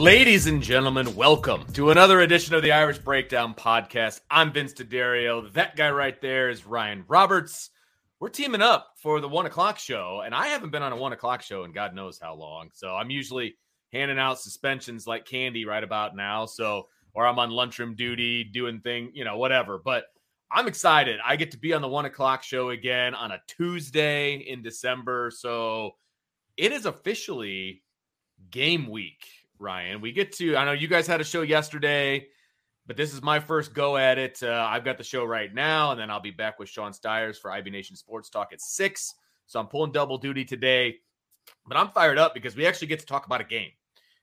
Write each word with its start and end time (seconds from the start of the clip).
Ladies 0.00 0.46
and 0.46 0.62
gentlemen, 0.62 1.14
welcome 1.14 1.70
to 1.74 1.90
another 1.90 2.20
edition 2.20 2.54
of 2.54 2.62
the 2.62 2.72
Irish 2.72 2.96
Breakdown 2.96 3.52
Podcast. 3.52 4.22
I'm 4.30 4.50
Vince 4.50 4.72
D'Addario. 4.72 5.52
That 5.52 5.76
guy 5.76 5.90
right 5.90 6.18
there 6.22 6.48
is 6.48 6.64
Ryan 6.64 7.04
Roberts. 7.06 7.68
We're 8.18 8.30
teaming 8.30 8.62
up 8.62 8.94
for 8.96 9.20
the 9.20 9.28
one 9.28 9.44
o'clock 9.44 9.78
show, 9.78 10.22
and 10.24 10.34
I 10.34 10.46
haven't 10.46 10.70
been 10.70 10.82
on 10.82 10.94
a 10.94 10.96
one 10.96 11.12
o'clock 11.12 11.42
show 11.42 11.64
in 11.64 11.72
God 11.72 11.94
knows 11.94 12.18
how 12.18 12.34
long. 12.34 12.70
So 12.72 12.96
I'm 12.96 13.10
usually 13.10 13.58
handing 13.92 14.18
out 14.18 14.40
suspensions 14.40 15.06
like 15.06 15.26
candy 15.26 15.66
right 15.66 15.84
about 15.84 16.16
now. 16.16 16.46
So, 16.46 16.88
or 17.12 17.26
I'm 17.26 17.38
on 17.38 17.50
lunchroom 17.50 17.94
duty 17.94 18.42
doing 18.42 18.80
thing, 18.80 19.10
you 19.12 19.26
know, 19.26 19.36
whatever. 19.36 19.82
But 19.84 20.04
I'm 20.50 20.66
excited. 20.66 21.20
I 21.22 21.36
get 21.36 21.50
to 21.50 21.58
be 21.58 21.74
on 21.74 21.82
the 21.82 21.88
one 21.88 22.06
o'clock 22.06 22.42
show 22.42 22.70
again 22.70 23.14
on 23.14 23.32
a 23.32 23.42
Tuesday 23.48 24.36
in 24.36 24.62
December. 24.62 25.30
So 25.30 25.90
it 26.56 26.72
is 26.72 26.86
officially 26.86 27.82
game 28.50 28.88
week 28.88 29.26
Ryan. 29.60 30.00
We 30.00 30.12
get 30.12 30.32
to, 30.36 30.56
I 30.56 30.64
know 30.64 30.72
you 30.72 30.88
guys 30.88 31.06
had 31.06 31.20
a 31.20 31.24
show 31.24 31.42
yesterday, 31.42 32.26
but 32.86 32.96
this 32.96 33.14
is 33.14 33.22
my 33.22 33.38
first 33.38 33.74
go 33.74 33.96
at 33.96 34.18
it. 34.18 34.42
Uh, 34.42 34.66
I've 34.68 34.84
got 34.84 34.98
the 34.98 35.04
show 35.04 35.24
right 35.24 35.54
now, 35.54 35.92
and 35.92 36.00
then 36.00 36.10
I'll 36.10 36.20
be 36.20 36.30
back 36.30 36.58
with 36.58 36.68
Sean 36.68 36.92
Stiers 36.92 37.38
for 37.38 37.52
IB 37.52 37.70
Nation 37.70 37.94
Sports 37.94 38.30
Talk 38.30 38.52
at 38.52 38.60
six. 38.60 39.14
So 39.46 39.60
I'm 39.60 39.66
pulling 39.66 39.92
double 39.92 40.18
duty 40.18 40.44
today, 40.44 40.96
but 41.66 41.76
I'm 41.76 41.90
fired 41.90 42.18
up 42.18 42.34
because 42.34 42.56
we 42.56 42.66
actually 42.66 42.88
get 42.88 43.00
to 43.00 43.06
talk 43.06 43.26
about 43.26 43.40
a 43.40 43.44
game, 43.44 43.70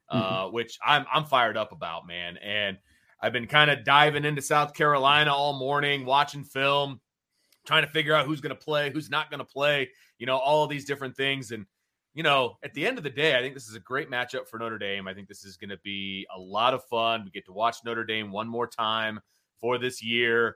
uh, 0.09 0.21
mm-hmm. 0.21 0.33
uh, 0.33 0.49
which 0.51 0.77
I'm 0.85 1.05
I'm 1.13 1.25
fired 1.25 1.57
up 1.57 1.71
about, 1.71 2.07
man. 2.07 2.37
And 2.37 2.77
I've 3.21 3.33
been 3.33 3.47
kind 3.47 3.71
of 3.71 3.83
diving 3.83 4.25
into 4.25 4.41
South 4.41 4.73
Carolina 4.73 5.33
all 5.33 5.53
morning, 5.53 6.05
watching 6.05 6.43
film, 6.43 6.99
trying 7.65 7.83
to 7.85 7.91
figure 7.91 8.13
out 8.13 8.25
who's 8.25 8.41
going 8.41 8.55
to 8.55 8.63
play, 8.63 8.89
who's 8.91 9.09
not 9.09 9.29
going 9.29 9.39
to 9.39 9.45
play, 9.45 9.89
you 10.19 10.25
know, 10.25 10.37
all 10.37 10.63
of 10.63 10.69
these 10.69 10.85
different 10.85 11.15
things. 11.15 11.51
And 11.51 11.65
you 12.17 12.23
know, 12.23 12.57
at 12.63 12.73
the 12.73 12.83
end 12.83 12.97
of 12.97 13.03
the 13.03 13.11
day, 13.11 13.37
I 13.37 13.41
think 13.41 13.53
this 13.53 13.67
is 13.67 13.75
a 13.75 13.79
great 13.79 14.09
matchup 14.09 14.47
for 14.47 14.57
Notre 14.57 14.79
Dame. 14.79 15.07
I 15.07 15.13
think 15.13 15.27
this 15.27 15.45
is 15.45 15.55
going 15.55 15.69
to 15.69 15.77
be 15.83 16.25
a 16.35 16.39
lot 16.39 16.73
of 16.73 16.83
fun. 16.85 17.23
We 17.23 17.29
get 17.29 17.45
to 17.45 17.53
watch 17.53 17.77
Notre 17.85 18.03
Dame 18.03 18.31
one 18.31 18.47
more 18.47 18.65
time 18.65 19.19
for 19.61 19.77
this 19.77 20.01
year. 20.01 20.55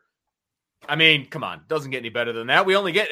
I 0.90 0.96
mean, 0.96 1.28
come 1.28 1.44
on, 1.44 1.62
doesn't 1.68 1.92
get 1.92 2.00
any 2.00 2.10
better 2.10 2.34
than 2.34 2.48
that. 2.48 2.66
We 2.66 2.76
only 2.76 2.92
get 2.92 3.10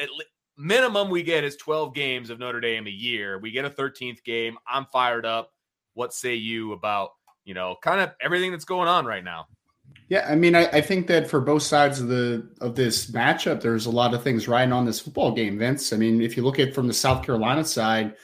minimum 0.58 1.10
we 1.10 1.22
get 1.22 1.44
is 1.44 1.56
12 1.58 1.94
games 1.94 2.28
of 2.28 2.40
Notre 2.40 2.60
Dame 2.60 2.88
a 2.88 2.90
year. 2.90 3.38
We 3.38 3.52
get 3.52 3.64
a 3.64 3.70
13th 3.70 4.24
game. 4.24 4.58
I'm 4.66 4.86
fired 4.86 5.24
up. 5.24 5.52
What 5.94 6.12
say 6.12 6.34
you 6.34 6.72
about, 6.72 7.10
you 7.44 7.54
know, 7.54 7.76
kind 7.80 8.00
of 8.00 8.10
everything 8.20 8.50
that's 8.50 8.64
going 8.64 8.88
on 8.88 9.06
right 9.06 9.22
now? 9.22 9.46
Yeah, 10.08 10.26
I 10.28 10.34
mean, 10.34 10.56
I, 10.56 10.66
I, 10.70 10.80
think 10.80 11.06
that 11.06 11.30
for 11.30 11.40
both 11.40 11.62
sides 11.62 12.00
of 12.00 12.08
the 12.08 12.48
of 12.60 12.74
this 12.74 13.12
matchup, 13.12 13.60
there's 13.60 13.86
a 13.86 13.90
lot 13.90 14.12
of 14.12 14.24
things 14.24 14.48
riding 14.48 14.72
on 14.72 14.84
this 14.84 14.98
football 14.98 15.30
game, 15.30 15.56
Vince. 15.56 15.92
I 15.92 15.96
mean, 15.96 16.20
if 16.20 16.36
you 16.36 16.42
look 16.42 16.58
at 16.58 16.74
from 16.74 16.88
the 16.88 16.92
South 16.92 17.24
Carolina 17.24 17.64
side, 17.64 18.14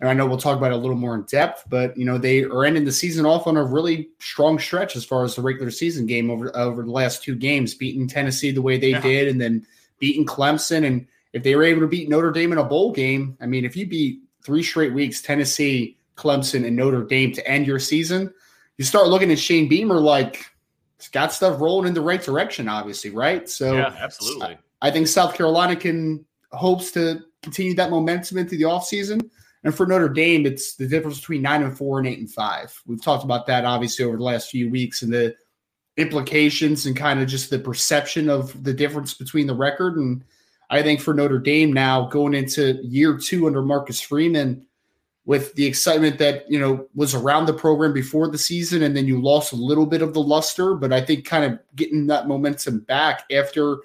and 0.00 0.10
I 0.10 0.12
know 0.12 0.26
we'll 0.26 0.36
talk 0.36 0.58
about 0.58 0.72
it 0.72 0.74
a 0.74 0.78
little 0.78 0.96
more 0.96 1.14
in 1.14 1.22
depth, 1.22 1.64
but 1.68 1.96
you 1.96 2.04
know 2.04 2.18
they 2.18 2.42
are 2.42 2.64
ending 2.64 2.84
the 2.84 2.92
season 2.92 3.24
off 3.24 3.46
on 3.46 3.56
a 3.56 3.64
really 3.64 4.10
strong 4.18 4.58
stretch 4.58 4.94
as 4.94 5.04
far 5.04 5.24
as 5.24 5.34
the 5.34 5.42
regular 5.42 5.70
season 5.70 6.06
game 6.06 6.30
over 6.30 6.54
over 6.56 6.82
the 6.82 6.90
last 6.90 7.22
two 7.22 7.34
games, 7.34 7.74
beating 7.74 8.06
Tennessee 8.06 8.50
the 8.50 8.62
way 8.62 8.78
they 8.78 8.90
yeah. 8.90 9.00
did, 9.00 9.28
and 9.28 9.40
then 9.40 9.66
beating 9.98 10.26
Clemson. 10.26 10.86
And 10.86 11.06
if 11.32 11.42
they 11.42 11.56
were 11.56 11.64
able 11.64 11.80
to 11.80 11.86
beat 11.86 12.08
Notre 12.08 12.30
Dame 12.30 12.52
in 12.52 12.58
a 12.58 12.64
bowl 12.64 12.92
game, 12.92 13.36
I 13.40 13.46
mean, 13.46 13.64
if 13.64 13.76
you 13.76 13.86
beat 13.86 14.20
three 14.44 14.62
straight 14.62 14.92
weeks, 14.92 15.22
Tennessee, 15.22 15.96
Clemson, 16.16 16.66
and 16.66 16.76
Notre 16.76 17.04
Dame 17.04 17.32
to 17.32 17.46
end 17.48 17.66
your 17.66 17.78
season, 17.78 18.32
you 18.76 18.84
start 18.84 19.08
looking 19.08 19.32
at 19.32 19.38
Shane 19.38 19.68
Beamer 19.68 19.98
like 19.98 20.44
it's 20.98 21.08
got 21.08 21.32
stuff 21.32 21.60
rolling 21.60 21.88
in 21.88 21.94
the 21.94 22.00
right 22.00 22.22
direction, 22.22 22.68
obviously, 22.68 23.10
right? 23.10 23.48
So 23.48 23.74
yeah, 23.74 23.94
absolutely. 23.98 24.58
I, 24.82 24.88
I 24.88 24.90
think 24.90 25.08
South 25.08 25.34
Carolina 25.34 25.76
can 25.76 26.24
hopes 26.52 26.90
to 26.92 27.22
continue 27.42 27.74
that 27.74 27.90
momentum 27.90 28.38
into 28.38 28.56
the 28.56 28.64
offseason. 28.64 29.30
And 29.66 29.74
for 29.74 29.84
Notre 29.84 30.08
Dame, 30.08 30.46
it's 30.46 30.76
the 30.76 30.86
difference 30.86 31.18
between 31.18 31.42
nine 31.42 31.64
and 31.64 31.76
four 31.76 31.98
and 31.98 32.06
eight 32.06 32.20
and 32.20 32.30
five. 32.30 32.80
We've 32.86 33.02
talked 33.02 33.24
about 33.24 33.48
that 33.48 33.64
obviously 33.64 34.04
over 34.04 34.16
the 34.16 34.22
last 34.22 34.48
few 34.48 34.70
weeks 34.70 35.02
and 35.02 35.12
the 35.12 35.34
implications 35.96 36.86
and 36.86 36.96
kind 36.96 37.18
of 37.18 37.26
just 37.26 37.50
the 37.50 37.58
perception 37.58 38.30
of 38.30 38.62
the 38.62 38.72
difference 38.72 39.14
between 39.14 39.48
the 39.48 39.56
record. 39.56 39.96
And 39.96 40.22
I 40.70 40.84
think 40.84 41.00
for 41.00 41.14
Notre 41.14 41.40
Dame 41.40 41.72
now 41.72 42.06
going 42.06 42.32
into 42.32 42.80
year 42.84 43.18
two 43.18 43.48
under 43.48 43.60
Marcus 43.60 44.00
Freeman, 44.00 44.64
with 45.24 45.52
the 45.56 45.66
excitement 45.66 46.18
that 46.18 46.48
you 46.48 46.60
know 46.60 46.86
was 46.94 47.12
around 47.12 47.46
the 47.46 47.52
program 47.52 47.92
before 47.92 48.28
the 48.28 48.38
season, 48.38 48.84
and 48.84 48.96
then 48.96 49.08
you 49.08 49.20
lost 49.20 49.52
a 49.52 49.56
little 49.56 49.86
bit 49.86 50.00
of 50.00 50.14
the 50.14 50.22
luster, 50.22 50.76
but 50.76 50.92
I 50.92 51.00
think 51.00 51.24
kind 51.24 51.44
of 51.44 51.58
getting 51.74 52.06
that 52.06 52.28
momentum 52.28 52.78
back 52.82 53.24
after 53.32 53.78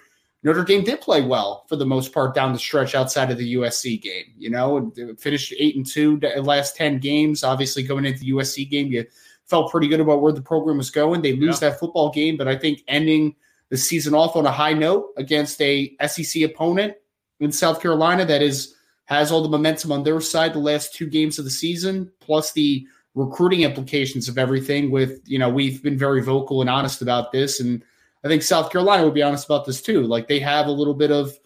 Notre 0.44 0.64
Dame 0.64 0.84
did 0.84 1.02
play 1.02 1.22
well 1.22 1.66
for 1.70 1.76
the 1.76 1.86
most 1.86 2.14
part 2.14 2.34
down 2.34 2.52
the 2.52 2.60
stretch 2.60 2.96
outside 2.96 3.30
of 3.30 3.38
the 3.38 3.56
USC 3.56 4.02
game. 4.02 4.26
You 4.38 4.50
know, 4.50 4.92
finished 5.20 5.54
eight 5.58 5.76
and 5.76 5.86
two 5.86 6.20
last 6.38 6.76
ten 6.76 6.98
games. 6.98 7.44
Obviously, 7.44 7.84
going 7.84 8.06
into 8.06 8.20
the 8.20 8.32
USC 8.32 8.70
game, 8.70 8.88
you 8.88 9.06
felt 9.46 9.72
pretty 9.72 9.88
good 9.88 10.00
about 10.00 10.22
where 10.22 10.32
the 10.32 10.42
program 10.42 10.78
was 10.78 10.90
going. 10.90 11.22
They 11.22 11.34
lose 11.34 11.62
yeah. 11.62 11.70
that 11.70 11.80
football 11.80 12.10
game, 12.10 12.38
but 12.38 12.48
I 12.48 12.58
think 12.58 12.84
ending 12.88 13.36
the 13.70 13.78
season 13.78 14.14
off 14.16 14.36
on 14.36 14.46
a 14.46 14.52
high 14.52 14.74
note 14.74 15.10
against 15.18 15.62
a 15.62 15.96
SEC 16.08 16.42
opponent 16.44 16.96
in 17.40 17.52
South 17.52 17.82
Carolina 17.82 18.26
that 18.26 18.42
is 18.42 18.76
has 19.06 19.32
all 19.32 19.42
the 19.42 19.50
momentum 19.50 19.92
on 19.92 20.04
their 20.04 20.22
side 20.22 20.54
the 20.54 20.60
last 20.60 20.96
two 20.96 21.06
games 21.06 21.38
of 21.38 21.46
the 21.46 21.52
season, 21.52 22.10
plus 22.20 22.54
the 22.54 22.88
recruiting 23.14 23.62
implications 23.62 24.30
of 24.30 24.38
everything. 24.38 24.90
With 24.90 25.22
you 25.26 25.38
know, 25.38 25.50
we've 25.50 25.84
been 25.84 25.98
very 25.98 26.22
vocal 26.22 26.62
and 26.62 26.70
honest 26.70 27.02
about 27.02 27.32
this 27.32 27.60
and 27.60 27.84
I 28.24 28.28
think 28.28 28.44
South 28.44 28.72
Carolina 28.72 29.04
would 29.04 29.14
be 29.14 29.24
honest 29.24 29.46
about 29.46 29.66
this 29.66 29.82
too. 29.82 30.04
Like 30.04 30.28
they 30.28 30.40
have 30.40 30.68
a 30.68 30.72
little 30.72 30.94
bit 30.94 31.12
of 31.12 31.38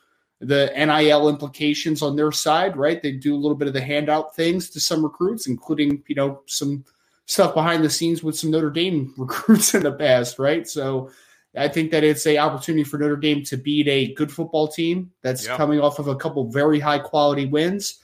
the 0.42 0.72
NIL 0.76 1.30
implications 1.30 2.02
on 2.02 2.16
their 2.16 2.32
side, 2.32 2.76
right? 2.76 3.02
They 3.02 3.14
do 3.14 3.36
a 3.36 3.38
little 3.38 3.56
bit 3.56 3.68
of 3.68 3.74
the 3.74 3.82
handout 3.82 4.36
things 4.36 4.70
to 4.72 4.80
some 4.80 5.04
recruits, 5.04 5.48
including, 5.48 6.04
you 6.08 6.16
know, 6.16 6.42
some 6.46 6.84
stuff 7.26 7.54
behind 7.54 7.84
the 7.84 7.90
scenes 7.90 8.24
with 8.24 8.38
some 8.38 8.52
Notre 8.52 8.70
Dame 8.70 9.14
recruits 9.18 9.74
in 9.74 9.84
the 9.84 9.94
past, 9.94 10.38
right? 10.38 10.68
So 10.68 11.10
I 11.58 11.70
think 11.70 11.92
that 11.92 12.04
it's 12.04 12.28
a 12.28 12.38
opportunity 12.38 12.84
for 12.84 12.98
Notre 12.98 13.16
Dame 13.16 13.44
to 13.44 13.58
beat 13.58 13.88
a 13.88 14.14
good 14.14 14.32
football 14.32 14.68
team 14.68 15.12
that's 15.22 15.46
yeah. 15.46 15.56
coming 15.56 15.80
off 15.80 16.00
of 16.00 16.08
a 16.08 16.16
couple 16.16 16.50
very 16.52 16.80
high 16.80 17.00
quality 17.00 17.46
wins 17.46 18.00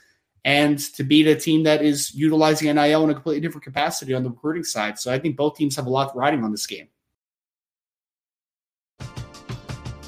and 0.45 0.79
to 0.79 1.03
beat 1.03 1.27
a 1.27 1.35
team 1.35 1.63
that 1.63 1.83
is 1.83 2.15
utilizing 2.15 2.73
NIL 2.73 3.03
in 3.03 3.09
a 3.09 3.13
completely 3.13 3.41
different 3.41 3.63
capacity 3.63 4.13
on 4.13 4.23
the 4.23 4.29
recruiting 4.29 4.63
side. 4.63 4.97
So 4.97 5.13
I 5.13 5.19
think 5.19 5.35
both 5.35 5.55
teams 5.55 5.75
have 5.75 5.85
a 5.85 5.89
lot 5.89 6.15
riding 6.15 6.43
on 6.43 6.51
this 6.51 6.65
game. 6.65 6.87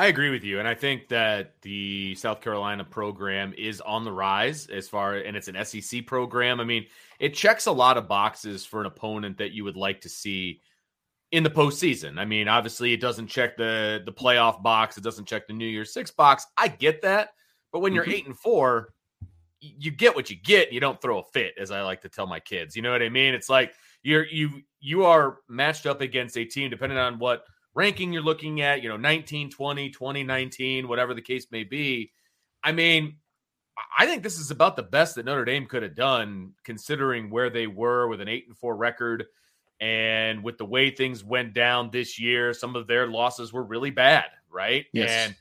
I 0.00 0.06
agree 0.06 0.30
with 0.30 0.44
you, 0.44 0.60
and 0.60 0.66
I 0.66 0.74
think 0.74 1.08
that 1.08 1.60
the 1.60 2.14
South 2.14 2.40
Carolina 2.40 2.84
program 2.84 3.52
is 3.58 3.82
on 3.82 4.02
the 4.02 4.10
rise 4.10 4.66
as 4.68 4.88
far, 4.88 5.16
and 5.16 5.36
it's 5.36 5.48
an 5.48 5.62
SEC 5.62 6.06
program. 6.06 6.58
I 6.58 6.64
mean, 6.64 6.86
it 7.18 7.34
checks 7.34 7.66
a 7.66 7.70
lot 7.70 7.98
of 7.98 8.08
boxes 8.08 8.64
for 8.64 8.80
an 8.80 8.86
opponent 8.86 9.36
that 9.36 9.52
you 9.52 9.62
would 9.64 9.76
like 9.76 10.00
to 10.00 10.08
see 10.08 10.62
in 11.32 11.42
the 11.42 11.50
postseason. 11.50 12.18
I 12.18 12.24
mean, 12.24 12.48
obviously, 12.48 12.94
it 12.94 13.00
doesn't 13.02 13.26
check 13.26 13.58
the 13.58 14.00
the 14.06 14.10
playoff 14.10 14.62
box, 14.62 14.96
it 14.96 15.04
doesn't 15.04 15.26
check 15.26 15.46
the 15.46 15.52
New 15.52 15.66
Year's 15.66 15.92
Six 15.92 16.10
box. 16.10 16.46
I 16.56 16.68
get 16.68 17.02
that, 17.02 17.34
but 17.70 17.80
when 17.80 17.92
you're 17.92 18.04
mm-hmm. 18.04 18.12
eight 18.12 18.26
and 18.26 18.38
four, 18.38 18.94
you 19.60 19.90
get 19.90 20.16
what 20.16 20.30
you 20.30 20.36
get. 20.42 20.72
You 20.72 20.80
don't 20.80 20.98
throw 21.02 21.18
a 21.18 21.24
fit, 21.24 21.52
as 21.58 21.70
I 21.70 21.82
like 21.82 22.00
to 22.00 22.08
tell 22.08 22.26
my 22.26 22.40
kids. 22.40 22.74
You 22.74 22.80
know 22.80 22.90
what 22.90 23.02
I 23.02 23.10
mean? 23.10 23.34
It's 23.34 23.50
like 23.50 23.74
you're 24.02 24.24
you 24.24 24.62
you 24.80 25.04
are 25.04 25.40
matched 25.46 25.84
up 25.84 26.00
against 26.00 26.38
a 26.38 26.46
team, 26.46 26.70
depending 26.70 26.96
on 26.96 27.18
what 27.18 27.44
ranking 27.74 28.12
you're 28.12 28.22
looking 28.22 28.60
at, 28.60 28.82
you 28.82 28.88
know, 28.88 28.96
19, 28.96 29.50
20, 29.50 29.90
2019, 29.90 30.88
whatever 30.88 31.14
the 31.14 31.22
case 31.22 31.46
may 31.50 31.64
be. 31.64 32.12
I 32.62 32.72
mean, 32.72 33.16
I 33.96 34.06
think 34.06 34.22
this 34.22 34.38
is 34.38 34.50
about 34.50 34.76
the 34.76 34.82
best 34.82 35.14
that 35.14 35.24
Notre 35.24 35.44
Dame 35.44 35.66
could 35.66 35.82
have 35.82 35.94
done 35.94 36.52
considering 36.64 37.30
where 37.30 37.50
they 37.50 37.66
were 37.66 38.08
with 38.08 38.20
an 38.20 38.28
8 38.28 38.46
and 38.48 38.58
4 38.58 38.76
record 38.76 39.26
and 39.80 40.44
with 40.44 40.58
the 40.58 40.66
way 40.66 40.90
things 40.90 41.24
went 41.24 41.54
down 41.54 41.90
this 41.90 42.18
year, 42.18 42.52
some 42.52 42.76
of 42.76 42.86
their 42.86 43.06
losses 43.06 43.52
were 43.52 43.62
really 43.62 43.90
bad, 43.90 44.26
right? 44.50 44.84
Yes. 44.92 45.10
And 45.10 45.36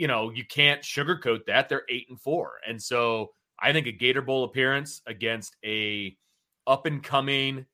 you 0.00 0.06
know, 0.06 0.30
you 0.30 0.46
can't 0.46 0.80
sugarcoat 0.80 1.44
that. 1.44 1.68
They're 1.68 1.84
8 1.86 2.06
and 2.08 2.18
4. 2.18 2.52
And 2.66 2.82
so 2.82 3.32
I 3.60 3.72
think 3.72 3.86
a 3.86 3.92
Gator 3.92 4.22
Bowl 4.22 4.44
appearance 4.44 5.02
against 5.06 5.56
a 5.62 6.16
up 6.66 6.86
and 6.86 7.02
coming 7.02 7.66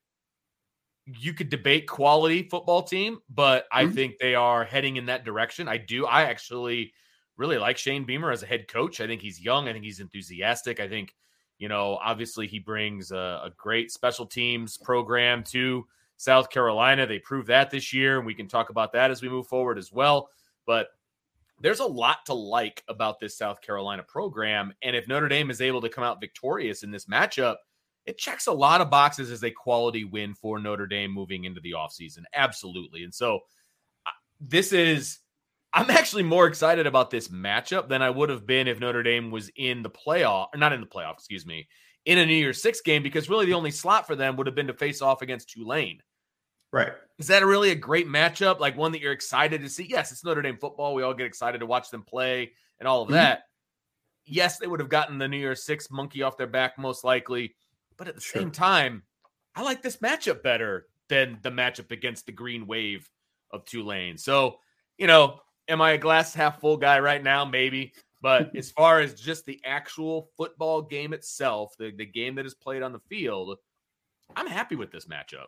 you 1.06 1.32
could 1.32 1.50
debate 1.50 1.86
quality 1.86 2.42
football 2.42 2.82
team, 2.82 3.20
but 3.30 3.66
I 3.70 3.84
mm-hmm. 3.84 3.94
think 3.94 4.18
they 4.18 4.34
are 4.34 4.64
heading 4.64 4.96
in 4.96 5.06
that 5.06 5.24
direction. 5.24 5.68
I 5.68 5.76
do. 5.76 6.06
I 6.06 6.22
actually 6.22 6.92
really 7.36 7.58
like 7.58 7.78
Shane 7.78 8.04
Beamer 8.04 8.30
as 8.30 8.42
a 8.42 8.46
head 8.46 8.66
coach. 8.66 9.00
I 9.00 9.06
think 9.06 9.22
he's 9.22 9.40
young. 9.40 9.68
I 9.68 9.72
think 9.72 9.84
he's 9.84 10.00
enthusiastic. 10.00 10.80
I 10.80 10.88
think, 10.88 11.14
you 11.58 11.68
know, 11.68 11.98
obviously 12.02 12.46
he 12.46 12.58
brings 12.58 13.12
a, 13.12 13.42
a 13.44 13.52
great 13.56 13.92
special 13.92 14.26
teams 14.26 14.76
program 14.76 15.44
to 15.44 15.86
South 16.16 16.50
Carolina. 16.50 17.06
They 17.06 17.18
proved 17.18 17.48
that 17.48 17.70
this 17.70 17.92
year, 17.92 18.18
and 18.18 18.26
we 18.26 18.34
can 18.34 18.48
talk 18.48 18.70
about 18.70 18.92
that 18.94 19.10
as 19.10 19.22
we 19.22 19.28
move 19.28 19.46
forward 19.46 19.78
as 19.78 19.92
well. 19.92 20.30
But 20.66 20.88
there's 21.60 21.80
a 21.80 21.86
lot 21.86 22.26
to 22.26 22.34
like 22.34 22.82
about 22.88 23.20
this 23.20 23.36
South 23.36 23.60
Carolina 23.60 24.02
program. 24.02 24.74
And 24.82 24.96
if 24.96 25.08
Notre 25.08 25.28
Dame 25.28 25.50
is 25.50 25.60
able 25.60 25.80
to 25.82 25.88
come 25.88 26.04
out 26.04 26.20
victorious 26.20 26.82
in 26.82 26.90
this 26.90 27.06
matchup, 27.06 27.56
it 28.06 28.18
checks 28.18 28.46
a 28.46 28.52
lot 28.52 28.80
of 28.80 28.88
boxes 28.88 29.30
as 29.30 29.42
a 29.42 29.50
quality 29.50 30.04
win 30.04 30.34
for 30.34 30.58
Notre 30.58 30.86
Dame 30.86 31.10
moving 31.10 31.44
into 31.44 31.60
the 31.60 31.72
offseason. 31.72 32.22
Absolutely. 32.32 33.02
And 33.04 33.12
so 33.12 33.40
this 34.40 34.72
is, 34.72 35.18
I'm 35.72 35.90
actually 35.90 36.22
more 36.22 36.46
excited 36.46 36.86
about 36.86 37.10
this 37.10 37.28
matchup 37.28 37.88
than 37.88 38.02
I 38.02 38.10
would 38.10 38.30
have 38.30 38.46
been 38.46 38.68
if 38.68 38.80
Notre 38.80 39.02
Dame 39.02 39.30
was 39.30 39.50
in 39.56 39.82
the 39.82 39.90
playoff, 39.90 40.48
or 40.54 40.58
not 40.58 40.72
in 40.72 40.80
the 40.80 40.86
playoff, 40.86 41.14
excuse 41.14 41.44
me, 41.44 41.68
in 42.04 42.18
a 42.18 42.24
New 42.24 42.34
Year's 42.34 42.62
Six 42.62 42.80
game, 42.80 43.02
because 43.02 43.28
really 43.28 43.46
the 43.46 43.54
only 43.54 43.72
slot 43.72 44.06
for 44.06 44.14
them 44.14 44.36
would 44.36 44.46
have 44.46 44.54
been 44.54 44.68
to 44.68 44.74
face 44.74 45.02
off 45.02 45.22
against 45.22 45.50
Tulane. 45.50 46.00
Right. 46.72 46.92
Is 47.18 47.26
that 47.28 47.44
really 47.44 47.70
a 47.70 47.74
great 47.74 48.06
matchup? 48.06 48.60
Like 48.60 48.76
one 48.76 48.92
that 48.92 49.00
you're 49.00 49.12
excited 49.12 49.62
to 49.62 49.68
see? 49.68 49.84
Yes, 49.84 50.12
it's 50.12 50.24
Notre 50.24 50.42
Dame 50.42 50.58
football. 50.58 50.94
We 50.94 51.02
all 51.02 51.14
get 51.14 51.26
excited 51.26 51.58
to 51.58 51.66
watch 51.66 51.90
them 51.90 52.02
play 52.02 52.52
and 52.78 52.86
all 52.86 53.02
of 53.02 53.08
mm-hmm. 53.08 53.14
that. 53.14 53.42
Yes, 54.24 54.58
they 54.58 54.66
would 54.66 54.80
have 54.80 54.88
gotten 54.88 55.18
the 55.18 55.28
New 55.28 55.38
Year's 55.38 55.64
Six 55.64 55.90
monkey 55.90 56.22
off 56.22 56.36
their 56.36 56.46
back, 56.46 56.78
most 56.78 57.04
likely. 57.04 57.54
But 57.96 58.08
at 58.08 58.14
the 58.14 58.20
sure. 58.20 58.42
same 58.42 58.50
time, 58.50 59.02
I 59.54 59.62
like 59.62 59.82
this 59.82 59.98
matchup 59.98 60.42
better 60.42 60.86
than 61.08 61.38
the 61.42 61.50
matchup 61.50 61.90
against 61.90 62.26
the 62.26 62.32
Green 62.32 62.66
Wave 62.66 63.08
of 63.50 63.64
Tulane. 63.64 64.18
So, 64.18 64.58
you 64.98 65.06
know, 65.06 65.40
am 65.68 65.80
I 65.80 65.92
a 65.92 65.98
glass 65.98 66.34
half 66.34 66.60
full 66.60 66.76
guy 66.76 67.00
right 67.00 67.22
now? 67.22 67.44
Maybe. 67.44 67.92
But 68.20 68.50
as 68.56 68.70
far 68.70 69.00
as 69.00 69.14
just 69.14 69.46
the 69.46 69.60
actual 69.64 70.30
football 70.36 70.82
game 70.82 71.12
itself, 71.12 71.74
the, 71.78 71.90
the 71.90 72.06
game 72.06 72.34
that 72.36 72.46
is 72.46 72.54
played 72.54 72.82
on 72.82 72.92
the 72.92 73.00
field, 73.08 73.56
I'm 74.34 74.46
happy 74.46 74.76
with 74.76 74.90
this 74.90 75.06
matchup. 75.06 75.46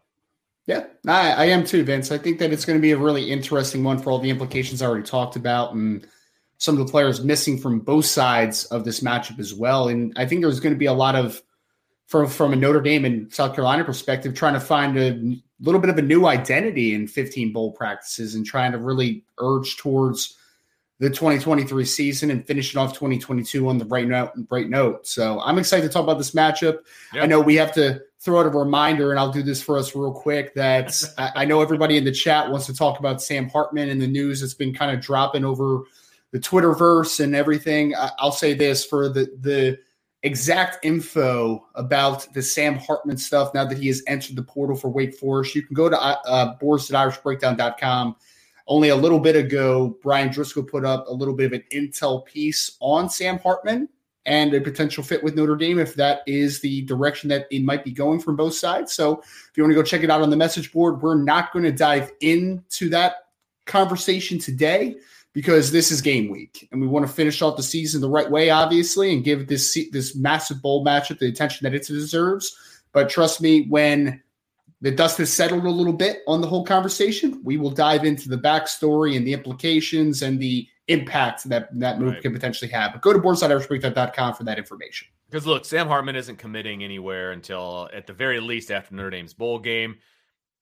Yeah, 0.66 0.84
I, 1.06 1.32
I 1.32 1.44
am 1.46 1.64
too, 1.64 1.82
Vince. 1.82 2.12
I 2.12 2.18
think 2.18 2.38
that 2.38 2.52
it's 2.52 2.66
going 2.66 2.78
to 2.78 2.82
be 2.82 2.92
a 2.92 2.98
really 2.98 3.30
interesting 3.30 3.82
one 3.82 3.98
for 3.98 4.10
all 4.10 4.18
the 4.18 4.28
implications 4.28 4.82
I 4.82 4.86
already 4.86 5.06
talked 5.06 5.34
about 5.34 5.72
and 5.72 6.06
some 6.58 6.78
of 6.78 6.86
the 6.86 6.90
players 6.90 7.24
missing 7.24 7.56
from 7.56 7.80
both 7.80 8.04
sides 8.04 8.66
of 8.66 8.84
this 8.84 9.00
matchup 9.00 9.38
as 9.38 9.54
well. 9.54 9.88
And 9.88 10.12
I 10.16 10.26
think 10.26 10.42
there's 10.42 10.60
going 10.60 10.74
to 10.74 10.78
be 10.78 10.86
a 10.86 10.92
lot 10.92 11.14
of 11.14 11.42
from 12.08 12.26
from 12.26 12.52
a 12.54 12.56
Notre 12.56 12.80
Dame 12.80 13.04
and 13.04 13.32
South 13.32 13.54
Carolina 13.54 13.84
perspective, 13.84 14.34
trying 14.34 14.54
to 14.54 14.60
find 14.60 14.98
a 14.98 15.36
little 15.60 15.80
bit 15.80 15.90
of 15.90 15.98
a 15.98 16.02
new 16.02 16.26
identity 16.26 16.94
in 16.94 17.06
15 17.06 17.52
bowl 17.52 17.72
practices 17.72 18.34
and 18.34 18.44
trying 18.44 18.72
to 18.72 18.78
really 18.78 19.24
urge 19.38 19.76
towards 19.76 20.36
the 21.00 21.10
2023 21.10 21.84
season 21.84 22.30
and 22.30 22.46
finishing 22.46 22.80
off 22.80 22.92
2022 22.92 23.68
on 23.68 23.78
the 23.78 23.84
right 23.84 24.08
note. 24.08 24.32
Right 24.50 24.68
note. 24.68 25.06
So 25.06 25.40
I'm 25.40 25.58
excited 25.58 25.86
to 25.86 25.92
talk 25.92 26.02
about 26.02 26.18
this 26.18 26.32
matchup. 26.32 26.78
Yep. 27.12 27.22
I 27.22 27.26
know 27.26 27.40
we 27.40 27.54
have 27.56 27.72
to 27.74 28.00
throw 28.20 28.40
out 28.40 28.46
a 28.46 28.50
reminder, 28.50 29.10
and 29.10 29.20
I'll 29.20 29.30
do 29.30 29.42
this 29.42 29.62
for 29.62 29.76
us 29.76 29.94
real 29.94 30.12
quick. 30.12 30.54
That 30.54 31.00
I, 31.18 31.32
I 31.36 31.44
know 31.44 31.60
everybody 31.60 31.98
in 31.98 32.04
the 32.04 32.12
chat 32.12 32.50
wants 32.50 32.66
to 32.66 32.74
talk 32.74 32.98
about 32.98 33.20
Sam 33.20 33.50
Hartman 33.50 33.90
and 33.90 34.00
the 34.00 34.08
news 34.08 34.40
that's 34.40 34.54
been 34.54 34.74
kind 34.74 34.96
of 34.96 35.04
dropping 35.04 35.44
over 35.44 35.82
the 36.30 36.38
Twitterverse 36.38 37.20
and 37.20 37.34
everything. 37.34 37.94
I, 37.94 38.12
I'll 38.18 38.32
say 38.32 38.54
this 38.54 38.86
for 38.86 39.10
the 39.10 39.30
the 39.40 39.78
exact 40.28 40.84
info 40.84 41.66
about 41.74 42.32
the 42.34 42.42
Sam 42.42 42.76
Hartman 42.76 43.16
stuff 43.16 43.52
now 43.54 43.64
that 43.64 43.78
he 43.78 43.88
has 43.88 44.02
entered 44.06 44.36
the 44.36 44.42
portal 44.42 44.76
for 44.76 44.88
Wake 44.88 45.14
Forest, 45.14 45.54
you 45.54 45.62
can 45.62 45.74
go 45.74 45.88
to 45.88 46.00
uh, 46.00 46.54
boards.irishbreakdown.com. 46.56 48.14
Only 48.68 48.90
a 48.90 48.96
little 48.96 49.18
bit 49.18 49.34
ago, 49.34 49.98
Bryan 50.02 50.28
Driskell 50.28 50.68
put 50.68 50.84
up 50.84 51.08
a 51.08 51.12
little 51.12 51.34
bit 51.34 51.46
of 51.46 51.52
an 51.54 51.64
intel 51.72 52.24
piece 52.26 52.76
on 52.80 53.08
Sam 53.08 53.38
Hartman 53.38 53.88
and 54.26 54.52
a 54.52 54.60
potential 54.60 55.02
fit 55.02 55.24
with 55.24 55.34
Notre 55.34 55.56
Dame 55.56 55.78
if 55.78 55.94
that 55.94 56.20
is 56.26 56.60
the 56.60 56.82
direction 56.82 57.30
that 57.30 57.46
it 57.50 57.64
might 57.64 57.82
be 57.82 57.90
going 57.90 58.20
from 58.20 58.36
both 58.36 58.54
sides. 58.54 58.92
So 58.92 59.20
if 59.20 59.52
you 59.56 59.62
want 59.62 59.70
to 59.70 59.74
go 59.74 59.82
check 59.82 60.02
it 60.02 60.10
out 60.10 60.20
on 60.20 60.28
the 60.28 60.36
message 60.36 60.70
board, 60.70 61.00
we're 61.00 61.22
not 61.22 61.50
going 61.50 61.64
to 61.64 61.72
dive 61.72 62.12
into 62.20 62.90
that 62.90 63.28
conversation 63.64 64.38
today 64.38 64.96
because 65.32 65.70
this 65.70 65.90
is 65.90 66.00
game 66.00 66.28
week 66.28 66.68
and 66.72 66.80
we 66.80 66.86
want 66.86 67.06
to 67.06 67.12
finish 67.12 67.42
off 67.42 67.56
the 67.56 67.62
season 67.62 68.00
the 68.00 68.08
right 68.08 68.30
way, 68.30 68.50
obviously, 68.50 69.12
and 69.12 69.24
give 69.24 69.46
this 69.46 69.78
this 69.92 70.16
massive 70.16 70.60
bowl 70.62 70.84
matchup 70.84 71.18
the 71.18 71.28
attention 71.28 71.64
that 71.64 71.74
it 71.74 71.86
deserves. 71.86 72.56
But 72.92 73.08
trust 73.08 73.40
me, 73.40 73.66
when 73.68 74.22
the 74.80 74.90
dust 74.90 75.18
has 75.18 75.32
settled 75.32 75.64
a 75.64 75.70
little 75.70 75.92
bit 75.92 76.20
on 76.26 76.40
the 76.40 76.46
whole 76.46 76.64
conversation, 76.64 77.40
we 77.44 77.56
will 77.56 77.70
dive 77.70 78.04
into 78.04 78.28
the 78.28 78.38
backstory 78.38 79.16
and 79.16 79.26
the 79.26 79.32
implications 79.32 80.22
and 80.22 80.38
the 80.40 80.66
impact 80.88 81.48
that 81.48 81.68
that 81.78 82.00
move 82.00 82.14
right. 82.14 82.22
can 82.22 82.32
potentially 82.32 82.70
have. 82.70 82.92
But 82.92 83.02
go 83.02 83.12
to 83.12 83.18
boards.irishbreakdown.com 83.18 84.34
for 84.34 84.44
that 84.44 84.58
information. 84.58 85.08
Because 85.30 85.46
look, 85.46 85.64
Sam 85.64 85.86
Hartman 85.88 86.16
isn't 86.16 86.36
committing 86.36 86.82
anywhere 86.82 87.32
until 87.32 87.90
at 87.92 88.06
the 88.06 88.14
very 88.14 88.40
least 88.40 88.70
after 88.70 88.94
Notre 88.94 89.10
Dame's 89.10 89.34
bowl 89.34 89.58
game. 89.58 89.96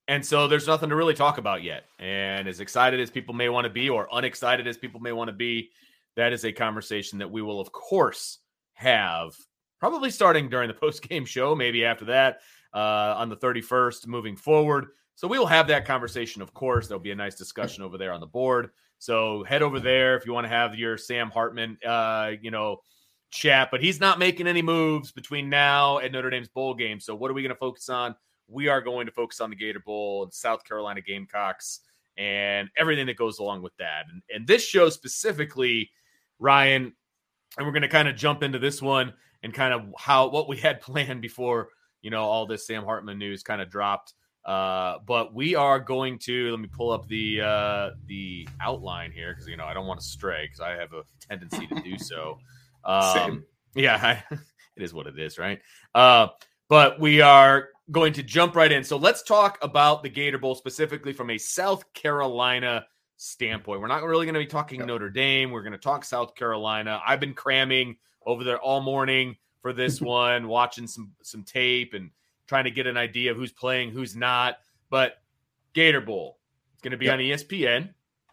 And 0.08 0.24
so 0.24 0.46
there's 0.46 0.66
nothing 0.66 0.90
to 0.90 0.96
really 0.96 1.14
talk 1.14 1.38
about 1.38 1.62
yet. 1.62 1.84
And 1.98 2.46
as 2.46 2.60
excited 2.60 3.00
as 3.00 3.10
people 3.10 3.34
may 3.34 3.48
want 3.48 3.64
to 3.64 3.70
be, 3.70 3.90
or 3.90 4.08
unexcited 4.12 4.66
as 4.66 4.76
people 4.76 5.00
may 5.00 5.12
want 5.12 5.28
to 5.28 5.34
be, 5.34 5.70
that 6.14 6.32
is 6.32 6.44
a 6.44 6.52
conversation 6.52 7.18
that 7.18 7.30
we 7.30 7.42
will, 7.42 7.60
of 7.60 7.72
course, 7.72 8.38
have 8.74 9.34
probably 9.80 10.10
starting 10.10 10.48
during 10.48 10.68
the 10.68 10.74
post 10.80 11.02
game 11.02 11.24
show, 11.24 11.54
maybe 11.54 11.84
after 11.84 12.04
that 12.06 12.40
uh, 12.72 13.14
on 13.16 13.28
the 13.28 13.36
31st 13.36 14.06
moving 14.06 14.36
forward. 14.36 14.86
So 15.16 15.26
we 15.26 15.38
will 15.38 15.46
have 15.46 15.68
that 15.68 15.86
conversation, 15.86 16.42
of 16.42 16.52
course. 16.52 16.88
There'll 16.88 17.02
be 17.02 17.10
a 17.10 17.16
nice 17.16 17.36
discussion 17.36 17.82
over 17.82 17.96
there 17.96 18.12
on 18.12 18.20
the 18.20 18.26
board. 18.26 18.70
So 18.98 19.44
head 19.44 19.62
over 19.62 19.80
there 19.80 20.16
if 20.16 20.26
you 20.26 20.32
want 20.32 20.44
to 20.44 20.50
have 20.50 20.74
your 20.74 20.98
Sam 20.98 21.30
Hartman, 21.30 21.78
uh, 21.84 22.32
you 22.40 22.50
know, 22.50 22.78
chat. 23.30 23.70
But 23.70 23.82
he's 23.82 23.98
not 23.98 24.18
making 24.18 24.46
any 24.46 24.62
moves 24.62 25.12
between 25.12 25.48
now 25.48 25.98
and 25.98 26.12
Notre 26.12 26.30
Dame's 26.30 26.48
bowl 26.48 26.74
game. 26.74 27.00
So 27.00 27.14
what 27.14 27.30
are 27.30 27.34
we 27.34 27.42
going 27.42 27.54
to 27.54 27.58
focus 27.58 27.88
on? 27.88 28.14
We 28.48 28.68
are 28.68 28.80
going 28.80 29.06
to 29.06 29.12
focus 29.12 29.40
on 29.40 29.50
the 29.50 29.56
Gator 29.56 29.80
Bowl 29.80 30.22
and 30.24 30.32
South 30.32 30.64
Carolina 30.64 31.00
Gamecocks 31.00 31.80
and 32.16 32.68
everything 32.76 33.06
that 33.06 33.16
goes 33.16 33.38
along 33.38 33.62
with 33.62 33.76
that. 33.78 34.04
And, 34.10 34.22
and 34.34 34.46
this 34.46 34.64
show 34.64 34.88
specifically, 34.88 35.90
Ryan, 36.38 36.92
and 37.56 37.66
we're 37.66 37.72
going 37.72 37.82
to 37.82 37.88
kind 37.88 38.08
of 38.08 38.16
jump 38.16 38.42
into 38.42 38.58
this 38.58 38.80
one 38.80 39.12
and 39.42 39.52
kind 39.52 39.74
of 39.74 39.82
how 39.98 40.28
what 40.28 40.48
we 40.48 40.56
had 40.56 40.80
planned 40.82 41.22
before 41.22 41.68
you 42.02 42.10
know 42.10 42.22
all 42.22 42.46
this 42.46 42.66
Sam 42.66 42.84
Hartman 42.84 43.18
news 43.18 43.42
kind 43.42 43.60
of 43.60 43.70
dropped. 43.70 44.14
Uh, 44.44 44.98
but 45.04 45.34
we 45.34 45.56
are 45.56 45.80
going 45.80 46.20
to 46.20 46.52
let 46.52 46.60
me 46.60 46.68
pull 46.68 46.92
up 46.92 47.08
the 47.08 47.40
uh, 47.40 47.90
the 48.06 48.48
outline 48.60 49.10
here 49.10 49.32
because 49.32 49.48
you 49.48 49.56
know 49.56 49.64
I 49.64 49.74
don't 49.74 49.86
want 49.86 50.00
to 50.00 50.06
stray 50.06 50.44
because 50.44 50.60
I 50.60 50.70
have 50.72 50.92
a 50.92 51.02
tendency 51.28 51.66
to 51.66 51.74
do 51.82 51.98
so. 51.98 52.38
Um, 52.84 53.44
yeah, 53.74 54.22
I, 54.30 54.34
it 54.76 54.82
is 54.84 54.94
what 54.94 55.08
it 55.08 55.18
is, 55.18 55.38
right? 55.38 55.60
Uh, 55.92 56.28
but 56.68 57.00
we 57.00 57.20
are 57.20 57.70
going 57.90 58.12
to 58.14 58.22
jump 58.22 58.56
right 58.56 58.70
in. 58.70 58.82
So 58.82 58.96
let's 58.96 59.22
talk 59.22 59.58
about 59.62 60.02
the 60.02 60.08
Gator 60.08 60.38
Bowl 60.38 60.54
specifically 60.54 61.12
from 61.12 61.30
a 61.30 61.38
South 61.38 61.92
Carolina 61.92 62.86
standpoint. 63.16 63.80
We're 63.80 63.86
not 63.86 64.02
really 64.02 64.26
going 64.26 64.34
to 64.34 64.40
be 64.40 64.46
talking 64.46 64.84
Notre 64.84 65.10
Dame. 65.10 65.50
We're 65.50 65.62
going 65.62 65.72
to 65.72 65.78
talk 65.78 66.04
South 66.04 66.34
Carolina. 66.34 67.00
I've 67.06 67.20
been 67.20 67.34
cramming 67.34 67.96
over 68.24 68.44
there 68.44 68.60
all 68.60 68.80
morning 68.80 69.36
for 69.62 69.72
this 69.72 70.00
one, 70.00 70.48
watching 70.48 70.86
some 70.86 71.12
some 71.22 71.42
tape 71.42 71.94
and 71.94 72.10
trying 72.46 72.64
to 72.64 72.70
get 72.70 72.86
an 72.86 72.96
idea 72.96 73.30
of 73.30 73.36
who's 73.36 73.52
playing, 73.52 73.90
who's 73.90 74.16
not. 74.16 74.58
But 74.90 75.18
Gator 75.72 76.00
Bowl, 76.00 76.38
it's 76.72 76.82
going 76.82 76.92
to 76.92 76.96
be 76.96 77.06
yep. 77.06 77.14
on 77.14 77.20
ESPN. 77.20 77.92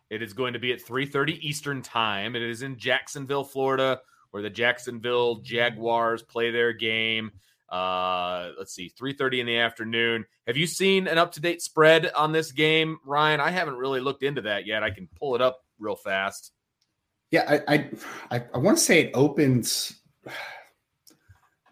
It 0.09 0.21
is 0.21 0.33
going 0.33 0.53
to 0.53 0.59
be 0.59 0.71
at 0.73 0.83
3:30 0.83 1.39
Eastern 1.41 1.81
Time. 1.81 2.35
It 2.35 2.41
is 2.41 2.61
in 2.61 2.77
Jacksonville, 2.77 3.43
Florida, 3.43 4.01
where 4.31 4.43
the 4.43 4.49
Jacksonville 4.49 5.37
Jaguars 5.37 6.21
play 6.21 6.51
their 6.51 6.73
game. 6.73 7.31
Uh, 7.73 8.51
let's 8.57 8.73
see, 8.73 8.91
3:30 8.99 9.39
in 9.39 9.45
the 9.47 9.57
afternoon. 9.57 10.25
Have 10.45 10.57
you 10.57 10.67
seen 10.67 11.07
an 11.07 11.17
up-to-date 11.17 11.61
spread 11.61 12.11
on 12.11 12.31
this 12.31 12.51
game, 12.51 12.99
Ryan? 13.03 13.39
I 13.39 13.49
haven't 13.49 13.77
really 13.77 13.99
looked 13.99 14.21
into 14.21 14.41
that 14.41 14.67
yet. 14.67 14.83
I 14.83 14.91
can 14.91 15.09
pull 15.19 15.33
it 15.33 15.41
up 15.41 15.63
real 15.79 15.95
fast. 15.95 16.51
Yeah, 17.31 17.59
I 17.67 17.89
I, 18.29 18.43
I 18.53 18.57
want 18.59 18.77
to 18.77 18.83
say 18.83 19.01
it 19.01 19.11
opens 19.15 19.99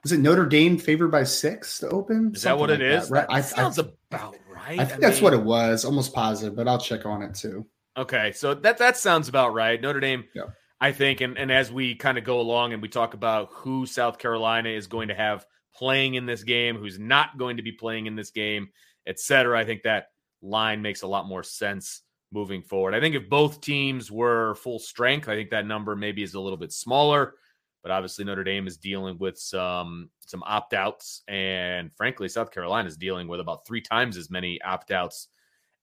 was 0.03 0.11
it 0.11 0.19
Notre 0.19 0.47
Dame 0.47 0.77
favored 0.77 1.09
by 1.09 1.23
six 1.23 1.79
to 1.79 1.89
open? 1.89 2.31
Is 2.33 2.41
Something 2.41 2.57
that 2.57 2.59
what 2.59 2.69
like 2.71 2.79
it 2.79 2.85
is? 2.85 3.09
That, 3.09 3.13
right? 3.13 3.25
I, 3.29 3.41
sounds 3.41 3.77
I, 3.77 3.83
about 4.09 4.35
right. 4.51 4.79
I 4.79 4.85
think 4.85 5.03
I 5.03 5.07
that's 5.07 5.17
mean, 5.17 5.23
what 5.25 5.33
it 5.33 5.43
was. 5.43 5.85
Almost 5.85 6.13
positive, 6.13 6.55
but 6.55 6.67
I'll 6.67 6.79
check 6.79 7.05
on 7.05 7.21
it 7.21 7.35
too. 7.35 7.67
Okay, 7.95 8.31
so 8.31 8.53
that 8.55 8.79
that 8.79 8.97
sounds 8.97 9.27
about 9.27 9.53
right. 9.53 9.79
Notre 9.79 9.99
Dame, 9.99 10.23
yeah. 10.33 10.45
I 10.79 10.91
think, 10.93 11.21
and 11.21 11.37
and 11.37 11.51
as 11.51 11.71
we 11.71 11.95
kind 11.95 12.17
of 12.17 12.23
go 12.23 12.39
along 12.39 12.73
and 12.73 12.81
we 12.81 12.87
talk 12.87 13.13
about 13.13 13.49
who 13.51 13.85
South 13.85 14.17
Carolina 14.17 14.69
is 14.69 14.87
going 14.87 15.09
to 15.09 15.15
have 15.15 15.45
playing 15.75 16.15
in 16.15 16.25
this 16.25 16.43
game, 16.43 16.77
who's 16.77 16.99
not 16.99 17.37
going 17.37 17.57
to 17.57 17.63
be 17.63 17.71
playing 17.71 18.05
in 18.05 18.15
this 18.15 18.31
game, 18.31 18.69
etc. 19.07 19.59
I 19.59 19.65
think 19.65 19.83
that 19.83 20.07
line 20.41 20.81
makes 20.81 21.01
a 21.01 21.07
lot 21.07 21.27
more 21.27 21.43
sense 21.43 22.01
moving 22.31 22.61
forward. 22.61 22.95
I 22.95 22.99
think 22.99 23.15
if 23.15 23.29
both 23.29 23.61
teams 23.61 24.11
were 24.11 24.55
full 24.55 24.79
strength, 24.79 25.27
I 25.27 25.35
think 25.35 25.49
that 25.51 25.65
number 25.65 25.95
maybe 25.95 26.23
is 26.23 26.33
a 26.33 26.39
little 26.39 26.57
bit 26.57 26.71
smaller. 26.71 27.35
But 27.83 27.91
obviously, 27.91 28.25
Notre 28.25 28.43
Dame 28.43 28.67
is 28.67 28.77
dealing 28.77 29.17
with 29.17 29.39
some 29.39 30.09
some 30.27 30.43
opt 30.45 30.73
outs, 30.73 31.23
and 31.27 31.91
frankly, 31.93 32.29
South 32.29 32.51
Carolina 32.51 32.87
is 32.87 32.95
dealing 32.95 33.27
with 33.27 33.39
about 33.39 33.65
three 33.65 33.81
times 33.81 34.17
as 34.17 34.29
many 34.29 34.61
opt 34.61 34.91
outs 34.91 35.29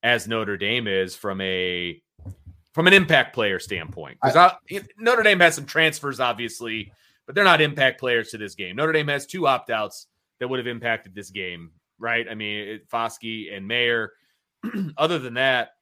as 0.01 0.27
Notre 0.27 0.55
Dame 0.55 0.87
is 0.87 1.15
from 1.15 1.41
a 1.41 2.01
from 2.73 2.87
an 2.87 2.93
impact 2.93 3.33
player 3.33 3.59
standpoint. 3.59 4.17
Because 4.21 4.37
uh, 4.37 4.53
Notre 4.97 5.23
Dame 5.23 5.41
has 5.41 5.55
some 5.55 5.65
transfers, 5.65 6.21
obviously, 6.21 6.93
but 7.29 7.35
they're 7.35 7.43
not 7.43 7.61
impact 7.61 7.99
players 7.99 8.31
to 8.31 8.39
this 8.39 8.55
game. 8.55 8.75
Notre 8.75 8.91
Dame 8.91 9.09
has 9.09 9.27
two 9.27 9.45
opt 9.45 9.69
outs 9.69 10.07
that 10.39 10.47
would 10.47 10.57
have 10.57 10.65
impacted 10.65 11.13
this 11.13 11.29
game, 11.29 11.69
right? 11.99 12.25
I 12.27 12.33
mean, 12.33 12.79
Foskey 12.91 13.55
and 13.55 13.67
Mayer. 13.67 14.13
Other 14.97 15.19
than 15.19 15.35
that, 15.35 15.73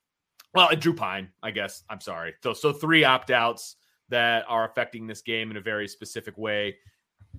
well, 0.53 0.75
Drew 0.75 0.93
Pyne, 0.93 1.29
I 1.41 1.51
guess. 1.51 1.83
I'm 1.89 2.01
sorry. 2.01 2.33
So, 2.43 2.51
so 2.51 2.73
three 2.73 3.05
opt 3.05 3.31
outs 3.31 3.77
that 4.09 4.43
are 4.49 4.65
affecting 4.65 5.07
this 5.07 5.21
game 5.21 5.49
in 5.49 5.55
a 5.55 5.61
very 5.61 5.87
specific 5.87 6.37
way. 6.37 6.75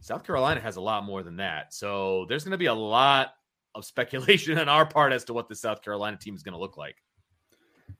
South 0.00 0.24
Carolina 0.24 0.62
has 0.62 0.76
a 0.76 0.80
lot 0.80 1.04
more 1.04 1.22
than 1.22 1.36
that. 1.36 1.74
So 1.74 2.24
there's 2.30 2.44
going 2.44 2.52
to 2.52 2.56
be 2.56 2.64
a 2.64 2.72
lot 2.72 3.34
of 3.74 3.84
speculation 3.84 4.56
on 4.58 4.70
our 4.70 4.86
part 4.86 5.12
as 5.12 5.24
to 5.24 5.34
what 5.34 5.50
the 5.50 5.54
South 5.54 5.82
Carolina 5.82 6.16
team 6.16 6.34
is 6.34 6.42
going 6.42 6.54
to 6.54 6.58
look 6.58 6.78
like. 6.78 6.96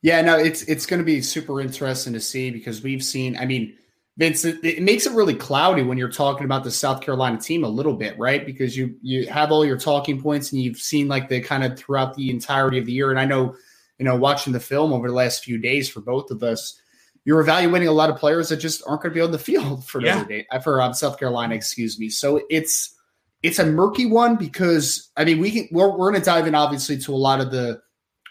Yeah, 0.01 0.23
no, 0.23 0.39
it's 0.39 0.63
it's 0.63 0.87
going 0.87 1.01
to 1.01 1.05
be 1.05 1.21
super 1.21 1.61
interesting 1.61 2.15
to 2.15 2.21
see 2.21 2.51
because 2.51 2.83
we've 2.83 3.05
seen. 3.05 3.37
I 3.37 3.45
mean, 3.45 3.77
Vince, 4.19 4.45
it, 4.45 4.59
it, 4.65 4.83
makes 4.83 5.07
it 5.07 5.13
really 5.13 5.35
cloudy 5.35 5.83
when 5.83 5.97
you're 5.97 6.11
talking 6.11 6.45
about 6.45 6.65
the 6.65 6.73
South 6.73 7.01
Carolina 7.01 7.39
team 7.39 7.63
a 7.63 7.69
little 7.69 7.95
bit, 7.95 8.19
right? 8.19 8.45
Because 8.45 8.77
you 8.77 8.97
you 9.01 9.29
have 9.29 9.53
all 9.53 9.65
your 9.65 9.79
talking 9.79 10.21
points 10.21 10.51
and 10.51 10.61
you've 10.61 10.79
seen 10.79 11.07
like 11.07 11.29
the 11.29 11.41
kind 11.41 11.63
of 11.63 11.79
throughout 11.79 12.15
the 12.15 12.29
entirety 12.29 12.79
of 12.79 12.87
the 12.87 12.93
year. 12.93 13.11
And 13.11 13.21
I 13.21 13.25
know, 13.25 13.55
you 13.97 14.05
know, 14.05 14.17
watching 14.17 14.53
the 14.53 14.59
film 14.59 14.93
over 14.93 15.07
the 15.07 15.15
last 15.15 15.45
few 15.45 15.57
days 15.57 15.89
for 15.89 16.01
both 16.01 16.33
of 16.33 16.43
us, 16.43 16.81
you're 17.25 17.39
evaluating 17.39 17.87
a 17.87 17.93
lot 17.93 18.11
of 18.11 18.17
players 18.17 18.49
that 18.49 18.57
just 18.57 18.83
aren't 18.89 19.03
going 19.03 19.13
to 19.13 19.15
be 19.15 19.21
on 19.21 19.31
the 19.31 19.39
field 19.39 19.87
for 19.87 20.01
yeah. 20.01 20.17
Notre 20.17 20.29
Dame, 20.29 20.45
uh, 20.51 20.59
for 20.59 20.83
um, 20.83 20.95
South 20.95 21.17
Carolina, 21.17 21.55
excuse 21.55 21.97
me. 21.97 22.09
So 22.09 22.41
it's 22.51 22.97
it's 23.45 23.61
a 23.61 23.67
murky 23.67 24.07
one 24.07 24.35
because 24.35 25.13
I 25.17 25.25
mean 25.25 25.39
we 25.39 25.53
can, 25.53 25.69
we're 25.71 25.97
we're 25.97 26.11
going 26.11 26.21
to 26.21 26.27
dive 26.27 26.49
in 26.49 26.57
obviously 26.57 26.99
to 26.99 27.15
a 27.15 27.17
lot 27.17 27.41
of 27.41 27.53
the 27.53 27.81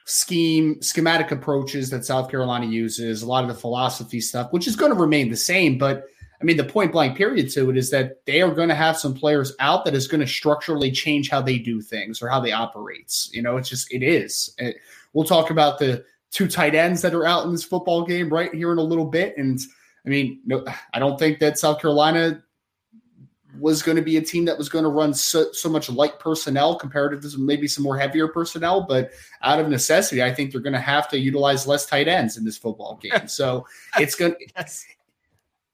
scheme 0.07 0.81
schematic 0.81 1.31
approaches 1.31 1.89
that 1.89 2.05
South 2.05 2.31
Carolina 2.31 2.65
uses, 2.65 3.21
a 3.21 3.27
lot 3.27 3.43
of 3.43 3.49
the 3.49 3.53
philosophy 3.53 4.21
stuff, 4.21 4.51
which 4.53 4.65
is 4.65 4.75
going 4.75 4.91
to 4.91 4.97
remain 4.97 5.29
the 5.29 5.35
same. 5.35 5.77
But 5.77 6.05
I 6.41 6.45
mean, 6.45 6.55
the 6.55 6.63
point 6.63 6.93
blank 6.93 7.17
period 7.17 7.49
to 7.51 7.69
it 7.69 7.77
is 7.77 7.89
that 7.91 8.25
they 8.25 8.41
are 8.41 8.53
going 8.53 8.69
to 8.69 8.75
have 8.75 8.97
some 8.97 9.13
players 9.13 9.53
out 9.59 9.83
that 9.83 9.93
is 9.93 10.07
going 10.07 10.21
to 10.21 10.27
structurally 10.27 10.91
change 10.91 11.29
how 11.29 11.41
they 11.41 11.57
do 11.57 11.81
things 11.81 12.21
or 12.21 12.29
how 12.29 12.39
they 12.39 12.53
operates. 12.53 13.29
You 13.33 13.41
know, 13.41 13.57
it's 13.57 13.67
just 13.67 13.93
it 13.93 14.01
is. 14.01 14.55
It, 14.57 14.77
we'll 15.11 15.25
talk 15.25 15.49
about 15.49 15.77
the 15.77 16.05
two 16.31 16.47
tight 16.47 16.73
ends 16.73 17.01
that 17.01 17.13
are 17.13 17.25
out 17.25 17.45
in 17.45 17.51
this 17.51 17.65
football 17.65 18.05
game 18.05 18.29
right 18.29 18.53
here 18.53 18.71
in 18.71 18.77
a 18.77 18.83
little 18.83 19.05
bit. 19.05 19.37
And 19.37 19.59
I 20.05 20.09
mean, 20.09 20.39
no, 20.45 20.63
I 20.93 20.99
don't 20.99 21.19
think 21.19 21.39
that 21.39 21.59
South 21.59 21.81
Carolina 21.81 22.41
was 23.59 23.81
going 23.81 23.95
to 23.95 24.01
be 24.01 24.17
a 24.17 24.21
team 24.21 24.45
that 24.45 24.57
was 24.57 24.69
going 24.69 24.83
to 24.83 24.89
run 24.89 25.13
so, 25.13 25.51
so 25.51 25.69
much 25.69 25.89
light 25.89 26.19
personnel 26.19 26.75
compared 26.75 27.21
to 27.21 27.37
maybe 27.37 27.67
some 27.67 27.83
more 27.83 27.97
heavier 27.97 28.27
personnel. 28.27 28.81
But 28.81 29.11
out 29.43 29.59
of 29.59 29.69
necessity, 29.69 30.23
I 30.23 30.33
think 30.33 30.51
they're 30.51 30.61
going 30.61 30.73
to 30.73 30.79
have 30.79 31.07
to 31.09 31.19
utilize 31.19 31.67
less 31.67 31.85
tight 31.85 32.07
ends 32.07 32.37
in 32.37 32.45
this 32.45 32.57
football 32.57 32.95
game. 33.01 33.27
So 33.27 33.65
it's 33.99 34.15
going 34.15 34.35
yes. 34.55 34.85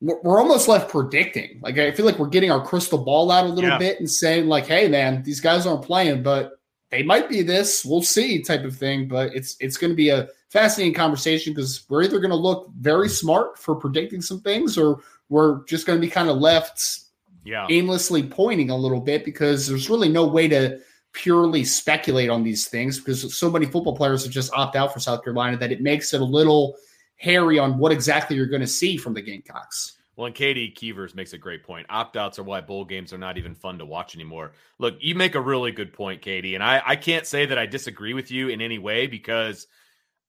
we're 0.02 0.40
almost 0.40 0.68
left 0.68 0.90
predicting. 0.90 1.60
Like 1.62 1.78
I 1.78 1.92
feel 1.92 2.06
like 2.06 2.20
we're 2.20 2.28
getting 2.28 2.52
our 2.52 2.64
crystal 2.64 3.04
ball 3.04 3.32
out 3.32 3.46
a 3.46 3.50
little 3.50 3.70
yeah. 3.70 3.78
bit 3.78 4.00
and 4.00 4.10
saying 4.10 4.48
like, 4.48 4.68
"Hey, 4.68 4.88
man, 4.88 5.24
these 5.24 5.40
guys 5.40 5.66
aren't 5.66 5.84
playing, 5.84 6.24
but 6.24 6.54
they 6.90 7.04
might 7.04 7.30
be 7.30 7.42
this. 7.42 7.84
We'll 7.84 8.04
see," 8.04 8.42
type 8.42 8.64
of 8.64 8.76
thing. 8.76 9.08
But 9.08 9.36
it's 9.36 9.56
it's 9.60 9.78
going 9.78 9.92
to 9.92 9.98
be 9.98 10.10
a 10.10 10.28
fascinating 10.50 10.94
conversation 10.94 11.54
because 11.54 11.84
we're 11.90 12.04
either 12.04 12.20
going 12.20 12.30
to 12.30 12.36
look 12.36 12.70
very 12.78 13.10
smart 13.10 13.58
for 13.58 13.76
predicting 13.76 14.22
some 14.22 14.40
things 14.40 14.78
or 14.78 15.00
we're 15.30 15.66
just 15.66 15.88
going 15.88 16.00
to 16.00 16.06
be 16.06 16.12
kind 16.12 16.30
of 16.30 16.38
left 16.38 17.03
yeah. 17.44 17.68
aimlessly 17.70 18.24
pointing 18.24 18.70
a 18.70 18.78
little 18.78 19.00
bit 19.00 19.26
because 19.26 19.68
there's 19.68 19.90
really 19.90 20.10
no 20.10 20.26
way 20.26 20.48
to 20.48 20.80
purely 21.14 21.64
speculate 21.64 22.30
on 22.30 22.44
these 22.44 22.68
things 22.68 23.00
because 23.00 23.38
so 23.38 23.50
many 23.50 23.66
football 23.66 23.96
players 23.96 24.24
have 24.24 24.32
just 24.32 24.52
opt 24.54 24.76
out 24.76 24.94
for 24.94 25.00
South 25.00 25.24
Carolina 25.24 25.58
that 25.58 25.72
it 25.72 25.82
makes 25.82 26.14
it 26.14 26.22
a 26.22 26.26
little 26.26 26.76
hairy 27.18 27.60
on 27.60 27.78
what 27.78 27.92
exactly 27.92 28.36
you're 28.36 28.48
going 28.48 28.62
to 28.62 28.68
see 28.68 28.98
from 28.98 29.14
the 29.14 29.22
Gamecocks. 29.22 29.98
Well, 30.16 30.28
and 30.28 30.36
Katie 30.36 30.72
Keevers 30.72 31.16
makes 31.16 31.34
a 31.34 31.38
great 31.38 31.64
point. 31.64 31.88
Opt 31.90 32.18
outs 32.18 32.38
are 32.38 32.44
why 32.44 32.62
bowl 32.62 32.86
games 32.86 33.14
are 33.14 33.18
not 33.18 33.38
even 33.38 33.56
fun 33.56 33.80
to 33.80 33.86
watch 33.86 34.16
anymore. 34.16 34.52
Look, 34.78 34.96
you 35.00 35.16
make 35.16 35.34
a 35.34 35.42
really 35.42 35.72
good 35.72 35.92
point, 35.92 36.22
Katie. 36.22 36.54
And 36.54 36.64
I, 36.64 36.82
I 36.86 36.96
can't 36.96 37.26
say 37.26 37.48
that 37.48 37.58
I 37.58 37.66
disagree 37.66 38.14
with 38.14 38.30
you 38.30 38.50
in 38.50 38.62
any 38.62 38.78
way 38.78 39.08
because– 39.08 39.68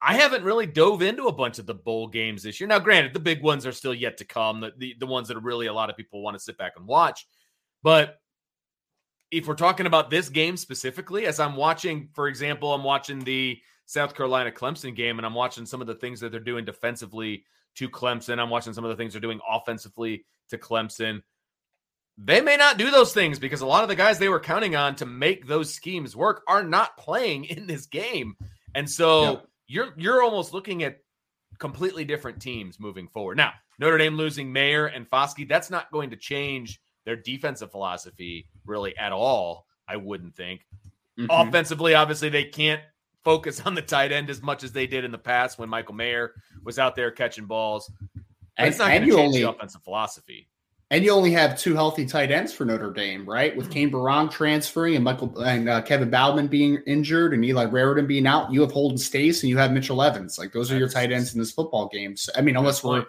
I 0.06 0.14
haven't 0.14 0.44
really 0.44 0.66
dove 0.66 1.00
into 1.00 1.28
a 1.28 1.32
bunch 1.32 1.58
of 1.58 1.64
the 1.64 1.74
bowl 1.74 2.08
games 2.08 2.42
this 2.42 2.60
year. 2.60 2.68
Now, 2.68 2.78
granted, 2.78 3.14
the 3.14 3.20
big 3.20 3.42
ones 3.42 3.64
are 3.64 3.72
still 3.72 3.94
yet 3.94 4.18
to 4.18 4.26
come, 4.26 4.60
the, 4.60 4.72
the, 4.76 4.96
the 5.00 5.06
ones 5.06 5.28
that 5.28 5.36
are 5.38 5.40
really 5.40 5.66
a 5.66 5.72
lot 5.72 5.88
of 5.88 5.96
people 5.96 6.22
want 6.22 6.36
to 6.36 6.42
sit 6.42 6.58
back 6.58 6.74
and 6.76 6.86
watch. 6.86 7.26
But 7.82 8.18
if 9.30 9.48
we're 9.48 9.54
talking 9.54 9.86
about 9.86 10.10
this 10.10 10.28
game 10.28 10.58
specifically, 10.58 11.24
as 11.24 11.40
I'm 11.40 11.56
watching, 11.56 12.10
for 12.12 12.28
example, 12.28 12.74
I'm 12.74 12.84
watching 12.84 13.20
the 13.20 13.58
South 13.86 14.14
Carolina 14.14 14.50
Clemson 14.50 14.94
game 14.94 15.18
and 15.18 15.24
I'm 15.24 15.34
watching 15.34 15.64
some 15.64 15.80
of 15.80 15.86
the 15.86 15.94
things 15.94 16.20
that 16.20 16.30
they're 16.30 16.40
doing 16.40 16.66
defensively 16.66 17.44
to 17.76 17.88
Clemson. 17.88 18.38
I'm 18.38 18.50
watching 18.50 18.74
some 18.74 18.84
of 18.84 18.90
the 18.90 18.96
things 18.96 19.14
they're 19.14 19.22
doing 19.22 19.40
offensively 19.48 20.26
to 20.50 20.58
Clemson. 20.58 21.22
They 22.18 22.42
may 22.42 22.56
not 22.56 22.76
do 22.76 22.90
those 22.90 23.14
things 23.14 23.38
because 23.38 23.62
a 23.62 23.66
lot 23.66 23.82
of 23.82 23.88
the 23.88 23.96
guys 23.96 24.18
they 24.18 24.28
were 24.28 24.38
counting 24.38 24.76
on 24.76 24.96
to 24.96 25.06
make 25.06 25.46
those 25.46 25.74
schemes 25.74 26.14
work 26.14 26.42
are 26.46 26.62
not 26.62 26.98
playing 26.98 27.46
in 27.46 27.66
this 27.66 27.86
game. 27.86 28.36
And 28.74 28.88
so 28.88 29.22
yeah. 29.22 29.38
You're 29.66 29.92
you're 29.96 30.22
almost 30.22 30.52
looking 30.52 30.82
at 30.82 30.98
completely 31.58 32.04
different 32.04 32.40
teams 32.40 32.80
moving 32.80 33.08
forward. 33.08 33.36
Now, 33.36 33.52
Notre 33.78 33.98
Dame 33.98 34.16
losing 34.16 34.52
Mayer 34.52 34.86
and 34.86 35.08
Foskey, 35.08 35.48
that's 35.48 35.70
not 35.70 35.90
going 35.90 36.10
to 36.10 36.16
change 36.16 36.80
their 37.04 37.16
defensive 37.16 37.70
philosophy 37.70 38.48
really 38.66 38.96
at 38.96 39.12
all, 39.12 39.66
I 39.86 39.96
wouldn't 39.96 40.34
think. 40.36 40.66
Mm-hmm. 41.18 41.30
Offensively, 41.30 41.94
obviously, 41.94 42.28
they 42.28 42.44
can't 42.44 42.80
focus 43.24 43.60
on 43.64 43.74
the 43.74 43.82
tight 43.82 44.12
end 44.12 44.30
as 44.30 44.42
much 44.42 44.64
as 44.64 44.72
they 44.72 44.86
did 44.86 45.04
in 45.04 45.10
the 45.10 45.18
past 45.18 45.58
when 45.58 45.68
Michael 45.68 45.94
Mayer 45.94 46.34
was 46.64 46.78
out 46.78 46.96
there 46.96 47.10
catching 47.10 47.46
balls. 47.46 47.90
But 48.56 48.68
it's 48.68 48.78
not 48.78 48.88
going 48.88 49.02
to 49.02 49.08
change 49.08 49.18
only, 49.18 49.42
the 49.42 49.50
offensive 49.50 49.82
philosophy. 49.82 50.48
And 50.94 51.04
you 51.04 51.10
only 51.10 51.32
have 51.32 51.58
two 51.58 51.74
healthy 51.74 52.06
tight 52.06 52.30
ends 52.30 52.52
for 52.52 52.64
Notre 52.64 52.92
Dame, 52.92 53.28
right? 53.28 53.56
With 53.56 53.68
Cane 53.68 53.90
Berrong 53.90 54.30
transferring 54.30 54.94
and 54.94 55.02
Michael 55.02 55.36
and 55.40 55.68
uh, 55.68 55.82
Kevin 55.82 56.08
Bauman 56.08 56.46
being 56.46 56.76
injured 56.86 57.34
and 57.34 57.44
Eli 57.44 57.66
Raridon 57.66 58.06
being 58.06 58.28
out, 58.28 58.52
you 58.52 58.60
have 58.60 58.70
Holden 58.70 58.96
Staes 58.96 59.42
and 59.42 59.50
you 59.50 59.58
have 59.58 59.72
Mitchell 59.72 60.00
Evans. 60.00 60.38
Like 60.38 60.52
those 60.52 60.70
are 60.70 60.78
your 60.78 60.88
tight 60.88 61.10
ends 61.10 61.34
in 61.34 61.40
this 61.40 61.50
football 61.50 61.88
game. 61.88 62.16
So, 62.16 62.30
I 62.36 62.42
mean, 62.42 62.56
unless 62.56 62.84
we're 62.84 63.06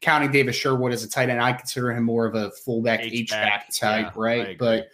counting 0.00 0.30
Davis 0.30 0.54
Sherwood 0.54 0.92
as 0.92 1.02
a 1.02 1.10
tight 1.10 1.28
end, 1.28 1.42
I 1.42 1.54
consider 1.54 1.90
him 1.90 2.04
more 2.04 2.24
of 2.24 2.36
a 2.36 2.52
fullback 2.52 3.00
H 3.00 3.30
back 3.30 3.74
type, 3.74 4.12
yeah, 4.14 4.22
right? 4.22 4.56
But 4.56 4.90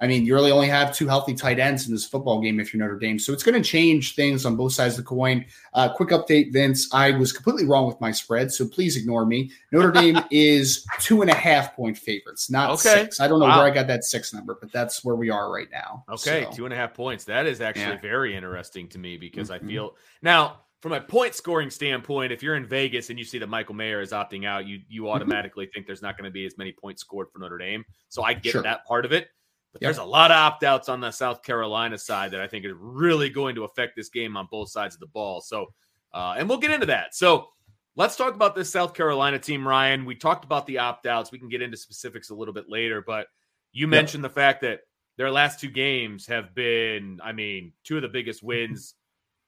I 0.00 0.08
mean, 0.08 0.26
you 0.26 0.34
really 0.34 0.50
only 0.50 0.68
have 0.68 0.94
two 0.94 1.06
healthy 1.06 1.34
tight 1.34 1.60
ends 1.60 1.86
in 1.86 1.94
this 1.94 2.04
football 2.04 2.40
game 2.40 2.58
if 2.58 2.74
you're 2.74 2.82
Notre 2.82 2.98
Dame. 2.98 3.18
So 3.18 3.32
it's 3.32 3.44
going 3.44 3.60
to 3.60 3.66
change 3.66 4.16
things 4.16 4.44
on 4.44 4.56
both 4.56 4.72
sides 4.72 4.98
of 4.98 5.04
the 5.04 5.08
coin. 5.08 5.44
Uh, 5.72 5.88
quick 5.88 6.08
update, 6.08 6.52
Vince. 6.52 6.92
I 6.92 7.12
was 7.12 7.32
completely 7.32 7.64
wrong 7.64 7.86
with 7.86 8.00
my 8.00 8.10
spread, 8.10 8.52
so 8.52 8.66
please 8.66 8.96
ignore 8.96 9.24
me. 9.24 9.52
Notre 9.70 9.92
Dame 10.00 10.18
is 10.30 10.84
two 11.00 11.22
and 11.22 11.30
a 11.30 11.34
half 11.34 11.76
point 11.76 11.96
favorites, 11.96 12.50
not 12.50 12.70
okay. 12.70 13.02
six. 13.02 13.20
I 13.20 13.28
don't 13.28 13.38
know 13.38 13.46
wow. 13.46 13.58
where 13.58 13.66
I 13.66 13.70
got 13.70 13.86
that 13.86 14.04
six 14.04 14.34
number, 14.34 14.58
but 14.60 14.72
that's 14.72 15.04
where 15.04 15.14
we 15.14 15.30
are 15.30 15.52
right 15.52 15.68
now. 15.70 16.04
Okay, 16.08 16.44
so. 16.44 16.56
two 16.56 16.64
and 16.64 16.74
a 16.74 16.76
half 16.76 16.92
points. 16.92 17.24
That 17.24 17.46
is 17.46 17.60
actually 17.60 17.94
yeah. 17.94 18.00
very 18.00 18.34
interesting 18.34 18.88
to 18.88 18.98
me 18.98 19.16
because 19.16 19.50
mm-hmm. 19.50 19.64
I 19.64 19.68
feel 19.68 19.96
now 20.22 20.60
from 20.84 20.92
a 20.92 21.00
point 21.00 21.34
scoring 21.34 21.70
standpoint, 21.70 22.30
if 22.30 22.42
you're 22.42 22.56
in 22.56 22.66
Vegas 22.66 23.08
and 23.08 23.18
you 23.18 23.24
see 23.24 23.38
that 23.38 23.48
Michael 23.48 23.74
Mayer 23.74 24.02
is 24.02 24.10
opting 24.10 24.44
out, 24.44 24.66
you 24.66 24.80
you 24.88 25.02
mm-hmm. 25.02 25.12
automatically 25.12 25.70
think 25.72 25.86
there's 25.86 26.02
not 26.02 26.18
going 26.18 26.28
to 26.28 26.32
be 26.32 26.44
as 26.44 26.58
many 26.58 26.72
points 26.72 27.00
scored 27.00 27.28
for 27.32 27.38
Notre 27.38 27.58
Dame. 27.58 27.84
So 28.08 28.22
I 28.22 28.34
get 28.34 28.52
sure. 28.52 28.62
that 28.62 28.84
part 28.84 29.04
of 29.04 29.12
it. 29.12 29.28
But 29.74 29.82
yep. 29.82 29.88
there's 29.88 29.98
a 29.98 30.08
lot 30.08 30.30
of 30.30 30.36
opt 30.36 30.62
outs 30.62 30.88
on 30.88 31.00
the 31.00 31.10
South 31.10 31.42
Carolina 31.42 31.98
side 31.98 32.30
that 32.30 32.40
I 32.40 32.46
think 32.46 32.64
is 32.64 32.72
really 32.78 33.28
going 33.28 33.56
to 33.56 33.64
affect 33.64 33.96
this 33.96 34.08
game 34.08 34.36
on 34.36 34.46
both 34.48 34.70
sides 34.70 34.94
of 34.94 35.00
the 35.00 35.08
ball. 35.08 35.40
So, 35.40 35.66
uh, 36.14 36.36
and 36.38 36.48
we'll 36.48 36.58
get 36.58 36.70
into 36.70 36.86
that. 36.86 37.12
So, 37.12 37.48
let's 37.96 38.14
talk 38.14 38.34
about 38.34 38.54
this 38.54 38.70
South 38.70 38.94
Carolina 38.94 39.38
team, 39.38 39.66
Ryan. 39.66 40.04
We 40.04 40.14
talked 40.14 40.44
about 40.44 40.68
the 40.68 40.78
opt 40.78 41.06
outs. 41.06 41.32
We 41.32 41.40
can 41.40 41.48
get 41.48 41.60
into 41.60 41.76
specifics 41.76 42.30
a 42.30 42.36
little 42.36 42.54
bit 42.54 42.68
later, 42.68 43.02
but 43.04 43.26
you 43.72 43.88
mentioned 43.88 44.22
yep. 44.22 44.30
the 44.30 44.40
fact 44.40 44.60
that 44.62 44.80
their 45.16 45.30
last 45.30 45.58
two 45.58 45.70
games 45.70 46.24
have 46.28 46.54
been, 46.54 47.20
I 47.22 47.32
mean, 47.32 47.72
two 47.82 47.96
of 47.96 48.02
the 48.02 48.08
biggest 48.08 48.44
wins 48.44 48.94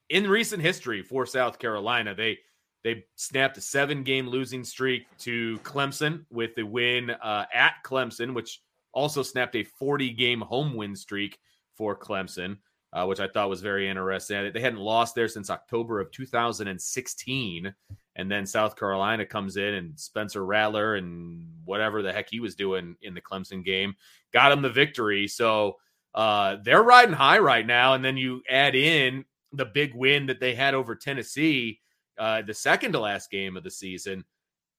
in 0.09 0.29
recent 0.29 0.61
history 0.61 1.03
for 1.03 1.25
South 1.25 1.61
Carolina. 1.61 2.17
They 2.17 2.39
they 2.85 3.05
snapped 3.17 3.59
a 3.59 3.61
seven 3.61 4.03
game 4.03 4.29
losing 4.29 4.63
streak 4.65 5.07
to 5.19 5.59
Clemson 5.65 6.25
with 6.31 6.55
the 6.55 6.63
win 6.65 7.11
uh, 7.11 7.47
at 7.53 7.75
Clemson, 7.85 8.35
which 8.35 8.61
also 8.97 9.23
snapped 9.23 9.55
a 9.55 9.63
40 9.63 10.11
game 10.11 10.41
home 10.41 10.75
win 10.75 10.97
streak 10.97 11.39
for 11.75 11.95
Clemson, 11.95 12.57
uh, 12.95 13.05
which 13.05 13.21
I 13.21 13.29
thought 13.29 13.51
was 13.51 13.61
very 13.61 13.89
interesting. 13.89 14.51
They 14.53 14.61
hadn't 14.61 14.81
lost 14.81 15.15
there 15.15 15.29
since 15.29 15.51
October 15.51 16.01
of 16.01 16.11
2016. 16.11 17.75
And 18.17 18.31
then 18.31 18.47
South 18.47 18.77
Carolina 18.77 19.27
comes 19.27 19.59
in 19.59 19.75
and 19.75 20.01
Spencer 20.01 20.47
Rattler 20.47 20.95
and 20.95 21.47
whatever 21.67 22.01
the 22.01 22.13
heck 22.13 22.31
he 22.31 22.41
was 22.41 22.55
doing 22.55 22.97
in 23.03 23.13
the 23.13 23.21
Clemson 23.21 23.63
game 23.63 23.95
got 24.33 24.51
him 24.51 24.63
the 24.63 24.71
victory. 24.71 25.29
So 25.29 25.77
uh, 26.15 26.57
they're 26.65 26.83
riding 26.83 27.15
high 27.15 27.39
right 27.39 27.67
now. 27.67 27.93
And 27.93 28.03
then 28.03 28.17
you 28.17 28.41
add 28.49 28.75
in 28.75 29.27
the 29.53 29.67
big 29.67 29.95
win 29.95 30.25
that 30.27 30.41
they 30.41 30.55
had 30.55 30.73
over 30.73 30.97
Tennessee, 30.97 31.81
uh, 32.19 32.41
the 32.41 32.55
second 32.55 32.93
to 32.93 33.01
last 33.01 33.31
game 33.31 33.59
of 33.59 33.63
the 33.63 33.71
season. 33.71 34.25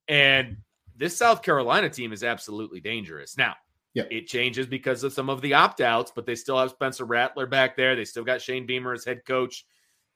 And 0.08 0.58
this 0.96 1.16
South 1.16 1.44
Carolina 1.44 1.92
team 1.92 2.12
is 2.12 2.24
absolutely 2.24 2.80
dangerous. 2.80 3.38
Now, 3.38 3.56
yeah. 3.98 4.04
It 4.12 4.28
changes 4.28 4.68
because 4.68 5.04
of 5.04 5.12
some 5.12 5.28
of 5.28 5.42
the 5.42 5.56
opt 5.56 5.82
outs, 5.82 6.12
but 6.16 6.28
they 6.28 6.36
still 6.36 6.60
have 6.60 6.70
Spencer 6.70 7.04
Rattler 7.04 7.48
back 7.48 7.76
there. 7.76 7.96
They 7.96 8.06
still 8.06 8.24
got 8.24 8.44
Shane 8.44 8.68
Beamer 8.68 8.94
as 8.94 9.04
head 9.04 9.26
coach. 9.26 9.66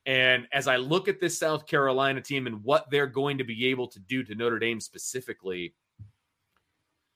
And 0.05 0.47
as 0.53 0.67
I 0.67 0.75
look 0.75 1.07
at 1.07 1.19
this 1.19 1.39
South 1.39 1.65
Carolina 1.65 2.21
team 2.21 2.45
and 2.45 2.63
what 2.63 2.91
they're 2.91 3.07
going 3.07 3.39
to 3.39 3.43
be 3.43 3.69
able 3.69 3.87
to 3.87 3.99
do 3.99 4.23
to 4.23 4.35
Notre 4.35 4.59
Dame 4.59 4.79
specifically, 4.79 5.73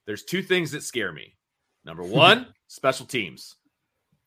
there's 0.08 0.23
two 0.23 0.41
things 0.41 0.71
that 0.71 0.82
scare 0.82 1.12
me. 1.12 1.36
Number 1.84 2.01
one, 2.04 2.47
special 2.65 3.06
teams. 3.06 3.58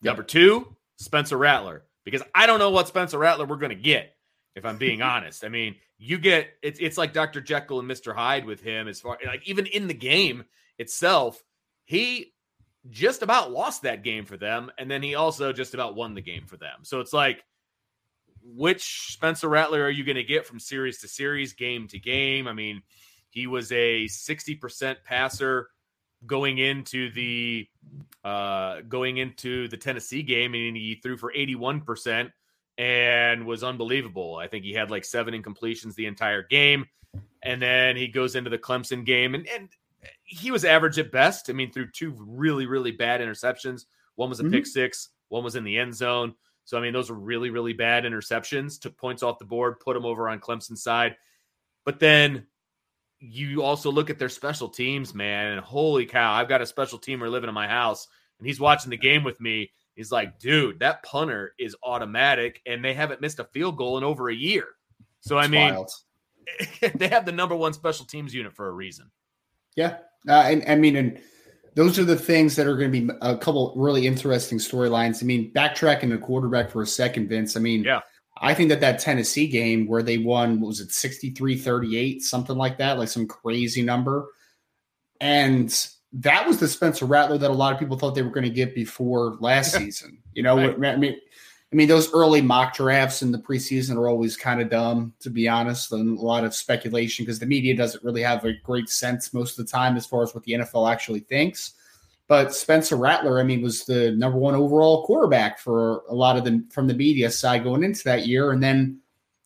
Yep. 0.03 0.11
Number 0.11 0.22
two, 0.22 0.77
Spencer 0.96 1.38
Rattler, 1.38 1.87
because 2.05 2.22
I 2.37 2.46
don't 2.46 2.61
know 2.61 2.70
what 2.70 2.87
Spencer 2.87 3.18
Rattler 3.18 3.46
we're 3.46 3.57
going 3.57 3.70
to 3.70 3.74
get, 3.74 4.14
if 4.55 4.64
I'm 4.64 4.79
being 4.79 5.03
honest. 5.12 5.44
I 5.44 5.48
mean, 5.48 5.74
you 5.98 6.18
get 6.18 6.51
it's 6.62 6.79
it's 6.79 6.98
like 6.98 7.12
Dr. 7.12 7.40
Jekyll 7.40 7.81
and 7.81 7.90
Mr. 7.90 8.14
Hyde 8.14 8.44
with 8.44 8.61
him 8.61 8.87
as 8.87 9.01
far 9.01 9.18
like 9.27 9.42
even 9.48 9.66
in 9.66 9.88
the 9.88 9.94
game 9.94 10.44
itself, 10.79 11.42
he 11.88 12.35
just 12.90 13.22
about 13.22 13.51
lost 13.51 13.83
that 13.83 14.05
game 14.05 14.27
for 14.27 14.37
them. 14.37 14.70
And 14.77 14.90
then 14.90 15.03
he 15.03 15.14
also 15.14 15.55
just 15.55 15.72
about 15.72 15.96
won 15.96 16.14
the 16.14 16.20
game 16.20 16.44
for 16.46 16.59
them. 16.59 16.81
So 16.83 17.01
it's 17.01 17.14
like, 17.14 17.42
which 18.42 19.07
Spencer 19.09 19.48
Rattler 19.48 19.83
are 19.83 19.90
you 19.90 20.05
going 20.05 20.16
to 20.16 20.22
get 20.22 20.46
from 20.46 20.61
series 20.61 21.01
to 21.01 21.09
series, 21.09 21.55
game 21.55 21.88
to 21.88 21.98
game? 21.98 22.46
I 22.46 22.53
mean, 22.53 22.83
he 23.31 23.46
was 23.46 23.72
a 23.72 24.05
60% 24.05 24.96
passer 25.03 25.70
going 26.27 26.59
into 26.59 27.11
the 27.12 27.66
uh 28.24 28.81
going 28.88 29.18
into 29.18 29.68
the 29.68 29.77
Tennessee 29.77 30.22
game 30.22 30.53
and 30.53 30.77
he 30.77 30.98
threw 31.01 31.16
for 31.16 31.33
81% 31.33 32.31
and 32.77 33.46
was 33.46 33.64
unbelievable. 33.64 34.37
I 34.37 34.46
think 34.46 34.64
he 34.64 34.74
had 34.74 34.90
like 34.90 35.05
seven 35.07 35.33
incompletions 35.33 35.94
the 35.94 36.07
entire 36.07 36.42
game. 36.42 36.87
And 37.42 37.62
then 37.62 37.96
he 37.96 38.09
goes 38.09 38.35
into 38.35 38.51
the 38.51 38.59
Clemson 38.59 39.07
game 39.07 39.35
and 39.35 39.46
and 39.48 39.70
he 40.25 40.51
was 40.51 40.64
average 40.64 40.99
at 40.99 41.12
best. 41.12 41.51
I 41.51 41.53
mean, 41.53 41.73
through 41.73 41.90
two 41.92 42.14
really, 42.18 42.66
really 42.66 42.92
bad 42.92 43.21
interceptions. 43.21 43.85
One 44.16 44.29
was 44.29 44.40
a 44.40 44.42
mm-hmm. 44.42 44.53
pick 44.53 44.66
six, 44.66 45.11
one 45.29 45.44
was 45.44 45.57
in 45.57 45.64
the 45.64 45.79
end 45.79 45.94
zone. 45.94 46.35
So, 46.64 46.77
I 46.77 46.83
mean, 46.83 46.92
those 46.92 47.09
were 47.09 47.16
really, 47.16 47.51
really 47.51 47.73
bad 47.73 48.05
interceptions, 48.05 48.79
took 48.79 48.97
points 48.99 49.23
off 49.23 49.38
the 49.38 49.44
board, 49.47 49.81
put 49.81 49.94
them 49.94 50.05
over 50.05 50.29
on 50.29 50.38
Clemson's 50.38 50.83
side. 50.83 51.16
But 51.87 51.99
then 51.99 52.47
you 53.21 53.62
also 53.62 53.90
look 53.90 54.11
at 54.11 54.18
their 54.18 54.29
special 54.29 54.68
teams, 54.68 55.14
man, 55.14 55.53
and 55.53 55.61
holy 55.61 56.05
cow, 56.05 56.33
I've 56.33 56.49
got 56.49 56.61
a 56.61 56.66
special 56.66 56.99
teamer 56.99 57.31
living 57.31 57.49
in 57.49 57.55
my 57.55 57.66
house, 57.66 58.07
and 58.38 58.47
he's 58.47 58.61
watching 58.61 58.90
the 58.90 58.97
game 58.97 59.25
with 59.25 59.40
me. 59.40 59.71
He's 59.94 60.12
like, 60.12 60.38
dude, 60.38 60.81
that 60.81 61.03
punter 61.03 61.55
is 61.59 61.75
automatic, 61.83 62.61
and 62.66 62.85
they 62.85 62.94
haven't 62.94 63.21
missed 63.21 63.40
a 63.40 63.44
field 63.44 63.77
goal 63.77 63.99
in 63.99 64.05
over 64.05 64.29
a 64.29 64.35
year. 64.35 64.66
So, 65.21 65.38
I 65.38 65.49
mean, 65.49 65.75
they 66.94 67.09
have 67.09 67.25
the 67.25 67.33
number 67.33 67.57
one 67.57 67.73
special 67.73 68.07
teams 68.07 68.35
unit 68.35 68.55
for 68.55 68.68
a 68.68 68.73
reason. 68.73 69.11
Yeah, 69.79 69.99
uh, 70.29 70.43
and 70.43 70.64
I 70.67 70.75
mean, 70.75 70.97
and 70.97 71.21
those 71.77 72.01
are 72.01 72.05
the 72.05 72.17
things 72.17 72.57
that 72.57 72.67
are 72.67 72.77
going 72.77 72.91
to 72.91 73.01
be 73.01 73.14
a 73.23 73.37
couple 73.37 73.73
really 73.77 74.09
interesting 74.09 74.59
storylines. 74.59 75.23
I 75.23 75.27
mean, 75.27 75.53
backtracking 75.53 76.11
the 76.11 76.19
quarterback 76.19 76.69
for 76.69 76.83
a 76.83 76.87
second, 76.87 77.29
Vince. 77.29 77.57
I 77.57 77.61
mean, 77.61 77.85
yeah. 77.85 78.01
I 78.41 78.55
think 78.55 78.71
that 78.71 78.81
that 78.81 78.99
Tennessee 78.99 79.47
game 79.47 79.87
where 79.87 80.03
they 80.03 80.19
won, 80.19 80.61
was 80.61 80.81
it 80.81 80.91
63 80.91 81.57
38, 81.57 82.23
something 82.23 82.57
like 82.57 82.79
that, 82.79 82.99
like 82.99 83.09
some 83.09 83.29
crazy 83.29 83.81
number. 83.81 84.27
And 85.21 85.73
that 86.14 86.45
was 86.45 86.59
the 86.59 86.67
Spencer 86.67 87.07
Rattler 87.07 87.38
that 87.38 87.51
a 87.51 87.55
lot 87.55 87.73
of 87.73 87.79
people 87.79 87.97
thought 87.97 88.17
they 88.17 88.23
were 88.23 88.31
going 88.31 88.43
to 88.43 88.51
get 88.51 88.75
before 88.75 89.37
last 89.38 89.73
season. 89.73 90.19
You 90.35 90.43
know, 90.43 90.57
right. 90.57 90.95
I 90.95 90.97
mean, 90.97 91.17
I 91.70 91.76
mean, 91.76 91.88
those 91.88 92.12
early 92.14 92.40
mock 92.40 92.74
drafts 92.74 93.20
in 93.20 93.31
the 93.31 93.38
preseason 93.38 93.96
are 93.96 94.09
always 94.09 94.38
kind 94.38 94.62
of 94.62 94.70
dumb, 94.70 95.12
to 95.20 95.28
be 95.28 95.48
honest, 95.48 95.92
and 95.92 96.18
a 96.18 96.22
lot 96.22 96.44
of 96.44 96.54
speculation 96.54 97.24
because 97.24 97.38
the 97.38 97.46
media 97.46 97.76
doesn't 97.76 98.02
really 98.02 98.22
have 98.22 98.44
a 98.44 98.54
great 98.54 98.88
sense 98.88 99.35
most 99.35 99.59
of 99.59 99.66
the 99.66 99.70
time 99.70 99.96
as 99.96 100.07
far 100.07 100.22
as 100.22 100.35
what 100.35 100.44
the 100.44 100.52
NFL 100.52 100.90
actually 100.90 101.20
thinks. 101.20 101.74
But 102.26 102.54
Spencer 102.54 102.96
Rattler, 102.96 103.38
I 103.38 103.42
mean, 103.42 103.61
was 103.62 103.85
the 103.85 104.12
number 104.12 104.38
one 104.38 104.54
overall 104.54 105.04
quarterback 105.04 105.59
for 105.59 106.02
a 106.09 106.14
lot 106.14 106.37
of 106.37 106.44
the 106.44 106.64
from 106.70 106.87
the 106.87 106.94
media 106.94 107.31
side 107.31 107.64
going 107.64 107.83
into 107.83 108.04
that 108.04 108.26
year, 108.26 108.52
and 108.52 108.62
then 108.62 109.00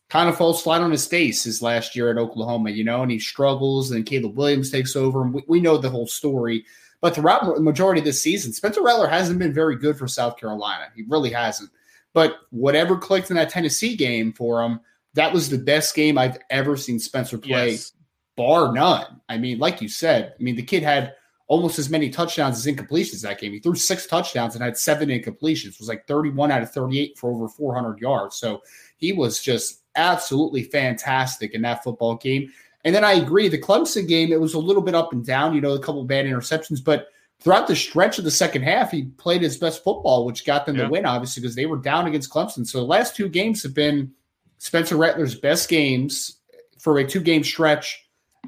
kind 0.09 0.29
of 0.29 0.37
falls 0.37 0.61
flat 0.61 0.81
on 0.81 0.91
his 0.91 1.07
face 1.07 1.43
his 1.43 1.61
last 1.61 1.95
year 1.95 2.11
at 2.11 2.17
Oklahoma, 2.17 2.69
you 2.69 2.83
know, 2.83 3.01
and 3.01 3.11
he 3.11 3.19
struggles, 3.19 3.91
and 3.91 4.05
Caleb 4.05 4.37
Williams 4.37 4.69
takes 4.69 4.95
over, 4.95 5.23
and 5.23 5.33
we, 5.33 5.43
we 5.47 5.59
know 5.59 5.77
the 5.77 5.89
whole 5.89 6.07
story. 6.07 6.65
But 7.01 7.15
throughout 7.15 7.55
the 7.55 7.61
majority 7.61 7.99
of 7.99 8.05
this 8.05 8.21
season, 8.21 8.53
Spencer 8.53 8.81
Rattler 8.81 9.07
hasn't 9.07 9.39
been 9.39 9.53
very 9.53 9.75
good 9.75 9.97
for 9.97 10.07
South 10.07 10.37
Carolina. 10.37 10.87
He 10.95 11.03
really 11.09 11.31
hasn't. 11.31 11.69
But 12.13 12.37
whatever 12.51 12.97
clicked 12.97 13.29
in 13.29 13.35
that 13.37 13.49
Tennessee 13.49 13.95
game 13.95 14.33
for 14.33 14.61
him, 14.63 14.79
that 15.15 15.33
was 15.33 15.49
the 15.49 15.57
best 15.57 15.95
game 15.95 16.17
I've 16.17 16.37
ever 16.49 16.77
seen 16.77 16.99
Spencer 16.99 17.37
play, 17.37 17.71
yes. 17.71 17.93
bar 18.35 18.71
none. 18.71 19.21
I 19.29 19.37
mean, 19.37 19.59
like 19.59 19.81
you 19.81 19.89
said, 19.89 20.33
I 20.39 20.43
mean, 20.43 20.55
the 20.55 20.63
kid 20.63 20.83
had 20.83 21.13
almost 21.47 21.77
as 21.77 21.89
many 21.89 22.09
touchdowns 22.09 22.57
as 22.57 22.73
incompletions 22.73 23.21
that 23.21 23.39
game. 23.39 23.51
He 23.51 23.59
threw 23.59 23.75
six 23.75 24.07
touchdowns 24.07 24.55
and 24.55 24.63
had 24.63 24.77
seven 24.77 25.09
incompletions. 25.09 25.73
It 25.73 25.79
was 25.79 25.89
like 25.89 26.07
31 26.07 26.51
out 26.51 26.63
of 26.63 26.71
38 26.71 27.17
for 27.17 27.31
over 27.31 27.47
400 27.47 27.99
yards. 27.99 28.37
So 28.37 28.61
he 28.97 29.11
was 29.11 29.41
just 29.41 29.83
absolutely 29.95 30.63
fantastic 30.63 31.53
in 31.53 31.61
that 31.63 31.83
football 31.83 32.15
game. 32.15 32.51
And 32.85 32.93
then 32.93 33.03
I 33.03 33.13
agree, 33.13 33.47
the 33.47 33.61
Clemson 33.61 34.07
game, 34.07 34.31
it 34.31 34.41
was 34.41 34.55
a 34.55 34.59
little 34.59 34.81
bit 34.81 34.95
up 34.95 35.13
and 35.13 35.25
down, 35.25 35.53
you 35.53 35.61
know, 35.61 35.73
a 35.73 35.79
couple 35.79 36.03
bad 36.03 36.25
interceptions, 36.25 36.83
but 36.83 37.07
throughout 37.43 37.67
the 37.67 37.75
stretch 37.75 38.17
of 38.17 38.23
the 38.23 38.31
second 38.31 38.63
half, 38.63 38.91
he 38.91 39.03
played 39.03 39.41
his 39.41 39.57
best 39.57 39.83
football, 39.83 40.25
which 40.25 40.45
got 40.45 40.65
them 40.65 40.77
yeah. 40.77 40.83
the 40.83 40.89
win, 40.89 41.05
obviously, 41.05 41.41
because 41.41 41.55
they 41.55 41.65
were 41.65 41.77
down 41.77 42.07
against 42.07 42.31
Clemson. 42.31 42.65
So 42.65 42.79
the 42.79 42.85
last 42.85 43.15
two 43.15 43.27
games 43.27 43.61
have 43.63 43.73
been 43.73 44.11
Spencer 44.59 44.95
Rattler's 44.95 45.35
best 45.35 45.67
games 45.67 46.37
for 46.79 46.97
a 46.97 47.05
two 47.05 47.19
game 47.19 47.43
stretch 47.43 47.99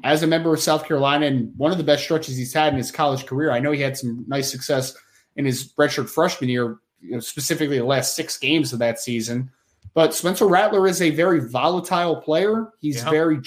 as 0.02 0.22
a 0.22 0.26
member 0.26 0.52
of 0.52 0.60
South 0.60 0.86
Carolina 0.86 1.26
and 1.26 1.52
one 1.56 1.72
of 1.72 1.78
the 1.78 1.84
best 1.84 2.04
stretches 2.04 2.36
he's 2.36 2.52
had 2.52 2.72
in 2.72 2.78
his 2.78 2.90
college 2.90 3.26
career. 3.26 3.50
I 3.50 3.58
know 3.58 3.72
he 3.72 3.80
had 3.80 3.96
some 3.96 4.24
nice 4.26 4.50
success 4.50 4.94
in 5.36 5.44
his 5.44 5.72
redshirt 5.74 6.08
freshman 6.08 6.50
year, 6.50 6.78
you 7.00 7.12
know, 7.12 7.20
specifically 7.20 7.78
the 7.78 7.84
last 7.84 8.16
six 8.16 8.38
games 8.38 8.72
of 8.72 8.78
that 8.78 8.98
season. 8.98 9.50
But 9.94 10.14
Spencer 10.14 10.46
Rattler 10.46 10.86
is 10.86 11.00
a 11.00 11.10
very 11.10 11.48
volatile 11.48 12.16
player. 12.16 12.68
He's 12.80 12.96
yeah. 12.96 13.10
very, 13.10 13.40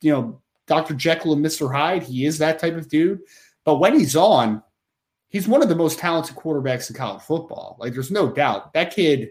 you 0.00 0.12
know, 0.12 0.40
Dr. 0.66 0.94
Jekyll 0.94 1.32
and 1.32 1.44
Mr. 1.44 1.72
Hyde. 1.72 2.02
He 2.02 2.24
is 2.24 2.38
that 2.38 2.58
type 2.58 2.76
of 2.76 2.88
dude. 2.88 3.20
But 3.64 3.78
when 3.78 3.98
he's 3.98 4.16
on, 4.16 4.62
he's 5.36 5.46
one 5.46 5.62
of 5.62 5.68
the 5.68 5.76
most 5.76 5.98
talented 5.98 6.34
quarterbacks 6.34 6.88
in 6.88 6.96
college 6.96 7.22
football. 7.22 7.76
Like, 7.78 7.92
there's 7.92 8.10
no 8.10 8.30
doubt 8.32 8.72
that 8.72 8.94
kid 8.94 9.30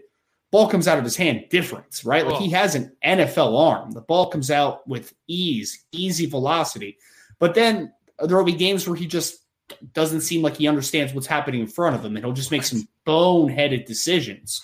ball 0.52 0.68
comes 0.68 0.86
out 0.86 0.98
of 0.98 1.04
his 1.04 1.16
hand 1.16 1.44
difference, 1.50 2.04
right? 2.04 2.24
Like 2.24 2.40
he 2.40 2.54
oh. 2.54 2.58
has 2.58 2.76
an 2.76 2.92
NFL 3.04 3.58
arm. 3.58 3.90
The 3.90 4.02
ball 4.02 4.30
comes 4.30 4.50
out 4.50 4.86
with 4.88 5.12
ease, 5.26 5.84
easy 5.90 6.26
velocity. 6.26 6.98
But 7.40 7.54
then 7.54 7.92
there 8.24 8.36
will 8.36 8.44
be 8.44 8.52
games 8.52 8.88
where 8.88 8.96
he 8.96 9.06
just 9.06 9.44
doesn't 9.92 10.20
seem 10.20 10.42
like 10.42 10.56
he 10.56 10.68
understands 10.68 11.12
what's 11.12 11.26
happening 11.26 11.60
in 11.60 11.66
front 11.66 11.96
of 11.96 12.04
him 12.04 12.14
and 12.14 12.24
he'll 12.24 12.32
just 12.32 12.52
make 12.52 12.62
some 12.62 12.86
boneheaded 13.04 13.86
decisions. 13.86 14.62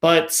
But 0.00 0.36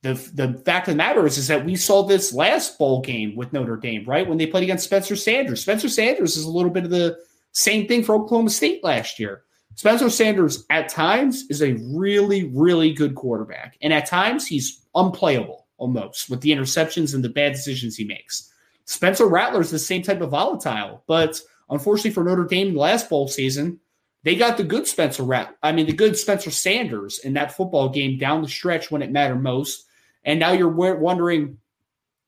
the 0.00 0.14
the 0.34 0.60
fact 0.64 0.88
of 0.88 0.94
the 0.94 0.98
matter 0.98 1.26
is, 1.26 1.36
is 1.36 1.48
that 1.48 1.66
we 1.66 1.76
saw 1.76 2.02
this 2.02 2.32
last 2.32 2.78
bowl 2.78 3.02
game 3.02 3.36
with 3.36 3.52
Notre 3.52 3.76
Dame, 3.76 4.04
right? 4.06 4.26
When 4.26 4.38
they 4.38 4.46
played 4.46 4.64
against 4.64 4.86
Spencer 4.86 5.14
Sanders. 5.14 5.60
Spencer 5.60 5.90
Sanders 5.90 6.38
is 6.38 6.44
a 6.44 6.50
little 6.50 6.70
bit 6.70 6.84
of 6.84 6.90
the 6.90 7.18
same 7.52 7.86
thing 7.86 8.02
for 8.02 8.14
Oklahoma 8.14 8.50
State 8.50 8.82
last 8.82 9.20
year. 9.20 9.42
Spencer 9.74 10.10
Sanders 10.10 10.64
at 10.70 10.88
times 10.88 11.44
is 11.50 11.62
a 11.62 11.74
really, 11.94 12.44
really 12.54 12.92
good 12.92 13.14
quarterback. 13.14 13.76
And 13.82 13.92
at 13.92 14.06
times 14.06 14.46
he's 14.46 14.82
unplayable 14.94 15.66
almost 15.78 16.30
with 16.30 16.40
the 16.40 16.50
interceptions 16.50 17.14
and 17.14 17.24
the 17.24 17.28
bad 17.28 17.52
decisions 17.52 17.96
he 17.96 18.04
makes. 18.04 18.52
Spencer 18.84 19.26
Rattler 19.26 19.60
is 19.60 19.70
the 19.70 19.78
same 19.78 20.02
type 20.02 20.20
of 20.20 20.30
volatile, 20.30 21.02
but 21.06 21.40
unfortunately 21.70 22.10
for 22.10 22.24
Notre 22.24 22.44
Dame 22.44 22.76
last 22.76 23.08
bowl 23.08 23.28
season, 23.28 23.80
they 24.22 24.36
got 24.36 24.56
the 24.56 24.64
good 24.64 24.86
Spencer 24.86 25.24
Rat. 25.24 25.56
I 25.62 25.72
mean, 25.72 25.86
the 25.86 25.92
good 25.92 26.16
Spencer 26.16 26.50
Sanders 26.50 27.18
in 27.20 27.32
that 27.34 27.56
football 27.56 27.88
game 27.88 28.18
down 28.18 28.42
the 28.42 28.48
stretch 28.48 28.90
when 28.90 29.02
it 29.02 29.10
mattered 29.10 29.42
most. 29.42 29.86
And 30.24 30.38
now 30.38 30.52
you're 30.52 30.68
wondering 30.68 31.58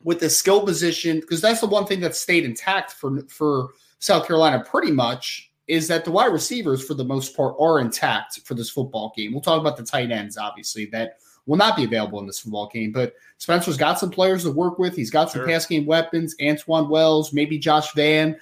with 0.03 0.21
the 0.21 0.29
skill 0.29 0.65
position, 0.65 1.21
because 1.21 1.41
that's 1.41 1.61
the 1.61 1.67
one 1.67 1.87
thing 1.87 2.01
that 2.01 2.17
stayed 2.17 2.45
intact 2.45 2.93
for 2.93 3.23
for 3.29 3.69
South 4.01 4.27
Carolina 4.27 4.65
pretty 4.69 4.91
much 4.91 5.53
is 5.67 5.89
that 5.89 6.05
the 6.05 6.11
wide 6.11 6.33
receivers, 6.33 6.85
for 6.85 6.95
the 6.95 7.05
most 7.05 7.37
part, 7.37 7.55
are 7.59 7.81
intact 7.81 8.41
for 8.45 8.55
this 8.55 8.71
football 8.71 9.13
game. 9.17 9.33
We'll 9.33 9.41
talk 9.41 9.61
about 9.61 9.77
the 9.77 9.83
tight 9.83 10.11
ends, 10.11 10.37
obviously, 10.37 10.87
that 10.87 11.19
will 11.47 11.57
not 11.57 11.77
be 11.77 11.85
available 11.85 12.21
in 12.21 12.27
this 12.27 12.41
football 12.41 12.69
game. 12.73 12.93
But 12.93 13.15
Spencer's 13.39 13.77
got 13.77 13.99
some 13.99 14.11
players 14.11 14.45
to 14.45 14.51
work 14.51 14.79
with. 14.79 14.95
He's 14.95 15.11
got 15.11 15.31
some 15.31 15.41
sure. 15.41 15.49
pass 15.49 15.67
game 15.67 15.87
weapons, 15.87 16.35
Antwane 16.41 16.89
Wells, 16.89 17.33
maybe 17.33 17.59
Josh 17.59 17.93
Vann, 17.95 18.37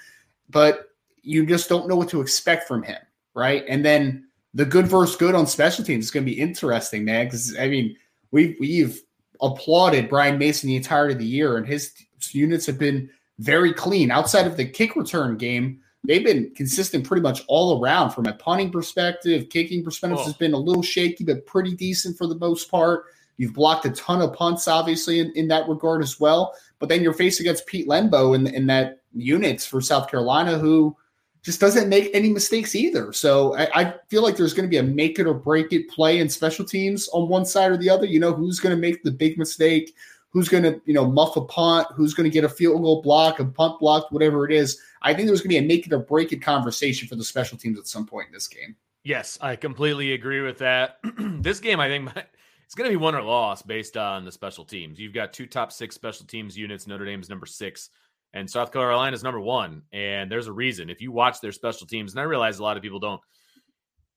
but 0.49 0.89
you 1.21 1.45
just 1.45 1.69
don't 1.69 1.87
know 1.87 1.95
what 1.95 2.09
to 2.09 2.21
expect 2.21 2.67
from 2.67 2.83
him, 2.83 2.99
right? 3.33 3.63
And 3.67 3.83
then 3.83 4.27
the 4.53 4.65
good 4.65 4.87
versus 4.87 5.15
good 5.15 5.35
on 5.35 5.47
special 5.47 5.83
teams 5.83 6.05
is 6.05 6.11
going 6.11 6.25
to 6.25 6.31
be 6.31 6.39
interesting, 6.39 7.05
man. 7.05 7.25
Because 7.25 7.57
I 7.57 7.69
mean, 7.69 7.95
we've 8.31 8.55
we've 8.59 9.01
applauded 9.41 10.09
Brian 10.09 10.37
Mason 10.37 10.67
the 10.67 10.75
entirety 10.75 11.13
of 11.13 11.19
the 11.19 11.25
year, 11.25 11.57
and 11.57 11.65
his 11.65 11.93
units 12.31 12.65
have 12.65 12.77
been 12.77 13.09
very 13.39 13.73
clean 13.73 14.11
outside 14.11 14.45
of 14.45 14.57
the 14.57 14.65
kick 14.65 14.95
return 14.95 15.37
game 15.37 15.79
they've 16.03 16.23
been 16.23 16.51
consistent 16.55 17.05
pretty 17.05 17.21
much 17.21 17.43
all 17.47 17.81
around 17.81 18.11
from 18.11 18.25
a 18.25 18.33
punting 18.33 18.71
perspective. 18.71 19.49
Kicking 19.49 19.83
perspective 19.83 20.19
oh. 20.21 20.25
has 20.25 20.33
been 20.33 20.53
a 20.53 20.57
little 20.57 20.83
shaky, 20.83 21.23
but 21.23 21.45
pretty 21.45 21.75
decent 21.75 22.17
for 22.17 22.27
the 22.27 22.35
most 22.35 22.69
part. 22.69 23.05
You've 23.37 23.53
blocked 23.53 23.85
a 23.85 23.91
ton 23.91 24.21
of 24.21 24.33
punts, 24.33 24.67
obviously, 24.67 25.19
in, 25.19 25.31
in 25.35 25.47
that 25.47 25.67
regard 25.67 26.03
as 26.03 26.19
well. 26.19 26.55
But 26.79 26.89
then 26.89 27.01
you're 27.01 27.13
faced 27.13 27.39
against 27.39 27.65
Pete 27.65 27.87
Lembo 27.87 28.35
in, 28.35 28.47
in 28.47 28.67
that 28.67 28.99
units 29.13 29.65
for 29.65 29.81
South 29.81 30.09
Carolina, 30.09 30.57
who 30.57 30.95
just 31.41 31.59
doesn't 31.59 31.89
make 31.89 32.09
any 32.13 32.29
mistakes 32.29 32.75
either. 32.75 33.11
So 33.11 33.55
I, 33.57 33.69
I 33.73 33.93
feel 34.07 34.23
like 34.23 34.37
there's 34.37 34.53
going 34.53 34.67
to 34.67 34.69
be 34.69 34.77
a 34.77 34.83
make 34.83 35.19
it 35.19 35.27
or 35.27 35.33
break 35.33 35.73
it 35.73 35.89
play 35.89 36.19
in 36.19 36.29
special 36.29 36.63
teams 36.63 37.09
on 37.09 37.27
one 37.27 37.45
side 37.45 37.71
or 37.71 37.77
the 37.77 37.89
other. 37.89 38.05
You 38.05 38.19
know, 38.19 38.33
who's 38.33 38.59
going 38.59 38.75
to 38.75 38.79
make 38.79 39.03
the 39.03 39.11
big 39.11 39.37
mistake? 39.37 39.95
Who's 40.33 40.49
going 40.49 40.63
to, 40.63 40.81
you 40.85 40.93
know, 40.95 41.05
muff 41.05 41.35
a 41.37 41.41
punt? 41.41 41.87
Who's 41.95 42.15
going 42.15 42.23
to 42.25 42.33
get 42.33 42.43
a 42.43 42.49
field 42.49 42.81
goal 42.81 43.01
block, 43.03 43.39
a 43.39 43.45
punt 43.45 43.79
block, 43.79 44.11
whatever 44.11 44.49
it 44.49 44.51
is. 44.51 44.81
I 45.03 45.13
think 45.13 45.27
there's 45.27 45.41
going 45.41 45.55
to 45.55 45.59
be 45.59 45.65
a 45.65 45.67
make 45.67 45.85
it 45.85 45.93
or 45.93 45.99
break 45.99 46.33
it 46.33 46.41
conversation 46.41 47.07
for 47.07 47.15
the 47.15 47.23
special 47.23 47.57
teams 47.57 47.77
at 47.77 47.87
some 47.87 48.07
point 48.07 48.27
in 48.27 48.33
this 48.33 48.47
game. 48.47 48.75
Yes, 49.03 49.37
I 49.41 49.55
completely 49.55 50.13
agree 50.13 50.41
with 50.41 50.57
that. 50.59 50.97
this 51.17 51.59
game, 51.59 51.79
I 51.79 51.87
think, 51.87 52.09
it's 52.65 52.75
going 52.75 52.89
to 52.89 52.97
be 52.97 53.01
won 53.01 53.15
or 53.15 53.21
loss 53.21 53.61
based 53.61 53.97
on 53.97 54.25
the 54.25 54.31
special 54.31 54.65
teams. 54.65 54.99
You've 54.99 55.13
got 55.13 55.33
two 55.33 55.45
top 55.45 55.71
six 55.71 55.93
special 55.93 56.25
teams 56.25 56.57
units. 56.57 56.87
Notre 56.87 57.05
Dame's 57.05 57.29
number 57.29 57.45
six, 57.45 57.89
and 58.33 58.49
South 58.49 58.71
Carolina's 58.71 59.23
number 59.23 59.39
one. 59.39 59.83
And 59.91 60.31
there's 60.31 60.47
a 60.47 60.53
reason. 60.53 60.89
If 60.89 61.01
you 61.01 61.11
watch 61.11 61.41
their 61.41 61.51
special 61.51 61.85
teams, 61.85 62.13
and 62.13 62.19
I 62.19 62.23
realize 62.23 62.57
a 62.57 62.63
lot 62.63 62.77
of 62.77 62.81
people 62.81 62.99
don't 62.99 63.21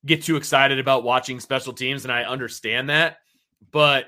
get 0.06 0.22
too 0.22 0.36
excited 0.36 0.78
about 0.78 1.04
watching 1.04 1.40
special 1.40 1.72
teams, 1.72 2.04
and 2.04 2.12
I 2.12 2.22
understand 2.22 2.88
that. 2.88 3.18
But 3.72 4.06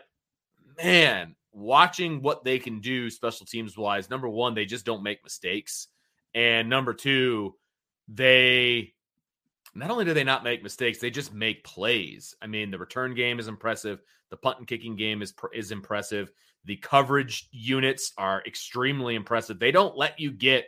man, 0.82 1.34
watching 1.58 2.22
what 2.22 2.44
they 2.44 2.58
can 2.58 2.80
do 2.80 3.10
special 3.10 3.44
teams 3.44 3.76
wise, 3.76 4.08
number 4.08 4.28
one, 4.28 4.54
they 4.54 4.64
just 4.64 4.86
don't 4.86 5.02
make 5.02 5.22
mistakes. 5.24 5.88
And 6.34 6.68
number 6.68 6.94
two, 6.94 7.56
they 8.06 8.94
not 9.74 9.90
only 9.90 10.04
do 10.04 10.14
they 10.14 10.24
not 10.24 10.44
make 10.44 10.62
mistakes, 10.62 10.98
they 10.98 11.10
just 11.10 11.32
make 11.32 11.64
plays. 11.64 12.34
I 12.40 12.46
mean, 12.46 12.70
the 12.70 12.78
return 12.78 13.14
game 13.14 13.38
is 13.38 13.48
impressive. 13.48 14.00
The 14.30 14.36
punt 14.36 14.58
and 14.58 14.66
kicking 14.66 14.96
game 14.96 15.22
is 15.22 15.34
is 15.52 15.70
impressive. 15.70 16.30
The 16.64 16.76
coverage 16.76 17.48
units 17.50 18.12
are 18.18 18.42
extremely 18.46 19.14
impressive. 19.14 19.58
They 19.58 19.70
don't 19.70 19.96
let 19.96 20.18
you 20.18 20.30
get 20.30 20.66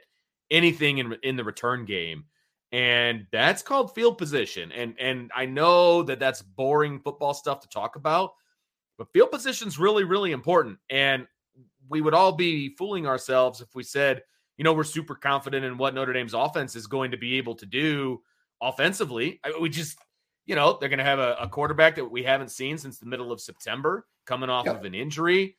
anything 0.50 0.98
in 0.98 1.16
in 1.22 1.36
the 1.36 1.44
return 1.44 1.84
game, 1.84 2.24
and 2.72 3.26
that's 3.32 3.62
called 3.62 3.94
field 3.94 4.18
position. 4.18 4.72
And 4.72 4.94
and 4.98 5.30
I 5.34 5.46
know 5.46 6.02
that 6.04 6.20
that's 6.20 6.42
boring 6.42 7.00
football 7.00 7.34
stuff 7.34 7.60
to 7.60 7.68
talk 7.68 7.96
about, 7.96 8.32
but 9.00 9.10
field 9.14 9.30
position 9.30 9.66
is 9.66 9.78
really 9.78 10.04
really 10.04 10.32
important. 10.32 10.78
And 10.90 11.26
we 11.88 12.02
would 12.02 12.14
all 12.14 12.32
be 12.32 12.76
fooling 12.76 13.06
ourselves 13.06 13.60
if 13.60 13.74
we 13.74 13.82
said 13.82 14.22
you 14.60 14.64
know, 14.64 14.74
we're 14.74 14.84
super 14.84 15.14
confident 15.14 15.64
in 15.64 15.78
what 15.78 15.94
Notre 15.94 16.12
Dame's 16.12 16.34
offense 16.34 16.76
is 16.76 16.86
going 16.86 17.12
to 17.12 17.16
be 17.16 17.38
able 17.38 17.54
to 17.54 17.64
do 17.64 18.20
offensively. 18.60 19.40
I, 19.42 19.54
we 19.58 19.70
just, 19.70 19.98
you 20.44 20.54
know, 20.54 20.76
they're 20.78 20.90
going 20.90 20.98
to 20.98 21.04
have 21.04 21.18
a, 21.18 21.34
a, 21.40 21.48
quarterback 21.48 21.94
that 21.94 22.04
we 22.04 22.22
haven't 22.24 22.50
seen 22.50 22.76
since 22.76 22.98
the 22.98 23.06
middle 23.06 23.32
of 23.32 23.40
September 23.40 24.06
coming 24.26 24.50
off 24.50 24.66
of 24.66 24.84
an 24.84 24.94
injury. 24.94 25.56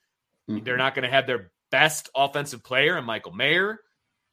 Mm-hmm. 0.48 0.64
They're 0.64 0.78
not 0.78 0.94
going 0.94 1.02
to 1.02 1.10
have 1.10 1.26
their 1.26 1.52
best 1.72 2.12
offensive 2.16 2.64
player 2.64 2.96
and 2.96 3.04
Michael 3.04 3.32
Mayer. 3.32 3.80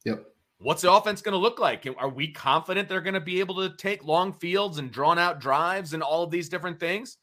Yep. 0.04 0.26
What's 0.58 0.82
the 0.82 0.92
offense 0.92 1.22
going 1.22 1.32
to 1.32 1.38
look 1.38 1.58
like? 1.58 1.88
Are 1.96 2.10
we 2.10 2.30
confident 2.30 2.90
they're 2.90 3.00
going 3.00 3.14
to 3.14 3.20
be 3.20 3.40
able 3.40 3.66
to 3.66 3.74
take 3.74 4.04
long 4.04 4.34
fields 4.34 4.76
and 4.76 4.92
drawn 4.92 5.18
out 5.18 5.40
drives 5.40 5.94
and 5.94 6.02
all 6.02 6.24
of 6.24 6.30
these 6.30 6.50
different 6.50 6.78
things? 6.78 7.16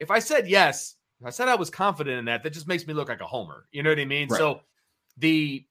If 0.00 0.10
I 0.10 0.20
said 0.20 0.48
yes, 0.48 0.94
I 1.24 1.30
said 1.30 1.48
I 1.48 1.56
was 1.56 1.70
confident 1.70 2.18
in 2.18 2.24
that, 2.26 2.42
that 2.42 2.52
just 2.52 2.68
makes 2.68 2.86
me 2.86 2.94
look 2.94 3.08
like 3.08 3.20
a 3.20 3.26
homer. 3.26 3.66
You 3.72 3.82
know 3.82 3.90
what 3.90 3.98
I 3.98 4.04
mean? 4.04 4.28
Right. 4.28 4.38
So 4.38 4.60
the 5.16 5.66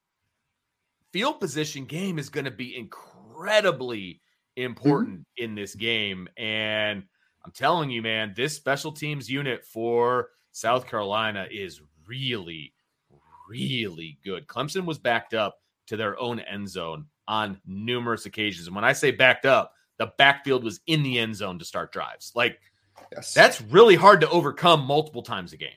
field 1.14 1.40
position 1.40 1.86
game 1.86 2.20
is 2.20 2.30
going 2.30 2.46
to 2.46 2.52
be 2.52 2.76
incredibly 2.76 4.22
important 4.58 5.20
mm-hmm. 5.20 5.44
in 5.44 5.56
this 5.56 5.74
game. 5.74 6.28
And 6.38 7.04
I'm 7.46 7.52
telling 7.52 7.90
you, 7.90 8.02
man, 8.02 8.34
this 8.36 8.56
special 8.56 8.92
teams 8.92 9.30
unit 9.30 9.64
for 9.64 10.30
South 10.52 10.86
Carolina 10.88 11.48
is 11.50 11.82
really, 12.06 12.74
really 13.50 14.18
good. 14.24 14.48
Clemson 14.48 14.86
was 14.86 14.98
backed 14.98 15.34
up 15.34 15.60
to 15.88 15.96
their 15.96 16.20
own 16.20 16.40
end 16.42 16.68
zone 16.68 17.06
on 17.28 17.62
numerous 17.66 18.26
occasions. 18.26 18.68
And 18.68 18.76
when 18.76 18.86
I 18.86 18.94
say 18.94 19.12
backed 19.12 19.46
up, 19.46 19.74
the 19.98 20.12
backfield 20.18 20.64
was 20.64 20.82
in 20.88 21.04
the 21.04 21.20
end 21.20 21.36
zone 21.36 21.58
to 21.60 21.66
start 21.66 21.92
drives. 21.92 22.32
Like, 22.36 22.60
yes. 23.14 23.34
that's 23.34 23.62
really 23.62 23.96
hard 23.96 24.22
to 24.22 24.30
overcome 24.30 24.82
multiple 24.86 25.24
times 25.24 25.54
a 25.54 25.58
game. 25.58 25.70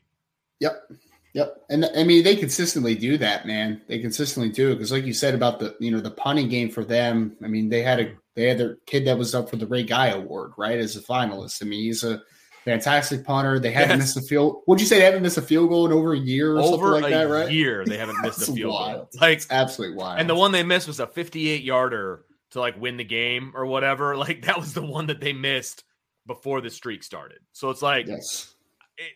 Yep. 0.60 0.90
Yep, 1.32 1.62
and 1.70 1.84
I 1.96 2.02
mean 2.02 2.24
they 2.24 2.34
consistently 2.34 2.96
do 2.96 3.16
that, 3.18 3.46
man. 3.46 3.80
They 3.86 4.00
consistently 4.00 4.50
do 4.50 4.72
it 4.72 4.74
because, 4.74 4.90
like 4.90 5.04
you 5.04 5.12
said 5.12 5.34
about 5.34 5.60
the 5.60 5.76
you 5.78 5.92
know 5.92 6.00
the 6.00 6.10
punting 6.10 6.48
game 6.48 6.70
for 6.70 6.84
them. 6.84 7.36
I 7.42 7.46
mean 7.46 7.68
they 7.68 7.82
had 7.82 8.00
a 8.00 8.12
they 8.34 8.48
had 8.48 8.58
their 8.58 8.78
kid 8.86 9.06
that 9.06 9.16
was 9.16 9.34
up 9.34 9.48
for 9.48 9.56
the 9.56 9.66
Ray 9.66 9.84
Guy 9.84 10.08
Award, 10.08 10.52
right, 10.58 10.78
as 10.78 10.96
a 10.96 11.00
finalist. 11.00 11.62
I 11.62 11.66
mean 11.66 11.84
he's 11.84 12.02
a 12.02 12.20
fantastic 12.64 13.24
punter. 13.24 13.60
They 13.60 13.70
haven't 13.70 14.00
yes. 14.00 14.16
missed 14.16 14.26
a 14.26 14.28
field. 14.28 14.62
Would 14.66 14.80
you 14.80 14.86
say 14.86 14.98
they 14.98 15.04
haven't 15.04 15.22
missed 15.22 15.38
a 15.38 15.42
field 15.42 15.68
goal 15.68 15.86
in 15.86 15.92
over 15.92 16.14
a 16.14 16.18
year 16.18 16.56
or 16.56 16.62
over 16.62 16.94
something 16.94 17.02
like 17.02 17.12
that? 17.12 17.28
Right, 17.28 17.50
year 17.50 17.84
they 17.84 17.96
haven't 17.96 18.20
missed 18.22 18.48
a 18.48 18.52
field 18.52 18.74
wild. 18.74 18.96
goal. 18.96 19.20
Like 19.20 19.42
absolutely 19.50 19.96
wild. 19.96 20.18
And 20.18 20.28
the 20.28 20.34
one 20.34 20.50
they 20.50 20.64
missed 20.64 20.88
was 20.88 20.98
a 20.98 21.06
58 21.06 21.62
yarder 21.62 22.24
to 22.50 22.60
like 22.60 22.80
win 22.80 22.96
the 22.96 23.04
game 23.04 23.52
or 23.54 23.66
whatever. 23.66 24.16
Like 24.20 24.46
that 24.46 24.58
was 24.58 24.74
the 24.74 24.84
one 24.84 25.06
that 25.06 25.20
they 25.20 25.32
missed 25.32 25.84
before 26.30 26.60
the 26.60 26.70
streak 26.70 27.02
started. 27.02 27.38
So 27.50 27.70
it's 27.70 27.82
like, 27.82 28.06
yes. 28.06 28.54
it, 28.96 29.14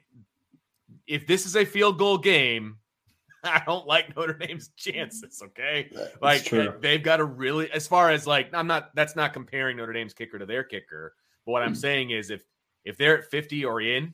if 1.06 1.28
this 1.28 1.46
is 1.46 1.54
a 1.54 1.64
field 1.64 1.96
goal 1.96 2.18
game, 2.18 2.78
I 3.44 3.62
don't 3.64 3.86
like 3.86 4.16
Notre 4.16 4.32
Dame's 4.32 4.70
chances. 4.76 5.40
Okay, 5.44 5.90
That's 5.94 6.20
like 6.20 6.44
true. 6.44 6.74
they've 6.80 7.02
got 7.02 7.18
to 7.18 7.24
really, 7.24 7.70
as 7.70 7.86
far 7.86 8.10
as 8.10 8.26
like, 8.26 8.52
I'm 8.52 8.66
not. 8.66 8.90
That's 8.96 9.14
not 9.14 9.32
comparing 9.32 9.76
Notre 9.76 9.92
Dame's 9.92 10.12
kicker 10.12 10.40
to 10.40 10.46
their 10.46 10.64
kicker. 10.64 11.14
But 11.46 11.52
what 11.52 11.62
Hmm. 11.62 11.68
I'm 11.68 11.74
saying 11.76 12.10
is, 12.10 12.30
if 12.30 12.42
if 12.84 12.96
they're 12.98 13.18
at 13.18 13.30
50 13.30 13.64
or 13.64 13.80
in, 13.80 14.12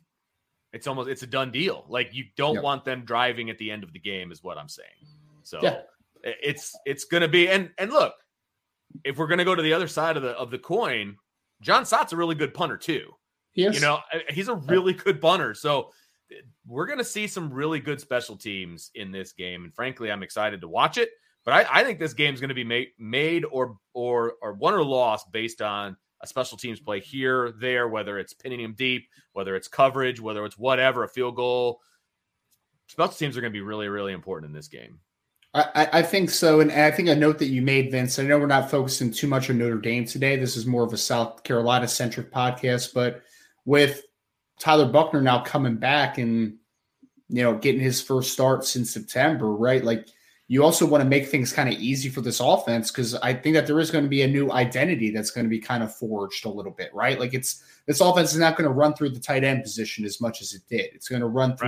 it's 0.74 0.86
almost 0.86 1.08
it's 1.08 1.22
a 1.22 1.26
done 1.26 1.50
deal. 1.50 1.86
Like 1.88 2.10
you 2.12 2.24
don't 2.36 2.56
Yeah. 2.56 2.60
want 2.60 2.84
them 2.84 3.04
driving 3.06 3.48
at 3.48 3.56
the 3.56 3.70
end 3.70 3.82
of 3.82 3.94
the 3.94 3.98
game, 3.98 4.30
is 4.30 4.42
what 4.44 4.58
I'm 4.58 4.68
saying. 4.68 5.06
So 5.42 5.60
Yeah. 5.62 5.80
it's 6.22 6.76
it's 6.84 7.04
gonna 7.04 7.28
be 7.28 7.48
and 7.48 7.70
and 7.78 7.90
look, 7.90 8.14
if 9.04 9.16
we're 9.16 9.26
gonna 9.28 9.44
go 9.44 9.54
to 9.54 9.62
the 9.62 9.72
other 9.72 9.88
side 9.88 10.16
of 10.18 10.22
the 10.22 10.30
of 10.32 10.50
the 10.50 10.58
coin, 10.58 11.16
Jon 11.60 11.84
Sot's 11.84 12.12
a 12.12 12.16
really 12.16 12.34
good 12.34 12.54
punter 12.54 12.76
too. 12.76 13.10
Yes. 13.54 13.74
You 13.74 13.80
know, 13.80 14.00
he's 14.28 14.48
a 14.48 14.54
really 14.54 14.92
good 14.92 15.20
punter. 15.20 15.54
So 15.54 15.90
uh, 16.32 16.36
we're 16.66 16.86
going 16.86 16.98
to 16.98 17.04
see 17.04 17.26
some 17.26 17.52
really 17.52 17.80
good 17.80 18.00
special 18.00 18.36
teams 18.36 18.90
in 18.94 19.10
this 19.10 19.32
game. 19.32 19.64
And 19.64 19.74
frankly, 19.74 20.10
I'm 20.10 20.22
excited 20.22 20.60
to 20.60 20.68
watch 20.68 20.98
it. 20.98 21.10
But 21.44 21.54
I, 21.54 21.80
I 21.80 21.84
think 21.84 21.98
this 21.98 22.12
game's 22.12 22.40
going 22.40 22.50
to 22.50 22.54
be 22.54 22.64
made, 22.64 22.88
made 22.98 23.44
or 23.46 23.76
or 23.94 24.34
or 24.42 24.52
won 24.52 24.74
or 24.74 24.84
lost 24.84 25.32
based 25.32 25.62
on 25.62 25.96
a 26.20 26.26
special 26.26 26.58
teams 26.58 26.80
play 26.80 27.00
here, 27.00 27.54
there, 27.58 27.88
whether 27.88 28.18
it's 28.18 28.34
pinning 28.34 28.60
him 28.60 28.74
deep, 28.76 29.08
whether 29.32 29.56
it's 29.56 29.68
coverage, 29.68 30.20
whether 30.20 30.44
it's 30.44 30.58
whatever, 30.58 31.02
a 31.04 31.08
field 31.08 31.36
goal. 31.36 31.80
Special 32.88 33.14
teams 33.14 33.36
are 33.36 33.40
going 33.40 33.52
to 33.52 33.56
be 33.56 33.62
really, 33.62 33.88
really 33.88 34.12
important 34.12 34.50
in 34.50 34.54
this 34.54 34.68
game. 34.68 35.00
I, 35.52 35.88
I- 35.94 36.02
think 36.02 36.30
so. 36.30 36.60
And 36.60 36.70
I 36.70 36.90
think 36.90 37.08
a 37.08 37.14
note 37.16 37.38
that 37.38 37.48
you 37.48 37.60
made, 37.62 37.90
Vince, 37.90 38.18
I 38.18 38.22
know 38.22 38.38
we're 38.38 38.46
not 38.46 38.70
focusing 38.70 39.10
too 39.10 39.26
much 39.26 39.50
on 39.50 39.58
Notre 39.58 39.78
Dame 39.78 40.04
today. 40.04 40.36
This 40.36 40.56
is 40.56 40.66
more 40.66 40.84
of 40.84 40.92
a 40.92 40.96
South 40.96 41.42
Carolina 41.42 41.88
centric 41.88 42.32
podcast, 42.32 42.94
but 42.94 43.22
with 43.64 44.02
Tyler 44.60 44.86
Buchner 44.86 45.20
now 45.20 45.40
coming 45.40 45.76
back 45.76 46.18
and, 46.18 46.56
you 47.28 47.42
know, 47.42 47.56
getting 47.56 47.80
his 47.80 48.00
first 48.00 48.32
start 48.32 48.64
since 48.64 48.92
September, 48.92 49.52
right? 49.52 49.82
Like, 49.82 50.06
you 50.46 50.64
also 50.64 50.84
want 50.84 51.02
to 51.02 51.08
make 51.08 51.28
things 51.28 51.52
kind 51.52 51.68
of 51.68 51.76
easy 51.80 52.08
for 52.08 52.20
this 52.22 52.40
offense 52.40 52.90
because 52.90 53.14
I 53.14 53.32
think 53.32 53.54
that 53.54 53.68
there 53.68 53.78
is 53.78 53.90
going 53.92 54.02
to 54.04 54.10
be 54.10 54.22
a 54.22 54.28
new 54.28 54.50
identity 54.50 55.10
that's 55.10 55.30
going 55.30 55.44
to 55.44 55.50
be 55.50 55.60
kind 55.60 55.82
of 55.82 55.94
forged 55.94 56.44
a 56.44 56.48
little 56.48 56.72
bit, 56.72 56.92
right? 56.92 57.20
Like, 57.20 57.34
it's 57.34 57.62
this 57.86 58.00
offense 58.00 58.32
is 58.32 58.38
not 58.40 58.56
going 58.56 58.68
to 58.68 58.74
run 58.74 58.94
through 58.94 59.10
the 59.10 59.20
tight 59.20 59.44
end 59.44 59.62
position 59.62 60.04
as 60.04 60.20
much 60.20 60.42
as 60.42 60.52
it 60.52 60.62
did. 60.68 60.90
It's 60.92 61.08
going 61.08 61.20
to 61.22 61.28
run 61.28 61.50
Right. 61.50 61.58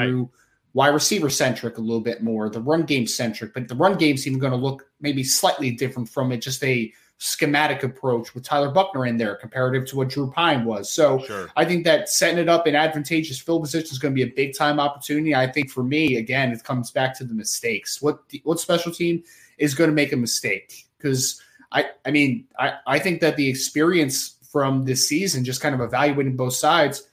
Wide 0.74 0.88
receiver 0.88 1.28
centric 1.28 1.76
a 1.76 1.80
little 1.80 2.00
bit 2.00 2.22
more, 2.22 2.48
the 2.48 2.60
run 2.60 2.84
game 2.84 3.06
centric, 3.06 3.52
but 3.52 3.68
the 3.68 3.74
run 3.74 3.98
game's 3.98 4.26
even 4.26 4.38
going 4.38 4.52
to 4.52 4.56
look 4.56 4.88
maybe 5.00 5.22
slightly 5.22 5.70
different 5.70 6.08
from 6.08 6.32
it, 6.32 6.38
just 6.38 6.64
a 6.64 6.92
schematic 7.24 7.84
approach 7.84 8.34
with 8.34 8.42
Tyler 8.42 8.70
Buchner 8.70 9.06
in 9.06 9.16
there 9.16 9.36
comparative 9.36 9.86
to 9.86 9.96
what 9.96 10.08
Drew 10.08 10.28
Pyne 10.32 10.64
was. 10.64 10.92
So 10.92 11.20
Sure. 11.20 11.48
I 11.54 11.64
think 11.64 11.84
that 11.84 12.08
setting 12.08 12.38
it 12.38 12.48
up 12.48 12.66
in 12.66 12.74
advantageous 12.74 13.38
field 13.38 13.62
position 13.62 13.90
is 13.92 13.98
going 14.00 14.12
to 14.12 14.24
be 14.24 14.28
a 14.28 14.34
big 14.34 14.56
time 14.56 14.80
opportunity. 14.80 15.32
I 15.32 15.46
think 15.46 15.70
for 15.70 15.84
me, 15.84 16.16
again, 16.16 16.50
it 16.50 16.64
comes 16.64 16.90
back 16.90 17.16
to 17.18 17.24
the 17.24 17.32
mistakes. 17.32 18.02
What 18.02 18.20
what 18.42 18.58
special 18.58 18.90
team 18.90 19.22
is 19.58 19.72
going 19.72 19.88
to 19.88 19.94
make 19.94 20.12
a 20.12 20.16
mistake? 20.16 20.88
Because 20.98 21.40
I 21.70 21.90
I 22.04 22.10
mean 22.10 22.48
I 22.58 22.74
I 22.88 22.98
think 22.98 23.20
that 23.20 23.36
the 23.36 23.48
experience 23.48 24.38
from 24.50 24.84
this 24.84 25.08
season, 25.08 25.44
just 25.44 25.60
kind 25.60 25.76
of 25.76 25.80
evaluating 25.80 26.36
both 26.36 26.54
sides, 26.54 27.04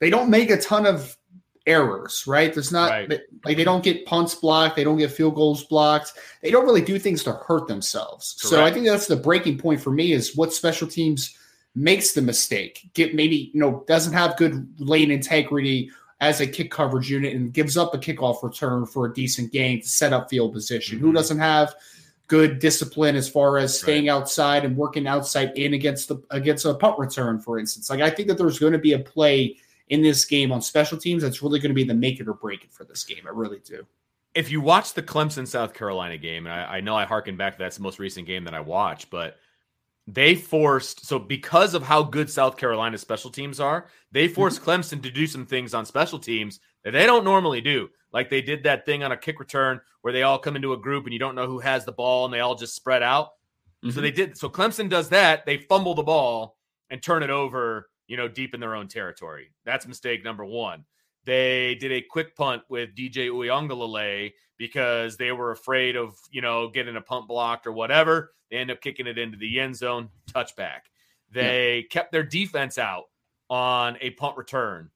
they 0.00 0.08
don't 0.08 0.30
make 0.30 0.50
a 0.50 0.60
ton 0.60 0.86
of 0.86 1.18
errors, 1.66 2.24
right? 2.26 2.52
There's 2.52 2.72
not 2.72 2.90
Right. 2.90 3.08
they- 3.08 3.20
like 3.44 3.56
they 3.56 3.64
don't 3.64 3.82
get 3.82 4.04
punts 4.06 4.34
blocked, 4.34 4.76
they 4.76 4.84
don't 4.84 4.98
get 4.98 5.10
field 5.10 5.34
goals 5.34 5.64
blocked, 5.64 6.12
they 6.42 6.50
don't 6.50 6.64
really 6.66 6.82
do 6.82 6.98
things 6.98 7.22
to 7.24 7.32
hurt 7.32 7.68
themselves. 7.68 8.34
So 8.38 8.62
I 8.64 8.70
think 8.70 8.86
that's 8.86 9.06
the 9.06 9.16
breaking 9.16 9.58
point 9.58 9.80
for 9.80 9.90
me 9.90 10.12
is 10.12 10.36
what 10.36 10.52
special 10.52 10.86
teams 10.86 11.34
makes 11.74 12.12
the 12.12 12.22
mistake, 12.22 12.88
get 12.94 13.14
maybe 13.14 13.50
you 13.54 13.60
know 13.60 13.82
doesn't 13.88 14.12
have 14.12 14.36
good 14.36 14.68
lane 14.78 15.10
integrity 15.10 15.90
as 16.20 16.40
a 16.40 16.46
kick 16.46 16.70
coverage 16.70 17.10
unit 17.10 17.34
and 17.34 17.52
gives 17.52 17.76
up 17.76 17.92
a 17.94 17.98
kickoff 17.98 18.42
return 18.42 18.86
for 18.86 19.06
a 19.06 19.12
decent 19.14 19.50
game 19.52 19.80
to 19.80 19.88
set 19.88 20.12
up 20.12 20.30
field 20.30 20.52
position. 20.52 20.98
Who 20.98 21.10
Mhm. 21.10 21.14
doesn't 21.14 21.38
have 21.38 21.74
good 22.28 22.58
discipline 22.58 23.16
as 23.16 23.28
far 23.28 23.58
as 23.58 23.78
staying 23.78 24.08
outside 24.08 24.64
and 24.64 24.76
working 24.76 25.06
outside 25.06 25.52
in 25.56 25.74
against 25.74 26.08
the 26.08 26.16
against 26.30 26.64
a 26.64 26.72
punt 26.74 26.98
return, 26.98 27.38
for 27.40 27.58
instance. 27.58 27.90
Like 27.90 28.00
I 28.00 28.08
think 28.10 28.28
that 28.28 28.38
there's 28.38 28.58
going 28.58 28.72
to 28.72 28.78
be 28.78 28.92
a 28.92 28.98
play 28.98 29.56
in 29.88 30.02
this 30.02 30.24
game 30.24 30.50
on 30.52 30.62
special 30.62 30.98
teams 30.98 31.22
that's 31.22 31.42
really 31.42 31.58
going 31.60 31.70
to 31.70 31.74
be 31.74 31.84
the 31.84 31.94
make 31.94 32.20
it 32.20 32.28
or 32.28 32.34
break 32.34 32.64
it 32.64 32.72
for 32.72 32.84
this 32.84 33.04
game. 33.04 33.24
I 33.26 33.30
really 33.30 33.60
do. 33.64 33.86
if 34.34 34.50
you 34.50 34.60
watch 34.60 34.94
the 34.94 35.02
Clemson 35.02 35.46
South 35.46 35.74
Carolina 35.74 36.18
game, 36.18 36.46
and 36.46 36.54
I, 36.54 36.76
I 36.76 36.80
know 36.80 36.96
I 36.96 37.04
harken 37.04 37.36
back 37.36 37.54
to 37.54 37.58
that's 37.58 37.76
the 37.76 37.82
most 37.82 37.98
recent 37.98 38.26
game 38.26 38.44
that 38.44 38.54
I 38.54 38.60
watched, 38.60 39.10
but 39.10 39.36
they 40.06 40.34
forced 40.34 41.06
so 41.06 41.18
because 41.18 41.74
of 41.74 41.82
how 41.82 42.02
good 42.02 42.28
South 42.28 42.56
Carolina's 42.56 43.00
special 43.00 43.30
teams 43.30 43.60
are, 43.60 43.86
they 44.12 44.26
mm-hmm. 44.26 44.34
forced 44.34 44.62
Clemson 44.62 45.02
to 45.02 45.10
do 45.10 45.26
some 45.26 45.46
things 45.46 45.72
on 45.72 45.86
special 45.86 46.18
teams 46.18 46.60
that 46.84 46.90
they 46.90 47.06
don't 47.06 47.24
normally 47.24 47.60
do. 47.60 47.88
Like 48.12 48.28
they 48.28 48.42
did 48.42 48.64
that 48.64 48.86
thing 48.86 49.02
on 49.02 49.12
a 49.12 49.16
kick 49.16 49.40
return 49.40 49.80
where 50.02 50.12
they 50.12 50.22
all 50.22 50.38
come 50.38 50.56
into 50.56 50.72
a 50.72 50.78
group 50.78 51.04
and 51.04 51.12
you 51.12 51.18
don't 51.18 51.34
know 51.34 51.46
who 51.46 51.58
has 51.58 51.84
the 51.84 51.92
ball 51.92 52.24
and 52.24 52.34
they 52.34 52.40
all 52.40 52.54
just 52.54 52.76
spread 52.76 53.02
out. 53.02 53.30
So 53.82 53.88
mm-hmm. 53.88 54.00
they 54.02 54.10
did. 54.10 54.36
So 54.36 54.48
Clemson 54.48 54.88
does 54.88 55.08
that. 55.08 55.46
They 55.46 55.58
fumble 55.58 55.94
the 55.94 56.02
ball 56.02 56.56
and 56.90 57.02
turn 57.02 57.22
it 57.22 57.30
over, 57.30 57.88
you 58.06 58.16
know, 58.16 58.28
deep 58.28 58.54
in 58.54 58.60
their 58.60 58.74
own 58.74 58.88
territory. 58.88 59.50
That's 59.64 59.86
mistake 59.86 60.24
number 60.24 60.44
one. 60.44 60.84
They 61.24 61.74
did 61.76 61.92
a 61.92 62.02
quick 62.02 62.36
punt 62.36 62.62
with 62.68 62.94
DJ 62.94 63.30
Uiagalelei 63.30 64.32
because 64.58 65.16
they 65.16 65.32
were 65.32 65.52
afraid 65.52 65.96
of, 65.96 66.16
you 66.30 66.42
know, 66.42 66.68
getting 66.68 66.96
a 66.96 67.00
punt 67.00 67.28
blocked 67.28 67.66
or 67.66 67.72
whatever. 67.72 68.32
They 68.50 68.58
end 68.58 68.70
up 68.70 68.80
kicking 68.80 69.06
it 69.06 69.18
into 69.18 69.38
the 69.38 69.58
end 69.58 69.76
zone, 69.76 70.10
touchback. 70.30 70.80
They 71.30 71.86
kept 71.90 72.12
their 72.12 72.22
defense 72.22 72.78
out 72.78 73.04
on 73.48 73.96
a 74.00 74.10
punt 74.10 74.36
return. 74.36 74.90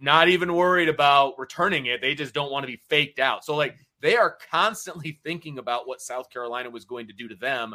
Not 0.00 0.28
even 0.28 0.54
worried 0.54 0.88
about 0.88 1.38
returning 1.38 1.86
it. 1.86 2.00
They 2.00 2.14
just 2.14 2.34
don't 2.34 2.52
want 2.52 2.64
to 2.64 2.72
be 2.72 2.80
faked 2.88 3.18
out. 3.18 3.44
So, 3.44 3.56
like, 3.56 3.76
they 4.00 4.16
are 4.16 4.36
constantly 4.50 5.18
thinking 5.24 5.58
about 5.58 5.88
what 5.88 6.00
South 6.00 6.30
Carolina 6.30 6.70
was 6.70 6.84
going 6.84 7.06
to 7.06 7.12
do 7.12 7.28
to 7.28 7.34
them 7.34 7.74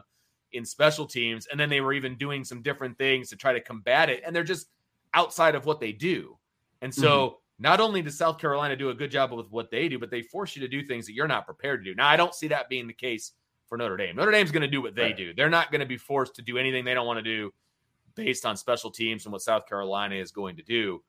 in 0.54 0.66
special 0.66 1.06
teams. 1.06 1.48
And 1.48 1.60
then 1.60 1.70
they 1.70 1.82
were 1.82 1.94
even 1.94 2.16
doing 2.16 2.44
some 2.44 2.62
different 2.62 2.98
things 2.98 3.30
to 3.30 3.36
try 3.36 3.54
to 3.54 3.60
combat 3.60 4.10
it. 4.10 4.22
And 4.26 4.36
they're 4.36 4.44
just 4.44 4.68
outside 5.14 5.56
of 5.56 5.66
what 5.66 5.80
they 5.80 5.92
do. 5.92 6.38
And 6.82 6.94
so 6.94 7.28
mm-hmm. 7.28 7.64
not 7.64 7.80
only 7.80 8.02
does 8.02 8.18
South 8.18 8.38
Carolina 8.38 8.76
do 8.76 8.90
a 8.90 8.94
good 8.94 9.12
job 9.12 9.32
with 9.32 9.50
what 9.52 9.72
they 9.72 9.90
do, 9.90 10.00
but 10.00 10.10
they 10.10 10.22
force 10.22 10.56
you 10.56 10.62
to 10.62 10.68
do 10.68 10.86
things 10.86 11.06
that 11.06 11.14
you're 11.14 11.28
not 11.28 11.46
prepared 11.46 11.84
to 11.84 11.92
do. 11.92 11.96
Now, 11.96 12.08
I 12.08 12.18
don't 12.18 12.34
see 12.34 12.48
that 12.50 12.70
being 12.70 12.88
the 12.88 12.94
case 12.94 13.34
for 13.68 13.78
Notre 13.78 13.98
Dame. 13.98 14.16
Notre 14.16 14.32
Dame's 14.32 14.52
going 14.52 14.62
to 14.62 14.68
do 14.68 14.82
what 14.82 14.96
they 14.96 15.04
Right. 15.04 15.18
do. 15.18 15.34
They're 15.34 15.50
not 15.50 15.72
going 15.72 15.82
to 15.82 15.86
be 15.86 15.98
forced 15.98 16.36
to 16.36 16.42
do 16.42 16.58
anything 16.58 16.86
they 16.86 16.94
don't 16.94 17.08
want 17.08 17.18
to 17.18 17.24
do 17.24 17.54
based 18.16 18.46
on 18.46 18.58
special 18.58 18.90
teams 18.92 19.26
and 19.26 19.32
what 19.32 19.42
South 19.42 19.68
Carolina 19.68 20.16
is 20.16 20.32
going 20.32 20.56
to 20.56 20.64
do. 20.64 21.04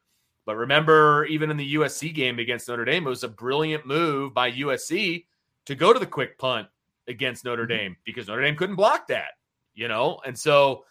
But 0.46 0.57
remember, 0.57 1.24
even 1.26 1.50
in 1.50 1.57
the 1.57 1.74
USC 1.74 2.14
game 2.14 2.38
against 2.38 2.68
Notre 2.68 2.85
Dame, 2.85 3.07
it 3.07 3.11
was 3.11 3.24
a 3.24 3.29
brilliant 3.29 3.87
move 3.87 4.35
by 4.35 4.53
USC 4.53 5.26
to 5.66 5.74
go 5.74 5.92
to 5.92 5.98
the 5.98 6.07
quick 6.07 6.38
punt 6.38 6.68
against 7.10 7.44
Notre 7.44 7.66
Mhm. 7.66 7.68
Dame 7.68 7.96
because 8.04 8.28
Notre 8.28 8.42
Dame 8.42 8.56
couldn't 8.56 8.76
block 8.76 9.08
that, 9.08 9.32
you 9.74 9.88
know? 9.88 10.20
And 10.24 10.38
so 10.38 10.84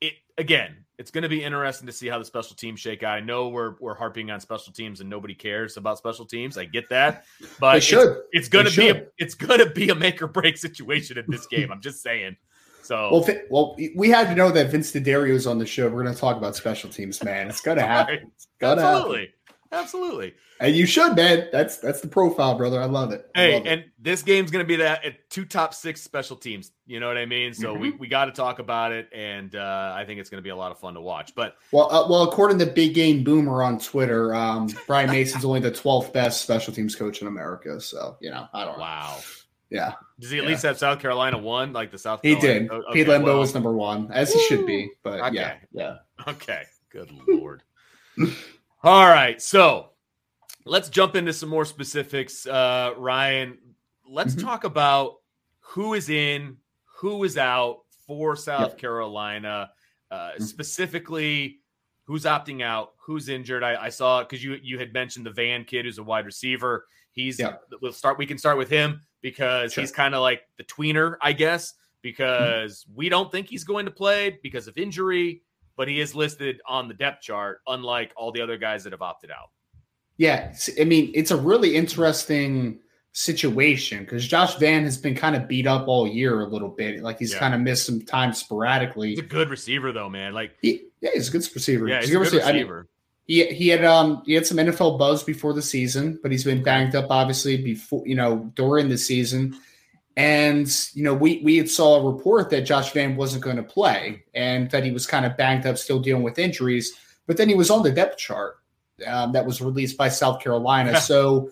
it 0.00 0.14
again, 0.36 0.84
it's 0.98 1.10
going 1.10 1.22
to 1.22 1.28
be 1.28 1.42
interesting 1.42 1.86
to 1.86 1.92
see 1.92 2.06
how 2.08 2.18
the 2.18 2.24
special 2.24 2.54
teams 2.56 2.78
shake 2.80 3.02
out. 3.02 3.16
I 3.16 3.20
know 3.20 3.48
we're 3.48 3.74
we're 3.80 3.94
harping 3.94 4.30
on 4.30 4.40
special 4.40 4.72
teams 4.72 5.00
and 5.00 5.08
nobody 5.08 5.34
cares 5.34 5.76
about 5.76 5.98
special 5.98 6.24
teams. 6.26 6.58
I 6.58 6.64
get 6.66 6.88
that. 6.90 7.24
But 7.60 7.76
it's- 7.76 7.84
should. 7.84 8.18
it's, 8.32 8.48
going 8.48 8.66
They 8.66 8.70
to 8.72 8.76
be 8.76 8.88
a, 8.90 9.06
it's 9.18 9.34
going 9.34 9.60
to 9.60 9.70
be 9.70 9.88
a 9.90 9.94
make 9.94 10.20
or 10.22 10.26
break 10.26 10.56
situation 10.58 11.18
in 11.18 11.24
this 11.28 11.46
game. 11.46 11.72
I'm 11.72 11.80
just 11.80 12.02
saying. 12.02 12.36
So 12.82 13.08
Well, 13.10 13.26
well, 13.50 13.76
we 13.96 14.10
had 14.10 14.28
to 14.28 14.34
know 14.34 14.50
that 14.50 14.70
Vince 14.70 14.92
DiDario 14.92 15.30
is 15.30 15.46
on 15.46 15.58
the 15.58 15.64
show. 15.64 15.88
We're 15.88 16.02
going 16.02 16.14
to 16.14 16.20
talk 16.20 16.36
about 16.36 16.54
special 16.54 16.90
teams, 16.90 17.24
man. 17.24 17.48
It's 17.48 17.62
going 17.62 17.78
to 17.84 17.86
happen. 17.86 18.30
It's 18.34 18.46
going 18.60 18.76
to 18.76 18.82
happen. 18.82 19.28
Absolutely. 19.74 20.34
And 20.60 20.74
you 20.76 20.86
should, 20.86 21.16
man. 21.16 21.48
That's 21.52 21.78
that's 21.78 22.00
the 22.00 22.08
profile, 22.08 22.56
brother. 22.56 22.80
I 22.80 22.84
love 22.86 23.12
it. 23.12 23.26
I 23.34 23.38
Hey, 23.40 23.54
love 23.54 23.66
it. 23.66 23.68
and 23.72 23.84
this 23.98 24.22
game's 24.22 24.50
going 24.50 24.64
to 24.64 24.66
be 24.68 24.76
that 24.76 25.04
at 25.04 25.28
two 25.28 25.44
top 25.44 25.74
six 25.74 26.00
special 26.00 26.36
teams. 26.36 26.70
You 26.86 27.00
know 27.00 27.08
what 27.08 27.18
I 27.18 27.26
mean? 27.26 27.52
So 27.54 27.74
we, 27.74 27.88
Mm-hmm. 27.90 27.98
we 27.98 28.08
got 28.08 28.26
to 28.26 28.32
talk 28.32 28.60
about 28.60 28.92
it, 28.92 29.08
and 29.12 29.54
uh, 29.56 29.92
I 29.96 30.04
think 30.06 30.20
it's 30.20 30.30
going 30.30 30.38
to 30.38 30.42
be 30.44 30.50
a 30.50 30.56
lot 30.56 30.70
of 30.72 30.78
fun 30.78 30.94
to 30.94 31.00
watch. 31.00 31.34
But 31.34 31.56
well, 31.72 31.92
uh, 31.92 32.08
well, 32.08 32.22
according 32.22 32.58
to 32.60 32.66
Big 32.66 32.94
Game 32.94 33.24
Boomer 33.24 33.62
on 33.62 33.78
Twitter, 33.78 34.34
um, 34.34 34.68
Brian 34.86 35.10
Mason's 35.10 35.44
only 35.44 35.60
the 35.60 35.72
12th 35.72 36.12
best 36.12 36.42
special 36.42 36.72
teams 36.72 36.94
coach 36.94 37.20
in 37.20 37.26
America. 37.28 37.80
So 37.80 38.16
you 38.20 38.30
know, 38.30 38.46
I 38.54 38.64
don't 38.64 38.74
know. 38.76 38.80
wow, 38.82 39.18
Yeah, 39.70 39.92
does 40.20 40.30
he 40.30 40.38
at 40.38 40.44
Yeah. 40.44 40.50
least 40.50 40.62
have 40.62 40.78
South 40.78 41.00
Carolina 41.00 41.36
one 41.36 41.72
like 41.72 41.90
the 41.90 41.98
South? 41.98 42.20
he 42.22 42.36
Carolina 42.36 42.60
did. 42.60 42.70
coach? 42.70 42.84
Pete 42.92 43.06
Lembo 43.08 43.24
well, 43.24 43.38
was 43.40 43.52
number 43.54 43.72
one, 43.72 44.10
as 44.12 44.32
he 44.32 44.38
should 44.40 44.64
be. 44.66 44.90
But 45.02 45.20
Okay. 45.20 45.34
yeah, 45.34 45.54
yeah. 45.72 45.96
Okay. 46.28 46.62
Good 46.90 47.10
lord. 47.10 47.62
All 48.84 49.08
right. 49.08 49.40
So 49.40 49.92
let's 50.66 50.90
jump 50.90 51.16
into 51.16 51.32
some 51.32 51.48
more 51.48 51.64
specifics. 51.64 52.46
Uh, 52.46 52.92
Ryan, 52.98 53.56
let's 54.06 54.34
Mhm. 54.34 54.42
talk 54.42 54.64
about 54.64 55.22
who 55.60 55.94
is 55.94 56.10
in, 56.10 56.58
who 56.98 57.24
is 57.24 57.38
out 57.38 57.84
for 58.06 58.36
South 58.36 58.72
Yep. 58.72 58.78
Carolina, 58.78 59.72
uh, 60.10 60.32
Mhm. 60.32 60.42
specifically 60.42 61.60
who's 62.04 62.24
opting 62.24 62.62
out, 62.62 62.92
who's 62.98 63.30
injured. 63.30 63.62
I, 63.64 63.84
I 63.84 63.88
saw 63.88 64.22
because 64.22 64.44
you 64.44 64.60
you 64.62 64.78
had 64.78 64.92
mentioned 64.92 65.24
the 65.24 65.30
Vann 65.30 65.64
kid 65.64 65.86
who's 65.86 65.96
a 65.96 66.02
wide 66.02 66.26
receiver. 66.26 66.86
He's 67.12 67.38
Yep. 67.38 67.62
we'll 67.80 67.92
start. 67.94 68.18
We 68.18 68.26
can 68.26 68.36
start 68.36 68.58
with 68.58 68.68
him 68.68 69.00
because 69.22 69.72
Sure. 69.72 69.80
he's 69.80 69.92
kind 69.92 70.14
of 70.14 70.20
like 70.20 70.46
the 70.58 70.64
tweener, 70.64 71.16
I 71.22 71.32
guess, 71.32 71.72
because 72.02 72.86
we 72.94 73.08
don't 73.08 73.32
think 73.32 73.48
he's 73.48 73.64
going 73.64 73.86
to 73.86 73.90
play 73.90 74.38
because 74.42 74.68
of 74.68 74.76
injury, 74.76 75.42
but 75.76 75.88
he 75.88 76.00
is 76.00 76.14
listed 76.14 76.60
on 76.66 76.88
the 76.88 76.94
depth 76.94 77.22
chart, 77.22 77.60
unlike 77.66 78.12
all 78.16 78.32
the 78.32 78.40
other 78.40 78.56
guys 78.56 78.84
that 78.84 78.92
have 78.92 79.02
opted 79.02 79.30
out. 79.30 79.50
Yeah, 80.16 80.54
I 80.80 80.84
mean, 80.84 81.10
it's 81.14 81.30
a 81.30 81.36
really 81.36 81.74
interesting 81.74 82.80
situation 83.12 84.00
because 84.00 84.26
Josh 84.26 84.56
Vann 84.56 84.84
has 84.84 84.98
been 84.98 85.14
kind 85.14 85.36
of 85.36 85.48
beat 85.48 85.66
up 85.66 85.86
all 85.88 86.06
year 86.06 86.40
a 86.40 86.46
little 86.46 86.68
bit. 86.68 87.02
Like 87.02 87.18
he's 87.18 87.32
yeah. 87.32 87.38
kind 87.38 87.54
of 87.54 87.60
missed 87.60 87.86
some 87.86 88.02
time 88.02 88.32
sporadically. 88.32 89.10
He's 89.10 89.20
a 89.20 89.22
good 89.22 89.50
receiver 89.50 89.92
though, 89.92 90.10
man. 90.10 90.32
Like 90.34 90.56
he, 90.60 90.82
yeah, 91.00 91.10
he's 91.14 91.28
a 91.28 91.32
good 91.32 91.48
receiver. 91.54 91.88
Yeah, 91.88 92.00
he's, 92.00 92.08
he's 92.08 92.14
a 92.14 92.18
good 92.18 92.24
receiver. 92.24 92.46
receiver. 92.46 92.78
I 92.78 92.80
mean, 92.80 92.88
he, 93.26 93.54
he 93.54 93.68
had 93.68 93.84
um 93.84 94.22
he 94.26 94.34
had 94.34 94.46
some 94.46 94.58
NFL 94.58 94.98
buzz 94.98 95.22
before 95.22 95.52
the 95.52 95.62
season, 95.62 96.18
but 96.22 96.30
he's 96.30 96.44
been 96.44 96.62
banged 96.62 96.94
up 96.94 97.06
obviously 97.10 97.56
before 97.56 98.02
you 98.06 98.14
know 98.14 98.52
during 98.54 98.88
the 98.88 98.98
season. 98.98 99.56
And 100.16 100.68
you 100.94 101.02
know, 101.02 101.14
we 101.14 101.40
we 101.42 101.66
saw 101.66 101.96
a 101.96 102.12
report 102.12 102.50
that 102.50 102.62
Josh 102.62 102.92
Vann 102.92 103.16
wasn't 103.16 103.42
going 103.42 103.56
to 103.56 103.62
play 103.62 104.24
and 104.34 104.70
that 104.70 104.84
he 104.84 104.92
was 104.92 105.06
kind 105.06 105.26
of 105.26 105.36
banged 105.36 105.66
up, 105.66 105.76
still 105.76 105.98
dealing 105.98 106.22
with 106.22 106.38
injuries. 106.38 106.92
But 107.26 107.36
then 107.36 107.48
he 107.48 107.54
was 107.54 107.70
on 107.70 107.82
the 107.82 107.90
depth 107.90 108.18
chart 108.18 108.58
um, 109.06 109.32
that 109.32 109.44
was 109.44 109.60
released 109.60 109.96
by 109.96 110.08
South 110.08 110.40
Carolina. 110.40 111.00
so 111.00 111.50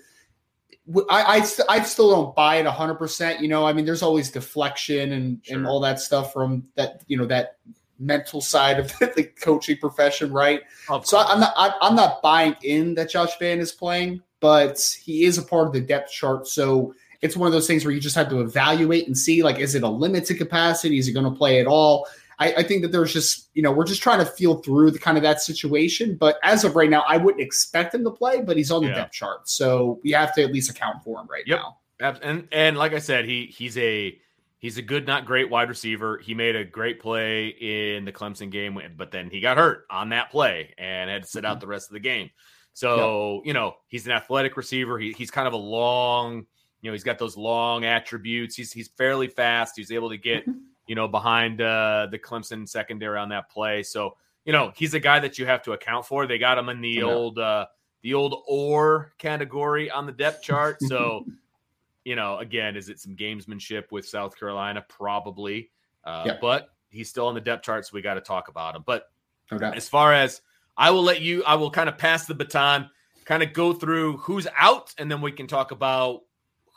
I, 1.08 1.38
I, 1.38 1.46
I 1.68 1.82
still 1.82 2.10
don't 2.10 2.34
buy 2.34 2.56
it 2.56 2.66
hundred 2.66 2.96
percent. 2.96 3.40
You 3.40 3.48
know, 3.48 3.66
I 3.66 3.72
mean, 3.72 3.84
there's 3.84 4.02
always 4.02 4.30
deflection 4.30 5.12
and 5.12 5.40
sure. 5.42 5.56
and 5.56 5.66
all 5.66 5.80
that 5.80 6.00
stuff 6.00 6.32
from 6.32 6.64
that 6.76 7.02
you 7.06 7.16
know 7.16 7.26
that 7.26 7.58
mental 7.98 8.40
side 8.40 8.80
of 8.80 8.88
the 8.98 9.28
coaching 9.40 9.76
profession, 9.78 10.32
right? 10.32 10.62
so 11.04 11.18
I'm 11.18 11.40
not 11.40 11.54
I'm 11.56 11.94
not 11.94 12.20
buying 12.22 12.56
in 12.62 12.94
that 12.94 13.10
Josh 13.10 13.38
Vann 13.38 13.60
is 13.60 13.72
playing, 13.72 14.22
but 14.40 14.80
he 15.02 15.24
is 15.24 15.38
a 15.38 15.42
part 15.42 15.68
of 15.68 15.72
the 15.72 15.80
depth 15.80 16.10
chart. 16.10 16.48
So 16.48 16.94
it's 17.22 17.36
one 17.36 17.46
of 17.46 17.52
those 17.52 17.66
things 17.66 17.84
where 17.84 17.94
you 17.94 18.00
just 18.00 18.16
have 18.16 18.28
to 18.30 18.40
evaluate 18.40 19.06
and 19.06 19.16
see 19.16 19.42
like, 19.42 19.58
is 19.58 19.74
it 19.74 19.82
a 19.82 19.88
limited 19.88 20.36
capacity? 20.36 20.98
Is 20.98 21.06
he 21.06 21.12
going 21.12 21.24
to 21.24 21.36
play 21.36 21.60
at 21.60 21.66
all? 21.66 22.08
I, 22.38 22.54
I, 22.54 22.62
think 22.64 22.82
that 22.82 22.90
there's 22.90 23.12
just, 23.12 23.48
you 23.54 23.62
know, 23.62 23.70
we're 23.70 23.86
just 23.86 24.02
trying 24.02 24.18
to 24.18 24.26
feel 24.26 24.56
through 24.56 24.90
the 24.90 24.98
kind 24.98 25.16
of 25.16 25.22
that 25.22 25.40
situation. 25.40 26.16
But 26.16 26.38
as 26.42 26.64
of 26.64 26.74
right 26.74 26.90
now, 26.90 27.04
I 27.06 27.16
wouldn't 27.16 27.42
expect 27.42 27.94
him 27.94 28.02
to 28.04 28.10
play, 28.10 28.40
but 28.40 28.56
he's 28.56 28.72
on 28.72 28.82
the 28.82 28.88
yeah. 28.88 28.96
depth 28.96 29.12
chart. 29.12 29.48
So 29.48 30.00
we 30.02 30.10
have 30.10 30.34
to 30.34 30.42
at 30.42 30.52
least 30.52 30.68
account 30.68 31.04
for 31.04 31.20
him 31.20 31.28
right 31.30 31.44
yep. 31.46 31.60
now. 31.60 31.76
And 32.00 32.48
and 32.50 32.76
like 32.76 32.94
I 32.94 32.98
said, 32.98 33.26
he 33.26 33.46
he's 33.46 33.78
a 33.78 34.18
he's 34.62 34.78
a 34.78 34.82
good, 34.82 35.06
not 35.06 35.26
great 35.26 35.50
wide 35.50 35.68
receiver. 35.68 36.18
He 36.18 36.34
made 36.34 36.56
a 36.56 36.64
great 36.64 37.00
play 37.00 37.48
in 37.48 38.04
the 38.04 38.12
Clemson 38.12 38.50
game, 38.50 38.80
but 38.96 39.10
then 39.10 39.28
he 39.28 39.40
got 39.40 39.58
hurt 39.58 39.84
on 39.90 40.08
that 40.08 40.30
play 40.30 40.74
and 40.78 41.10
had 41.10 41.24
to 41.24 41.28
sit 41.28 41.44
out 41.44 41.54
mm-hmm. 41.54 41.60
the 41.60 41.66
rest 41.66 41.90
of 41.90 41.94
the 41.94 42.00
game. 42.00 42.30
So, 42.72 43.34
yep. 43.34 43.46
you 43.46 43.52
know, 43.52 43.74
he's 43.88 44.06
an 44.06 44.12
athletic 44.12 44.56
receiver. 44.56 44.98
He, 44.98 45.12
he's 45.12 45.30
kind 45.30 45.46
of 45.46 45.52
a 45.52 45.58
long, 45.58 46.46
you 46.82 46.90
know, 46.90 46.92
he's 46.92 47.04
got 47.04 47.18
those 47.18 47.36
long 47.36 47.84
attributes. 47.84 48.56
He's 48.56 48.72
he's 48.72 48.88
fairly 48.88 49.28
fast. 49.28 49.74
He's 49.76 49.92
able 49.92 50.10
to 50.10 50.18
get, 50.18 50.42
mm-hmm. 50.42 50.58
you 50.86 50.96
know, 50.96 51.08
behind 51.08 51.60
uh, 51.60 52.08
the 52.10 52.18
Clemson 52.18 52.68
secondary 52.68 53.18
on 53.18 53.30
that 53.30 53.48
play. 53.48 53.84
So, 53.84 54.16
you 54.44 54.52
know, 54.52 54.72
he's 54.76 54.92
a 54.92 55.00
guy 55.00 55.20
that 55.20 55.38
you 55.38 55.46
have 55.46 55.62
to 55.62 55.72
account 55.72 56.06
for. 56.06 56.26
They 56.26 56.38
got 56.38 56.58
him 56.58 56.68
in 56.68 56.80
the 56.80 57.04
old 57.04 57.38
uh, 57.38 57.66
the 58.02 58.14
old 58.14 58.42
or 58.48 59.14
category 59.18 59.90
on 59.90 60.06
the 60.06 60.12
depth 60.12 60.42
chart. 60.42 60.78
So, 60.82 61.24
you 62.04 62.16
know, 62.16 62.38
again, 62.38 62.76
is 62.76 62.88
it 62.88 62.98
some 62.98 63.14
gamesmanship 63.16 63.92
with 63.92 64.06
South 64.06 64.36
Carolina? 64.36 64.84
Probably. 64.88 65.70
Uh, 66.04 66.24
yeah. 66.26 66.38
But 66.40 66.68
he's 66.90 67.08
still 67.08 67.28
on 67.28 67.34
the 67.34 67.40
depth 67.40 67.64
chart, 67.64 67.86
so 67.86 67.92
we 67.94 68.02
got 68.02 68.14
to 68.14 68.20
talk 68.20 68.48
about 68.48 68.74
him. 68.74 68.82
But 68.84 69.08
no 69.52 69.58
as 69.68 69.88
far 69.88 70.12
as 70.12 70.40
I 70.76 70.90
will 70.90 71.04
let 71.04 71.20
you, 71.20 71.44
I 71.44 71.54
will 71.54 71.70
kind 71.70 71.88
of 71.88 71.96
pass 71.96 72.26
the 72.26 72.34
baton, 72.34 72.90
kind 73.24 73.44
of 73.44 73.52
go 73.52 73.72
through 73.72 74.16
who's 74.16 74.48
out, 74.56 74.92
and 74.98 75.08
then 75.08 75.20
we 75.20 75.30
can 75.30 75.46
talk 75.46 75.70
about 75.70 76.22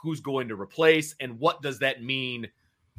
who's 0.05 0.21
going 0.21 0.47
to 0.47 0.55
replace 0.55 1.15
and 1.19 1.39
what 1.39 1.61
does 1.61 1.79
that 1.79 2.03
mean 2.03 2.47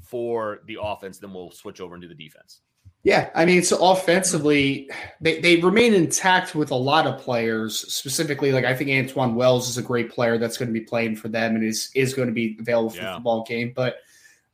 for 0.02 0.60
the 0.66 0.78
offense. 0.82 1.18
Then 1.18 1.32
we'll 1.32 1.52
switch 1.52 1.80
over 1.80 1.94
into 1.94 2.08
the 2.08 2.14
defense. 2.14 2.60
Yeah, 3.04 3.30
I 3.36 3.44
mean, 3.44 3.62
so 3.62 3.92
offensively, 3.92 4.90
they, 5.20 5.40
they 5.40 5.56
remain 5.60 5.94
intact 5.94 6.56
with 6.56 6.72
a 6.72 6.76
lot 6.76 7.06
of 7.06 7.20
players. 7.20 7.78
Specifically, 7.94 8.50
like 8.50 8.64
I 8.64 8.74
think 8.74 8.90
Antwane 8.90 9.34
Wells 9.34 9.68
is 9.68 9.78
a 9.78 9.82
great 9.82 10.10
player 10.10 10.38
that's 10.38 10.56
going 10.56 10.68
to 10.68 10.72
be 10.72 10.84
playing 10.84 11.14
for 11.14 11.28
them 11.28 11.54
and 11.54 11.64
is 11.64 11.90
is 11.94 12.14
going 12.14 12.26
to 12.26 12.34
be 12.34 12.56
available 12.58 12.90
for 12.90 12.96
yeah. 12.96 13.10
the 13.10 13.14
football 13.14 13.44
game. 13.44 13.72
But 13.76 13.98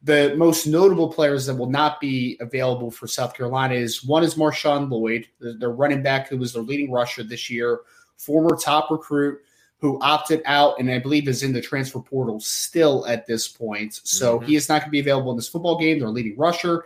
the 0.02 0.34
most 0.36 0.66
notable 0.66 1.10
players 1.10 1.46
that 1.46 1.54
will 1.54 1.70
not 1.70 1.98
be 1.98 2.36
available 2.40 2.90
for 2.90 3.06
South 3.06 3.34
Carolina 3.34 3.74
is 3.74 4.04
one 4.04 4.22
is 4.22 4.34
Marshawn 4.34 4.90
Lloyd, 4.90 5.28
their 5.40 5.70
running 5.70 6.02
back 6.02 6.28
who 6.28 6.36
was 6.36 6.52
their 6.52 6.62
leading 6.62 6.92
rusher 6.92 7.22
this 7.22 7.48
year, 7.48 7.80
former 8.18 8.54
top 8.54 8.90
recruit 8.90 9.40
who 9.82 9.98
opted 10.00 10.40
out 10.46 10.78
and 10.78 10.88
I 10.88 11.00
believe 11.00 11.26
is 11.26 11.42
in 11.42 11.52
the 11.52 11.60
transfer 11.60 11.98
portal 11.98 12.38
still 12.38 13.04
at 13.06 13.26
this 13.26 13.48
point. 13.48 14.00
So 14.04 14.38
mm-hmm. 14.38 14.46
he 14.46 14.54
is 14.54 14.68
not 14.68 14.80
going 14.80 14.88
to 14.88 14.92
be 14.92 15.00
available 15.00 15.32
in 15.32 15.36
this 15.36 15.48
football 15.48 15.76
game. 15.76 15.98
Their 15.98 16.08
leading 16.08 16.38
rusher. 16.38 16.84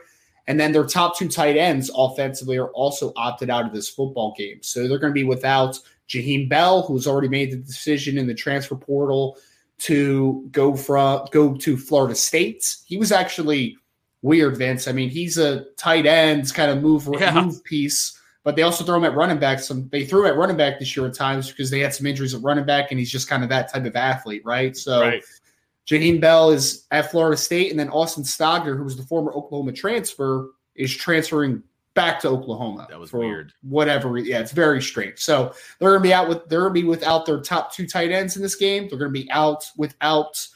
And 0.48 0.58
then 0.58 0.72
their 0.72 0.86
top 0.86 1.18
two 1.18 1.28
tight 1.28 1.58
ends 1.58 1.90
offensively 1.94 2.56
are 2.56 2.70
also 2.70 3.12
opted 3.14 3.50
out 3.50 3.66
of 3.66 3.72
this 3.72 3.90
football 3.90 4.34
game. 4.38 4.62
So 4.62 4.88
they're 4.88 4.98
going 4.98 5.12
to 5.12 5.14
be 5.14 5.24
without 5.24 5.78
Jaheim 6.08 6.48
Bell, 6.48 6.82
who's 6.82 7.06
already 7.06 7.28
made 7.28 7.50
the 7.50 7.56
decision 7.58 8.16
in 8.16 8.26
the 8.26 8.34
transfer 8.34 8.76
portal 8.76 9.36
to 9.78 10.48
go 10.50 10.74
from 10.74 11.26
go 11.32 11.54
to 11.54 11.76
Florida 11.76 12.14
State. 12.14 12.76
He 12.86 12.96
was 12.96 13.12
actually 13.12 13.76
weird, 14.22 14.56
Vince. 14.56 14.88
I 14.88 14.92
mean, 14.92 15.10
he's 15.10 15.36
a 15.36 15.64
tight 15.76 16.06
end 16.06 16.54
kind 16.54 16.70
of 16.70 16.82
move 16.82 17.08
yeah. 17.12 17.44
move 17.44 17.62
piece, 17.64 18.15
but 18.46 18.54
they 18.54 18.62
also 18.62 18.84
throw 18.84 18.94
him 18.94 19.04
at 19.04 19.16
running 19.16 19.40
back. 19.40 19.58
Some 19.58 19.88
they 19.90 20.04
threw 20.04 20.20
him 20.20 20.28
at 20.28 20.36
running 20.36 20.56
back 20.56 20.78
this 20.78 20.96
year 20.96 21.04
at 21.04 21.14
times 21.14 21.50
because 21.50 21.68
they 21.68 21.80
had 21.80 21.92
some 21.92 22.06
injuries 22.06 22.32
at 22.32 22.42
running 22.42 22.64
back, 22.64 22.92
and 22.92 22.98
he's 23.00 23.10
just 23.10 23.28
kind 23.28 23.42
of 23.42 23.48
that 23.48 23.72
type 23.72 23.84
of 23.84 23.96
athlete, 23.96 24.42
right? 24.44 24.76
So 24.76 25.00
right. 25.00 25.22
Jaheim 25.88 26.20
Bell 26.20 26.50
is 26.50 26.86
at 26.92 27.10
Florida 27.10 27.36
State, 27.36 27.72
and 27.72 27.78
then 27.78 27.90
Austin 27.90 28.22
Stogner, 28.22 28.76
who 28.76 28.84
was 28.84 28.96
the 28.96 29.02
former 29.02 29.32
Oklahoma 29.32 29.72
transfer, 29.72 30.50
is 30.76 30.94
transferring 30.94 31.60
back 31.94 32.20
to 32.20 32.28
Oklahoma. 32.28 32.86
That 32.88 33.00
was 33.00 33.12
weird. 33.12 33.52
Whatever. 33.62 34.16
Yeah, 34.16 34.38
it's 34.38 34.52
very 34.52 34.80
strange. 34.80 35.18
So 35.18 35.52
they're 35.80 35.90
gonna 35.90 36.00
be 36.00 36.14
out 36.14 36.28
with 36.28 36.48
they're 36.48 36.60
gonna 36.60 36.72
be 36.72 36.84
without 36.84 37.26
their 37.26 37.40
top 37.40 37.74
two 37.74 37.88
tight 37.88 38.12
ends 38.12 38.36
in 38.36 38.42
this 38.42 38.54
game. 38.54 38.86
They're 38.88 38.98
gonna 39.00 39.10
be 39.10 39.28
out 39.32 39.66
without 39.76 40.46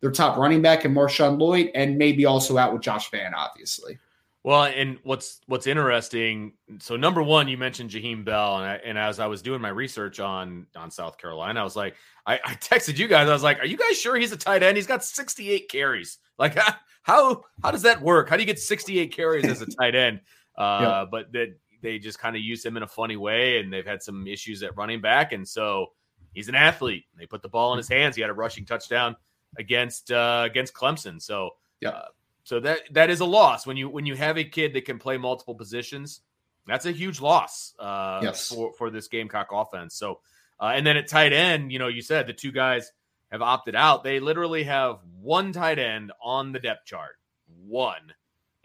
their 0.00 0.12
top 0.12 0.36
running 0.36 0.62
back 0.62 0.84
and 0.84 0.96
Marshawn 0.96 1.40
Lloyd, 1.40 1.72
and 1.74 1.98
maybe 1.98 2.26
also 2.26 2.58
out 2.58 2.72
with 2.72 2.82
Josh 2.82 3.10
Vann, 3.10 3.34
obviously. 3.34 3.98
Well, 4.42 4.64
and 4.64 4.98
what's 5.02 5.40
what's 5.46 5.66
interesting. 5.66 6.54
So 6.78 6.96
number 6.96 7.22
one, 7.22 7.46
you 7.46 7.58
mentioned 7.58 7.90
Jaheim 7.90 8.24
Bell, 8.24 8.56
and 8.56 8.64
I, 8.64 8.74
and 8.76 8.96
as 8.96 9.20
I 9.20 9.26
was 9.26 9.42
doing 9.42 9.60
my 9.60 9.68
research 9.68 10.18
on 10.18 10.66
on 10.74 10.90
South 10.90 11.18
Carolina, 11.18 11.60
I 11.60 11.64
was 11.64 11.76
like, 11.76 11.94
I, 12.26 12.40
I 12.42 12.54
texted 12.54 12.96
you 12.96 13.06
guys. 13.06 13.28
I 13.28 13.32
was 13.34 13.42
like, 13.42 13.58
Are 13.58 13.66
you 13.66 13.76
guys 13.76 14.00
sure 14.00 14.16
he's 14.16 14.32
a 14.32 14.38
tight 14.38 14.62
end? 14.62 14.78
He's 14.78 14.86
got 14.86 15.04
68 15.04 15.68
carries. 15.70 16.18
Like 16.38 16.56
how 17.02 17.42
how 17.62 17.70
does 17.70 17.82
that 17.82 18.00
work? 18.00 18.30
How 18.30 18.36
do 18.36 18.42
you 18.42 18.46
get 18.46 18.58
68 18.58 19.14
carries 19.14 19.44
as 19.44 19.60
a 19.60 19.66
tight 19.78 19.94
end? 19.94 20.20
Uh, 20.56 21.00
yep. 21.02 21.08
But 21.10 21.32
that 21.32 21.56
they 21.82 21.98
just 21.98 22.18
kind 22.18 22.34
of 22.34 22.40
use 22.40 22.64
him 22.64 22.78
in 22.78 22.82
a 22.82 22.88
funny 22.88 23.16
way, 23.16 23.58
and 23.58 23.70
they've 23.70 23.86
had 23.86 24.02
some 24.02 24.26
issues 24.26 24.62
at 24.62 24.74
running 24.76 25.02
back, 25.02 25.32
and 25.32 25.46
so 25.46 25.88
he's 26.32 26.48
an 26.48 26.54
athlete. 26.54 27.04
They 27.18 27.26
put 27.26 27.42
the 27.42 27.48
ball 27.48 27.74
in 27.74 27.76
his 27.76 27.88
hands. 27.88 28.16
He 28.16 28.22
had 28.22 28.30
a 28.30 28.34
rushing 28.34 28.64
touchdown 28.64 29.16
against 29.58 30.10
uh, 30.10 30.44
against 30.46 30.72
Clemson. 30.72 31.20
So 31.20 31.50
yeah. 31.80 31.90
Uh, 31.90 32.04
so 32.50 32.58
that 32.58 32.80
that 32.90 33.10
is 33.10 33.20
a 33.20 33.24
loss 33.24 33.64
when 33.64 33.76
you 33.76 33.88
when 33.88 34.06
you 34.06 34.16
have 34.16 34.36
a 34.36 34.42
kid 34.42 34.72
that 34.72 34.84
can 34.84 34.98
play 34.98 35.16
multiple 35.16 35.54
positions. 35.54 36.22
That's 36.66 36.84
a 36.84 36.90
huge 36.90 37.20
loss 37.20 37.74
uh, 37.78 38.18
yes. 38.24 38.48
for 38.48 38.72
for 38.72 38.90
this 38.90 39.06
Gamecock 39.06 39.50
offense. 39.52 39.94
So 39.94 40.18
uh, 40.58 40.72
and 40.74 40.84
then 40.84 40.96
at 40.96 41.06
tight 41.06 41.32
end, 41.32 41.70
you 41.70 41.78
know, 41.78 41.86
you 41.86 42.02
said 42.02 42.26
the 42.26 42.32
two 42.32 42.50
guys 42.50 42.90
have 43.30 43.40
opted 43.40 43.76
out. 43.76 44.02
They 44.02 44.18
literally 44.18 44.64
have 44.64 44.98
one 45.22 45.52
tight 45.52 45.78
end 45.78 46.10
on 46.20 46.50
the 46.50 46.58
depth 46.58 46.86
chart, 46.86 47.12
one, 47.46 48.12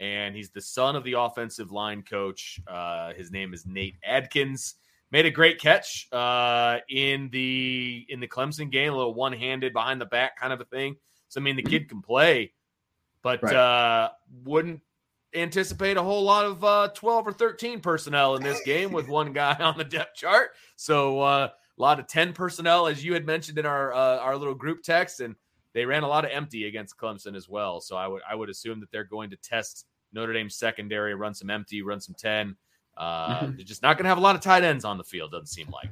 and 0.00 0.34
he's 0.34 0.50
the 0.50 0.60
son 0.60 0.96
of 0.96 1.04
the 1.04 1.12
offensive 1.12 1.70
line 1.70 2.02
coach. 2.02 2.58
Uh, 2.66 3.12
his 3.12 3.30
name 3.30 3.54
is 3.54 3.66
Nate 3.66 3.98
Adkins. 4.04 4.74
Made 5.12 5.26
a 5.26 5.30
great 5.30 5.60
catch 5.60 6.08
uh, 6.10 6.78
in 6.88 7.28
the 7.30 8.04
in 8.08 8.18
the 8.18 8.26
Clemson 8.26 8.68
game, 8.68 8.92
a 8.92 8.96
little 8.96 9.14
one 9.14 9.32
handed 9.32 9.72
behind 9.72 10.00
the 10.00 10.06
back 10.06 10.36
kind 10.36 10.52
of 10.52 10.60
a 10.60 10.64
thing. 10.64 10.96
So 11.28 11.40
I 11.40 11.44
mean, 11.44 11.54
the 11.54 11.62
kid 11.62 11.88
can 11.88 12.02
play 12.02 12.50
but 13.26 13.42
right. 13.42 13.56
uh, 13.56 14.10
wouldn't 14.44 14.80
anticipate 15.34 15.96
a 15.96 16.02
whole 16.02 16.22
lot 16.22 16.44
of 16.44 16.62
uh, 16.62 16.88
12 16.94 17.26
or 17.26 17.32
13 17.32 17.80
personnel 17.80 18.36
in 18.36 18.42
this 18.44 18.62
game 18.62 18.92
with 18.92 19.08
one 19.08 19.32
guy 19.32 19.54
on 19.60 19.76
the 19.76 19.82
depth 19.82 20.14
chart. 20.14 20.50
So 20.76 21.18
uh, 21.18 21.48
a 21.48 21.82
lot 21.82 21.98
of 21.98 22.06
10 22.06 22.34
personnel, 22.34 22.86
as 22.86 23.04
you 23.04 23.14
had 23.14 23.26
mentioned 23.26 23.58
in 23.58 23.66
our 23.66 23.92
uh, 23.92 24.18
our 24.18 24.36
little 24.36 24.54
group 24.54 24.84
text, 24.84 25.18
and 25.18 25.34
they 25.72 25.84
ran 25.84 26.04
a 26.04 26.08
lot 26.08 26.24
of 26.24 26.30
empty 26.30 26.68
against 26.68 26.96
Clemson 26.96 27.34
as 27.34 27.48
well. 27.48 27.80
So 27.80 27.96
I 27.96 28.06
would 28.06 28.22
I 28.30 28.36
would 28.36 28.48
assume 28.48 28.78
that 28.78 28.92
they're 28.92 29.02
going 29.02 29.30
to 29.30 29.36
test 29.38 29.86
Notre 30.12 30.32
Dame's 30.32 30.54
secondary, 30.54 31.16
run 31.16 31.34
some 31.34 31.50
empty, 31.50 31.82
run 31.82 32.00
some 32.00 32.14
10. 32.14 32.54
Uh, 32.96 33.40
mm-hmm. 33.40 33.56
They're 33.56 33.64
just 33.64 33.82
not 33.82 33.96
going 33.96 34.04
to 34.04 34.08
have 34.08 34.18
a 34.18 34.22
lot 34.22 34.36
of 34.36 34.40
tight 34.40 34.62
ends 34.62 34.84
on 34.84 34.98
the 34.98 35.04
field. 35.04 35.32
Doesn't 35.32 35.46
seem 35.46 35.68
like. 35.70 35.90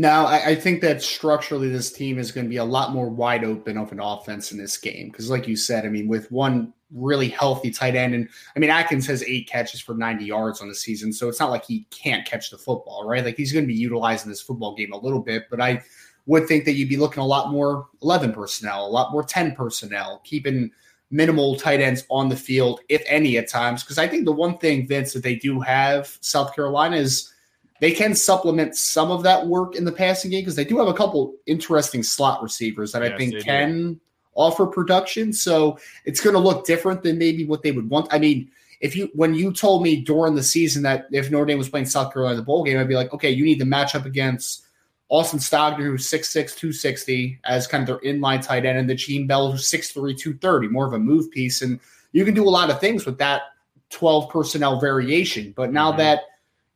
No, 0.00 0.24
I, 0.24 0.46
I, 0.46 0.54
think 0.54 0.80
that 0.80 1.02
structurally 1.02 1.68
this 1.68 1.92
team 1.92 2.18
is 2.18 2.32
going 2.32 2.46
to 2.46 2.48
be 2.48 2.56
a 2.56 2.64
lot 2.64 2.94
more 2.94 3.10
wide 3.10 3.44
open 3.44 3.76
of 3.76 3.92
an 3.92 4.00
offense 4.00 4.50
in 4.50 4.56
this 4.56 4.78
game 4.78 5.10
because, 5.10 5.28
like 5.28 5.46
you 5.46 5.56
said, 5.56 5.84
I 5.84 5.90
mean, 5.90 6.08
with 6.08 6.32
one 6.32 6.72
really 6.90 7.28
healthy 7.28 7.70
tight 7.70 7.94
end, 7.94 8.14
and 8.14 8.26
I 8.56 8.60
mean, 8.60 8.70
Adkins 8.70 9.06
has 9.08 9.22
eight 9.24 9.46
catches 9.46 9.78
for 9.82 9.94
90 9.94 10.24
yards 10.24 10.62
on 10.62 10.70
the 10.70 10.74
season, 10.74 11.12
so 11.12 11.28
it's 11.28 11.38
not 11.38 11.50
like 11.50 11.66
he 11.66 11.86
can't 11.90 12.26
catch 12.26 12.48
the 12.48 12.56
football, 12.56 13.06
right? 13.06 13.22
Like 13.22 13.36
he's 13.36 13.52
going 13.52 13.66
to 13.66 13.70
be 13.70 13.78
utilizing 13.78 14.30
this 14.30 14.40
football 14.40 14.74
game 14.74 14.94
a 14.94 14.96
little 14.96 15.20
bit, 15.20 15.50
but 15.50 15.60
I 15.60 15.82
would 16.24 16.48
think 16.48 16.64
that 16.64 16.76
you'd 16.76 16.88
be 16.88 16.96
looking 16.96 17.22
a 17.22 17.26
lot 17.26 17.52
more 17.52 17.88
11 18.00 18.32
personnel, 18.32 18.86
a 18.86 18.88
lot 18.88 19.12
more 19.12 19.22
10 19.22 19.54
personnel, 19.54 20.22
keeping 20.24 20.70
minimal 21.10 21.56
tight 21.56 21.82
ends 21.82 22.06
on 22.08 22.30
the 22.30 22.36
field, 22.36 22.80
if 22.88 23.02
any, 23.06 23.36
at 23.36 23.50
times. 23.50 23.82
Because 23.82 23.98
I 23.98 24.08
think 24.08 24.24
the 24.24 24.32
one 24.32 24.56
thing, 24.56 24.86
Vince, 24.86 25.12
that 25.12 25.22
they 25.22 25.34
do 25.34 25.60
have 25.60 26.16
South 26.22 26.54
Carolina 26.54 26.96
is 26.96 27.34
they 27.80 27.90
can 27.90 28.14
supplement 28.14 28.76
some 28.76 29.10
of 29.10 29.22
that 29.22 29.46
work 29.46 29.74
in 29.74 29.84
the 29.84 29.92
passing 29.92 30.30
game 30.30 30.42
because 30.42 30.56
they 30.56 30.64
do 30.64 30.78
have 30.78 30.88
a 30.88 30.94
couple 30.94 31.34
interesting 31.46 32.02
slot 32.02 32.42
receivers 32.42 32.92
that 32.92 33.02
yes, 33.02 33.12
I 33.12 33.16
think 33.16 33.42
can 33.42 33.94
do. 33.94 34.00
offer 34.34 34.66
production. 34.66 35.32
So 35.32 35.78
it's 36.04 36.20
going 36.20 36.34
to 36.34 36.40
look 36.40 36.66
different 36.66 37.02
than 37.02 37.18
maybe 37.18 37.44
what 37.44 37.62
they 37.62 37.72
would 37.72 37.88
want. 37.88 38.12
I 38.12 38.18
mean, 38.18 38.50
if 38.80 38.96
you 38.96 39.10
when 39.14 39.34
you 39.34 39.52
told 39.52 39.82
me 39.82 40.00
during 40.00 40.34
the 40.34 40.42
season 40.42 40.82
that 40.84 41.06
if 41.10 41.30
Notre 41.30 41.46
Dame 41.46 41.58
was 41.58 41.68
playing 41.68 41.86
South 41.86 42.12
Carolina 42.12 42.34
in 42.34 42.36
the 42.38 42.44
bowl 42.44 42.64
game, 42.64 42.78
I'd 42.78 42.88
be 42.88 42.94
like, 42.94 43.12
okay, 43.12 43.30
you 43.30 43.44
need 43.44 43.58
to 43.58 43.66
match 43.66 43.94
up 43.94 44.06
against 44.06 44.64
Austin 45.10 45.40
Stogner, 45.40 45.84
who's 45.84 46.08
6'6, 46.08 46.32
260, 46.56 47.40
as 47.44 47.66
kind 47.66 47.82
of 47.82 48.00
their 48.00 48.12
inline 48.12 48.40
tight 48.40 48.64
end, 48.64 48.78
and 48.78 48.88
the 48.88 48.94
Jaheim 48.94 49.26
Bell, 49.26 49.50
who's 49.50 49.68
6'3, 49.68 50.16
230, 50.16 50.68
more 50.68 50.86
of 50.86 50.92
a 50.92 50.98
move 50.98 51.30
piece. 51.30 51.62
And 51.62 51.80
you 52.12 52.24
can 52.24 52.32
do 52.32 52.44
a 52.44 52.48
lot 52.48 52.70
of 52.70 52.80
things 52.80 53.04
with 53.04 53.18
that 53.18 53.42
12 53.90 54.30
personnel 54.30 54.78
variation. 54.78 55.52
But 55.56 55.72
now 55.72 55.90
mm-hmm. 55.90 55.98
that 55.98 56.20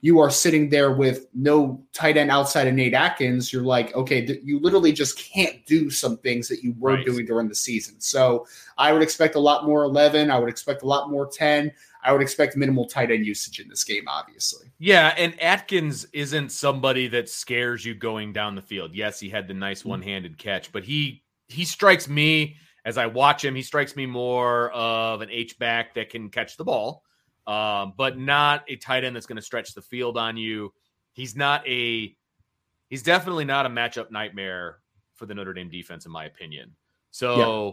you 0.04 0.20
are 0.20 0.28
sitting 0.28 0.68
there 0.68 0.92
with 0.92 1.28
no 1.32 1.82
tight 1.94 2.18
end 2.18 2.30
outside 2.30 2.66
of 2.66 2.74
Nate 2.74 2.92
Adkins, 2.92 3.50
you're 3.50 3.62
like, 3.62 3.94
okay, 3.94 4.22
th- 4.22 4.42
you 4.44 4.60
literally 4.60 4.92
just 4.92 5.18
can't 5.18 5.64
do 5.64 5.88
some 5.88 6.18
things 6.18 6.46
that 6.46 6.62
you 6.62 6.74
were 6.78 6.96
right. 6.96 7.06
doing 7.06 7.24
during 7.24 7.48
the 7.48 7.54
season. 7.54 7.98
So 8.00 8.46
I 8.76 8.92
would 8.92 9.00
expect 9.00 9.34
a 9.34 9.40
lot 9.40 9.64
more 9.64 9.82
11. 9.84 10.30
I 10.30 10.38
would 10.38 10.50
expect 10.50 10.82
a 10.82 10.86
lot 10.86 11.10
more 11.10 11.26
10. 11.26 11.72
I 12.02 12.12
would 12.12 12.20
expect 12.20 12.54
minimal 12.54 12.84
tight 12.84 13.10
end 13.10 13.24
usage 13.24 13.60
in 13.60 13.66
this 13.66 13.82
game, 13.82 14.04
obviously. 14.06 14.66
Yeah, 14.78 15.14
and 15.16 15.42
Adkins 15.42 16.04
isn't 16.12 16.52
somebody 16.52 17.08
that 17.08 17.30
scares 17.30 17.82
you 17.82 17.94
going 17.94 18.34
down 18.34 18.56
the 18.56 18.60
field. 18.60 18.94
Yes, 18.94 19.18
he 19.18 19.30
had 19.30 19.48
the 19.48 19.54
nice 19.54 19.80
mm-hmm. 19.80 19.88
one-handed 19.88 20.36
catch, 20.36 20.70
but 20.70 20.84
he 20.84 21.22
he 21.48 21.64
strikes 21.64 22.10
me 22.10 22.56
as 22.84 22.98
I 22.98 23.06
watch 23.06 23.42
him, 23.42 23.54
he 23.54 23.62
strikes 23.62 23.96
me 23.96 24.04
more 24.04 24.70
of 24.72 25.22
an 25.22 25.30
H 25.30 25.58
back 25.58 25.94
that 25.94 26.10
can 26.10 26.28
catch 26.28 26.58
the 26.58 26.64
ball 26.64 27.04
um, 27.46 27.94
but 27.96 28.18
not 28.18 28.64
a 28.68 28.76
tight 28.76 29.04
end 29.04 29.14
that's 29.14 29.26
going 29.26 29.36
to 29.36 29.42
stretch 29.42 29.74
the 29.74 29.82
field 29.82 30.16
on 30.16 30.36
you. 30.36 30.72
He's 31.12 31.36
not 31.36 31.66
a 31.68 32.16
he's 32.88 33.02
definitely 33.02 33.44
not 33.44 33.66
a 33.66 33.68
matchup 33.68 34.10
nightmare 34.10 34.78
for 35.14 35.26
the 35.26 35.34
Notre 35.34 35.52
Dame 35.52 35.70
defense, 35.70 36.06
in 36.06 36.12
my 36.12 36.24
opinion. 36.24 36.74
So, 37.10 37.36
yeah. 37.36 37.72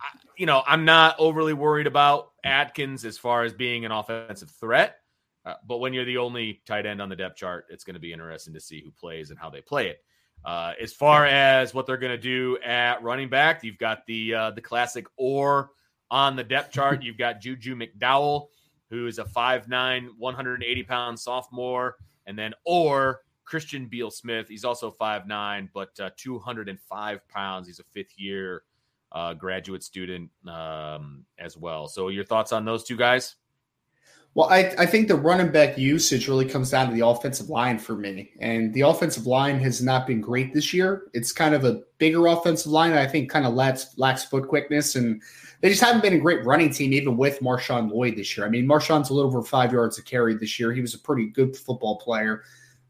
I, 0.00 0.18
you 0.36 0.46
know, 0.46 0.62
I'm 0.66 0.84
not 0.84 1.16
overly 1.18 1.52
worried 1.52 1.86
about 1.86 2.32
Adkins 2.44 3.04
as 3.04 3.18
far 3.18 3.44
as 3.44 3.52
being 3.52 3.84
an 3.84 3.92
offensive 3.92 4.50
threat. 4.50 4.96
Uh, 5.44 5.54
but 5.66 5.78
when 5.78 5.92
you're 5.92 6.04
the 6.04 6.18
only 6.18 6.62
tight 6.66 6.86
end 6.86 7.02
on 7.02 7.08
the 7.08 7.16
depth 7.16 7.36
chart, 7.36 7.66
it's 7.68 7.84
going 7.84 7.94
to 7.94 8.00
be 8.00 8.12
interesting 8.12 8.54
to 8.54 8.60
see 8.60 8.80
who 8.80 8.90
plays 8.90 9.30
and 9.30 9.38
how 9.38 9.50
they 9.50 9.60
play 9.60 9.88
it. 9.88 9.98
Uh, 10.44 10.72
as 10.80 10.92
far 10.92 11.26
as 11.26 11.72
what 11.72 11.86
they're 11.86 11.96
going 11.96 12.12
to 12.12 12.18
do 12.18 12.58
at 12.64 13.02
running 13.02 13.28
back, 13.28 13.62
you've 13.62 13.78
got 13.78 14.04
the 14.06 14.34
uh, 14.34 14.50
the 14.50 14.60
classic 14.60 15.06
or 15.16 15.70
on 16.10 16.34
the 16.36 16.44
depth 16.44 16.72
chart. 16.72 17.02
You've 17.04 17.18
got 17.18 17.40
Juju 17.40 17.76
McDowell 17.76 18.48
who 18.92 19.06
is 19.06 19.18
a 19.18 19.24
5'9, 19.24 20.08
180 20.18 20.82
pound 20.82 21.18
sophomore, 21.18 21.96
and 22.26 22.38
then 22.38 22.52
or 22.64 23.22
Christian 23.46 23.86
Beal 23.86 24.10
Smith. 24.10 24.48
He's 24.48 24.66
also 24.66 24.90
5'9, 24.90 25.70
but 25.72 25.98
uh, 25.98 26.10
205 26.16 27.28
pounds. 27.28 27.66
He's 27.66 27.80
a 27.80 27.84
fifth 27.84 28.18
year 28.18 28.64
uh, 29.10 29.32
graduate 29.32 29.82
student 29.82 30.30
um, 30.46 31.24
as 31.38 31.56
well. 31.56 31.88
So, 31.88 32.08
your 32.08 32.24
thoughts 32.24 32.52
on 32.52 32.66
those 32.66 32.84
two 32.84 32.96
guys? 32.96 33.34
Well, 34.34 34.48
I, 34.48 34.72
I 34.78 34.86
think 34.86 35.08
the 35.08 35.16
running 35.16 35.52
back 35.52 35.76
usage 35.76 36.26
really 36.26 36.46
comes 36.46 36.70
down 36.70 36.88
to 36.88 36.94
the 36.94 37.06
offensive 37.06 37.50
line 37.50 37.78
for 37.78 37.94
me. 37.94 38.30
And 38.40 38.72
the 38.72 38.80
offensive 38.80 39.26
line 39.26 39.60
has 39.60 39.82
not 39.82 40.06
been 40.06 40.22
great 40.22 40.54
this 40.54 40.72
year. 40.72 41.04
It's 41.12 41.32
kind 41.32 41.54
of 41.54 41.66
a 41.66 41.82
bigger 41.98 42.26
offensive 42.26 42.72
line. 42.72 42.94
I 42.94 43.06
think 43.06 43.30
kind 43.30 43.44
of 43.44 43.52
lacks, 43.52 43.92
lacks 43.98 44.24
foot 44.24 44.48
quickness. 44.48 44.96
And 44.96 45.20
they 45.60 45.68
just 45.68 45.82
haven't 45.82 46.00
been 46.00 46.14
a 46.14 46.18
great 46.18 46.46
running 46.46 46.70
team, 46.70 46.94
even 46.94 47.18
with 47.18 47.40
Marshawn 47.40 47.90
Lloyd 47.90 48.16
this 48.16 48.34
year. 48.34 48.46
I 48.46 48.48
mean, 48.48 48.66
Marshawn's 48.66 49.10
a 49.10 49.14
little 49.14 49.30
over 49.30 49.42
five 49.42 49.70
yards 49.70 49.98
a 49.98 50.02
carry 50.02 50.34
this 50.34 50.58
year. 50.58 50.72
He 50.72 50.80
was 50.80 50.94
a 50.94 50.98
pretty 50.98 51.26
good 51.26 51.54
football 51.54 51.98
player. 51.98 52.42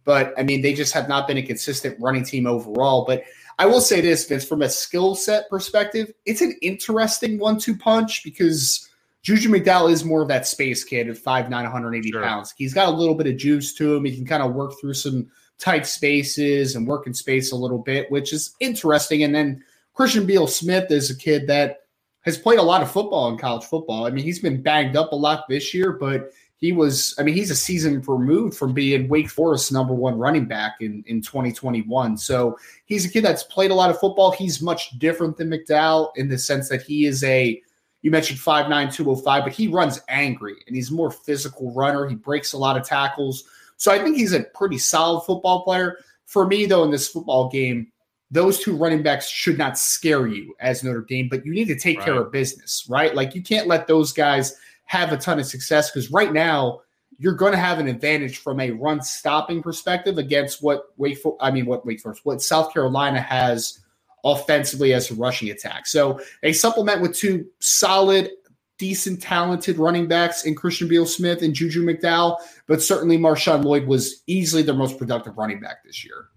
But 0.05 0.35
I 0.39 0.45
mean, 0.45 0.63
they 0.63 0.75
just 0.75 0.93
have 0.95 1.09
not 1.09 1.27
been 1.27 1.39
a 1.39 1.43
consistent 1.43 1.97
running 2.01 2.25
team 2.25 2.47
overall. 2.47 3.05
But 3.05 3.25
I 3.59 3.67
will 3.67 3.81
say 3.81 4.01
this, 4.01 4.27
Vince, 4.27 4.45
from 4.45 4.63
a 4.63 4.69
skill 4.69 5.17
set 5.17 5.49
perspective, 5.51 6.13
it's 6.25 6.41
an 6.41 6.57
interesting 6.63 7.39
one 7.39 7.59
two 7.59 7.77
punch 7.77 8.23
because 8.23 8.89
Juju 9.23 9.51
McDowell 9.51 9.93
is 9.93 10.05
more 10.05 10.23
of 10.23 10.29
that 10.29 10.47
space 10.47 10.83
kid 10.83 11.09
at 11.09 11.17
5'9, 11.17 11.51
180 11.51 12.11
sure. 12.11 12.23
pounds. 12.23 12.53
He's 12.57 12.75
got 12.75 12.89
a 12.89 12.97
little 12.97 13.15
bit 13.15 13.29
of 13.29 13.37
juice 13.37 13.73
to 13.75 13.95
him. 13.95 14.05
He 14.05 14.17
can 14.17 14.27
kind 14.27 14.43
of 14.43 14.55
work 14.55 14.73
through 14.81 14.95
some 14.95 15.29
tight 15.59 15.87
spaces 15.87 16.75
and 16.75 16.87
work 16.87 17.07
in 17.07 17.15
space 17.15 17.53
a 17.53 17.57
little 17.57 17.79
bit, 17.79 18.11
which 18.11 18.33
is 18.33 18.57
interesting. 18.59 19.23
And 19.23 19.35
then 19.35 19.63
Christian 19.95 20.27
Beal 20.27 20.49
Smith 20.49 20.91
is 20.91 21.11
a 21.11 21.17
kid 21.17 21.47
that 21.47 21.83
has 22.23 22.37
played 22.37 22.59
a 22.59 22.63
lot 22.63 22.83
of 22.83 22.91
football 22.91 23.29
in 23.29 23.39
college 23.39 23.65
football. 23.65 24.07
I 24.07 24.11
mean, 24.11 24.25
he's 24.25 24.41
been 24.41 24.61
banged 24.61 24.97
up 24.97 25.13
a 25.13 25.17
lot 25.17 25.45
this 25.49 25.73
year, 25.73 25.93
but 25.93 26.31
he 26.57 26.73
was, 26.73 27.15
I 27.19 27.23
mean, 27.23 27.35
he's 27.35 27.51
a 27.51 27.57
season 27.57 28.01
removed 28.03 28.57
from 28.57 28.73
being 28.73 29.09
Wake 29.09 29.29
Forest's 29.29 29.73
number 29.73 29.95
one 29.95 30.19
running 30.19 30.47
back 30.47 30.75
in, 30.81 31.05
in 31.07 31.21
2021. 31.21 32.17
So 32.17 32.57
he's 32.87 33.05
a 33.05 33.09
kid 33.09 33.25
that's 33.25 33.43
played 33.45 33.73
a 33.73 33.75
lot 33.75 33.91
of 33.91 33.99
football. 33.99 34.33
He's 34.33 34.63
much 34.63 34.97
different 34.99 35.37
than 35.37 35.51
McDowell 35.51 36.11
in 36.17 36.29
the 36.29 36.39
sense 36.39 36.69
that 36.69 36.83
he 36.83 37.07
is 37.07 37.23
a, 37.25 37.61
you 38.03 38.11
mentioned 38.11 38.41
5'9, 38.41 38.93
205, 38.93 39.45
but 39.45 39.53
he 39.53 39.69
runs 39.69 40.01
angry 40.09 40.57
and 40.67 40.77
he's 40.77 40.91
a 40.91 40.95
more 40.95 41.11
physical 41.11 41.73
runner. 41.73 42.07
He 42.07 42.17
breaks 42.17 42.53
a 42.53 42.59
lot 42.59 42.77
of 42.77 42.85
tackles. 42.85 43.45
So 43.77 43.93
I 43.93 43.99
think 43.99 44.17
he's 44.17 44.33
a 44.33 44.43
pretty 44.55 44.79
solid 44.79 45.23
football 45.23 45.63
player. 45.63 45.99
For 46.27 46.47
me, 46.47 46.67
though, 46.67 46.85
in 46.85 46.91
this 46.91 47.09
football 47.09 47.49
game, 47.49 47.89
those 48.31 48.59
two 48.59 48.77
running 48.77 49.03
backs 49.03 49.29
should 49.29 49.59
not 49.59 49.79
scare 49.79 50.27
you 50.27 50.55
as 50.59 50.83
Notre 50.83 51.03
Dame, 51.03 51.29
but 51.29 51.45
you 51.45 51.53
need 51.53 51.69
to 51.69 51.79
take 51.79 51.99
right. 51.99 52.07
care 52.07 52.21
of 52.21 52.33
business, 52.33 52.87
right? 52.89 53.15
Like 53.15 53.35
you 53.35 53.43
can't 53.43 53.67
let 53.67 53.87
those 53.87 54.13
guys 54.13 54.57
have 54.87 55.13
a 55.13 55.17
ton 55.17 55.39
of 55.39 55.47
success 55.47 55.91
because 55.91 56.11
right 56.11 56.33
now 56.33 56.81
you're 57.19 57.35
going 57.35 57.53
to 57.53 57.59
have 57.59 57.79
an 57.79 57.89
advantage 57.89 58.39
from 58.39 58.59
a 58.59 58.71
run 58.71 59.03
stopping 59.03 59.63
perspective 59.63 60.19
against 60.19 60.63
what 60.63 60.87
Wake, 60.97 61.19
I 61.41 61.51
mean, 61.51 61.67
what 61.67 61.87
Wake 61.87 62.01
Forest, 62.01 62.23
what 62.25 62.43
South 62.43 62.73
Carolina 62.73 63.21
has 63.21 63.81
offensively 64.25 64.93
as 64.95 65.11
a 65.11 65.15
rushing 65.15 65.51
attack. 65.51 65.87
So 65.87 66.21
they 66.43 66.53
supplement 66.53 67.01
with 67.01 67.15
two 67.15 67.47
solid, 67.61 68.31
decent, 68.79 69.23
talented 69.23 69.79
running 69.79 70.09
backs 70.09 70.45
in 70.45 70.55
Christian 70.55 70.89
Beal 70.89 71.07
Smith 71.07 71.43
and 71.43 71.55
Juju 71.55 71.85
McDowell, 71.85 72.39
but 72.67 72.83
certainly 72.83 73.19
Marshawn 73.19 73.65
Lloyd 73.65 73.87
was 73.87 74.23
easily 74.27 74.63
their 74.63 74.75
most 74.75 74.99
productive 74.99 75.37
running 75.37 75.61
back 75.61 75.85
this 75.85 76.05
year. 76.05 76.29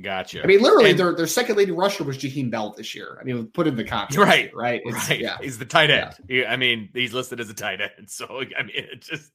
Gotcha. 0.00 0.42
I 0.42 0.46
mean, 0.46 0.62
literally, 0.62 0.90
and, 0.90 0.98
their 0.98 1.14
their 1.14 1.26
second 1.26 1.56
leading 1.56 1.76
rusher 1.76 2.02
was 2.02 2.16
Jaheim 2.16 2.50
Bell 2.50 2.72
this 2.74 2.94
year. 2.94 3.18
I 3.20 3.24
mean, 3.24 3.46
put 3.48 3.66
in 3.66 3.76
the 3.76 3.84
context, 3.84 4.16
right? 4.16 4.50
Right? 4.54 4.80
It's, 4.86 5.10
right. 5.10 5.20
Yeah. 5.20 5.36
He's 5.38 5.58
the 5.58 5.66
tight 5.66 5.90
end. 5.90 6.14
Yeah. 6.28 6.50
I 6.50 6.56
mean, 6.56 6.88
he's 6.94 7.12
listed 7.12 7.40
as 7.40 7.50
a 7.50 7.54
tight 7.54 7.80
end. 7.82 7.90
So 8.08 8.42
I 8.58 8.62
mean, 8.62 8.74
it 8.74 9.02
just. 9.02 9.30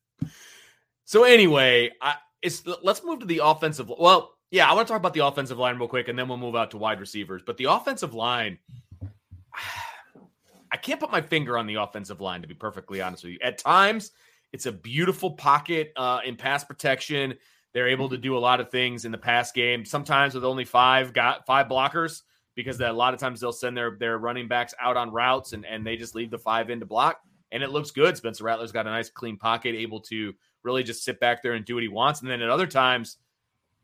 So 1.05 1.23
anyway, 1.23 1.91
I, 2.01 2.15
it's 2.41 2.63
let's 2.82 3.03
move 3.03 3.19
to 3.19 3.28
the 3.28 3.41
offensive. 3.43 3.88
Well, 3.88 4.36
yeah, 4.52 4.70
I 4.70 4.74
want 4.74 4.88
to 4.88 4.91
talk 4.91 5.00
about 5.00 5.14
the 5.14 5.26
offensive 5.26 5.58
line 5.58 5.78
real 5.78 5.88
quick, 5.88 6.08
and 6.08 6.18
then 6.18 6.28
we'll 6.28 6.38
move 6.38 6.56
out 6.56 6.72
to 6.72 6.78
wide 6.78 7.00
receivers. 7.00 7.41
But 7.45 7.58
the 7.58 7.66
offensive 7.66 8.14
line, 8.14 8.58
I 10.72 10.78
can't 10.78 11.00
put 11.00 11.12
my 11.12 11.22
finger 11.22 11.58
on 11.58 11.68
the 11.68 11.76
offensive 11.76 12.22
line 12.22 12.41
to 12.41 12.48
be 12.48 12.54
perfectly 12.54 13.02
honest 13.02 13.24
with 13.24 13.34
you. 13.34 13.39
At 13.41 13.58
times, 13.58 14.12
it's 14.54 14.66
a 14.66 14.72
beautiful 14.72 15.32
pocket 15.32 15.91
uh, 15.95 16.20
in 16.26 16.36
pass 16.36 16.64
protection. 16.64 17.36
They're 17.74 17.88
able 17.88 18.10
to 18.10 18.16
mm-hmm. 18.16 18.24
do 18.24 18.38
a 18.38 18.39
lot 18.39 18.60
of 18.60 18.70
things 18.70 19.06
in 19.06 19.12
the 19.12 19.18
pass 19.18 19.52
game. 19.52 19.86
Sometimes 19.86 20.34
with 20.34 20.45
only 20.45 20.66
five 20.66 21.14
got 21.14 21.45
five 21.45 21.68
blockers 21.68 22.22
because 22.56 22.80
a 22.82 22.91
lot 22.91 23.14
of 23.14 23.20
times 23.20 23.39
they'll 23.39 23.52
send 23.52 23.78
their 23.78 23.98
their 24.00 24.18
running 24.18 24.48
backs 24.48 24.74
out 24.80 24.98
on 24.98 25.12
routes 25.12 25.54
and 25.54 25.66
and 25.66 25.86
they 25.86 25.95
just 25.95 26.16
leave 26.16 26.32
the 26.32 26.38
five 26.38 26.70
in 26.70 26.80
to 26.80 26.86
block 26.86 27.22
and 27.52 27.64
it 27.64 27.70
looks 27.70 27.91
good. 27.91 28.18
Spencer 28.18 28.43
Rattler's 28.43 28.72
got 28.72 28.88
a 28.88 28.89
nice 28.89 29.10
clean 29.10 29.38
pocket, 29.38 29.76
able 29.76 30.02
to 30.02 30.34
really 30.64 30.84
just 30.84 31.04
sit 31.04 31.20
back 31.20 31.41
there 31.41 31.54
and 31.54 31.66
do 31.66 31.76
what 31.76 31.84
he 31.84 31.89
wants. 31.89 32.22
And 32.22 32.30
then 32.30 32.41
at 32.41 32.50
other 32.50 32.68
times, 32.68 33.18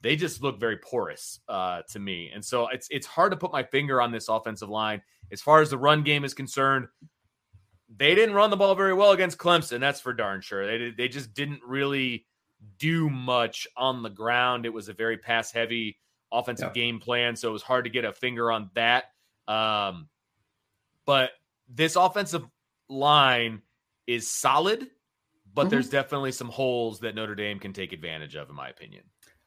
they 0.03 0.17
just 0.17 0.43
look 0.43 0.59
very 0.59 0.77
porous 0.77 1.39
uh, 1.47 1.81
to 1.89 1.99
me. 1.99 2.29
And 2.33 2.43
so 2.43 2.67
it's 2.67 2.87
it's 2.91 3.07
hard 3.07 3.31
to 3.31 3.37
put 3.37 3.53
my 3.53 3.63
finger 3.63 4.01
on 4.01 4.11
this 4.11 4.27
offensive 4.27 4.69
line 4.69 5.01
as 5.31 5.41
far 5.41 5.61
as 5.61 5.69
the 5.69 5.77
run 5.77 6.03
game 6.03 6.25
is 6.25 6.33
concerned. 6.33 6.87
They 7.95 8.13
didn't 8.13 8.35
run 8.35 8.49
the 8.49 8.57
ball 8.57 8.75
very 8.75 8.93
well 8.93 9.11
against 9.11 9.37
Clemson. 9.37 9.79
That's 9.79 10.01
for 10.01 10.13
darn 10.13 10.41
sure. 10.41 10.67
They 10.67 10.91
they 10.91 11.07
just 11.07 11.33
didn't 11.33 11.61
really 11.65 12.25
do 12.77 13.09
much 13.09 13.65
on 13.77 14.03
the 14.03 14.09
ground. 14.09 14.65
It 14.65 14.73
was 14.73 14.89
a 14.89 14.93
very 14.93 15.17
pass 15.17 15.51
heavy 15.51 15.97
offensive 16.31 16.71
yeah. 16.75 16.81
game 16.81 16.99
plan, 16.99 17.37
so 17.37 17.47
it 17.49 17.53
was 17.53 17.63
hard 17.63 17.85
to 17.85 17.89
get 17.89 18.03
a 18.03 18.11
finger 18.11 18.51
on 18.51 18.71
that. 18.73 19.05
Um, 19.47 20.09
but 21.05 21.31
this 21.69 21.95
offensive 21.95 22.45
line 22.89 23.61
is 24.05 24.29
solid, 24.29 24.89
but 25.53 25.63
mm-hmm. 25.63 25.69
there's 25.69 25.89
definitely 25.89 26.33
some 26.33 26.49
holes 26.49 26.99
that 27.01 27.15
Notre 27.15 27.35
Dame 27.35 27.59
can 27.59 27.71
take 27.71 27.93
advantage 27.93 28.35
of, 28.35 28.49
in 28.49 28.55
my 28.55 28.67
opinion. 28.67 29.03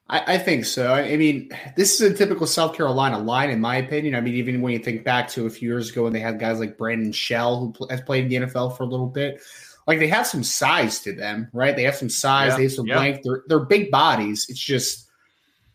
I, 0.08 0.34
I, 0.34 0.38
think 0.38 0.64
so. 0.64 0.94
I 0.94 1.16
mean, 1.16 1.50
this 1.76 2.00
is 2.00 2.12
a 2.12 2.14
typical 2.14 2.46
South 2.46 2.76
Carolina 2.76 3.18
line, 3.18 3.50
in 3.50 3.60
my 3.60 3.76
opinion. 3.76 4.14
I 4.14 4.20
mean, 4.20 4.34
even 4.34 4.60
when 4.60 4.72
you 4.72 4.78
think 4.78 5.02
back 5.02 5.28
to 5.30 5.46
a 5.46 5.50
few 5.50 5.68
years 5.68 5.90
ago 5.90 6.04
when 6.04 6.12
they 6.12 6.20
had 6.20 6.38
guys 6.38 6.60
like 6.60 6.78
Brandon 6.78 7.10
Shell, 7.10 7.58
who 7.58 7.72
pl- 7.72 7.88
has 7.88 8.00
played 8.02 8.24
in 8.24 8.28
the 8.28 8.46
NFL 8.46 8.76
for 8.76 8.84
a 8.84 8.86
little 8.86 9.08
bit, 9.08 9.40
like 9.86 9.98
they 9.98 10.06
have 10.06 10.26
some 10.26 10.44
size 10.44 11.00
to 11.00 11.12
them, 11.12 11.48
right? 11.52 11.74
They 11.74 11.82
have 11.82 11.96
some 11.96 12.08
size, 12.08 12.50
yeah, 12.50 12.56
they 12.56 12.62
have 12.64 12.72
some 12.72 12.86
yeah. 12.86 12.98
length. 12.98 13.20
They're 13.24 13.42
they're 13.48 13.64
big 13.64 13.90
bodies. 13.90 14.46
It's 14.48 14.60
just 14.60 15.08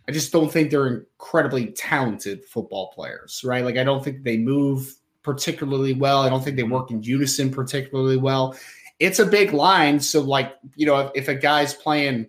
I 0.08 0.12
just 0.12 0.32
don't 0.32 0.52
think 0.52 0.72
they're 0.72 0.88
incredibly 0.88 1.68
talented 1.68 2.46
football 2.46 2.92
players, 2.94 3.42
right? 3.44 3.64
Like 3.66 3.78
I 3.78 3.84
don't 3.84 4.04
think 4.04 4.24
they 4.24 4.38
move 4.38 4.96
particularly 5.24 5.94
well. 5.94 6.22
I 6.22 6.30
don't 6.30 6.44
think 6.44 6.56
they 6.56 6.64
mm-hmm. 6.64 6.74
work 6.74 6.92
in 6.92 7.04
unison 7.04 7.52
particularly 7.52 8.18
well. 8.18 8.56
It's 9.00 9.20
a 9.20 9.26
big 9.26 9.54
line. 9.54 10.00
So, 10.00 10.22
like, 10.22 10.56
you 10.76 10.86
know, 10.86 11.00
if, 11.00 11.12
if 11.16 11.28
a 11.28 11.36
guy's 11.36 11.74
playing, 11.74 12.28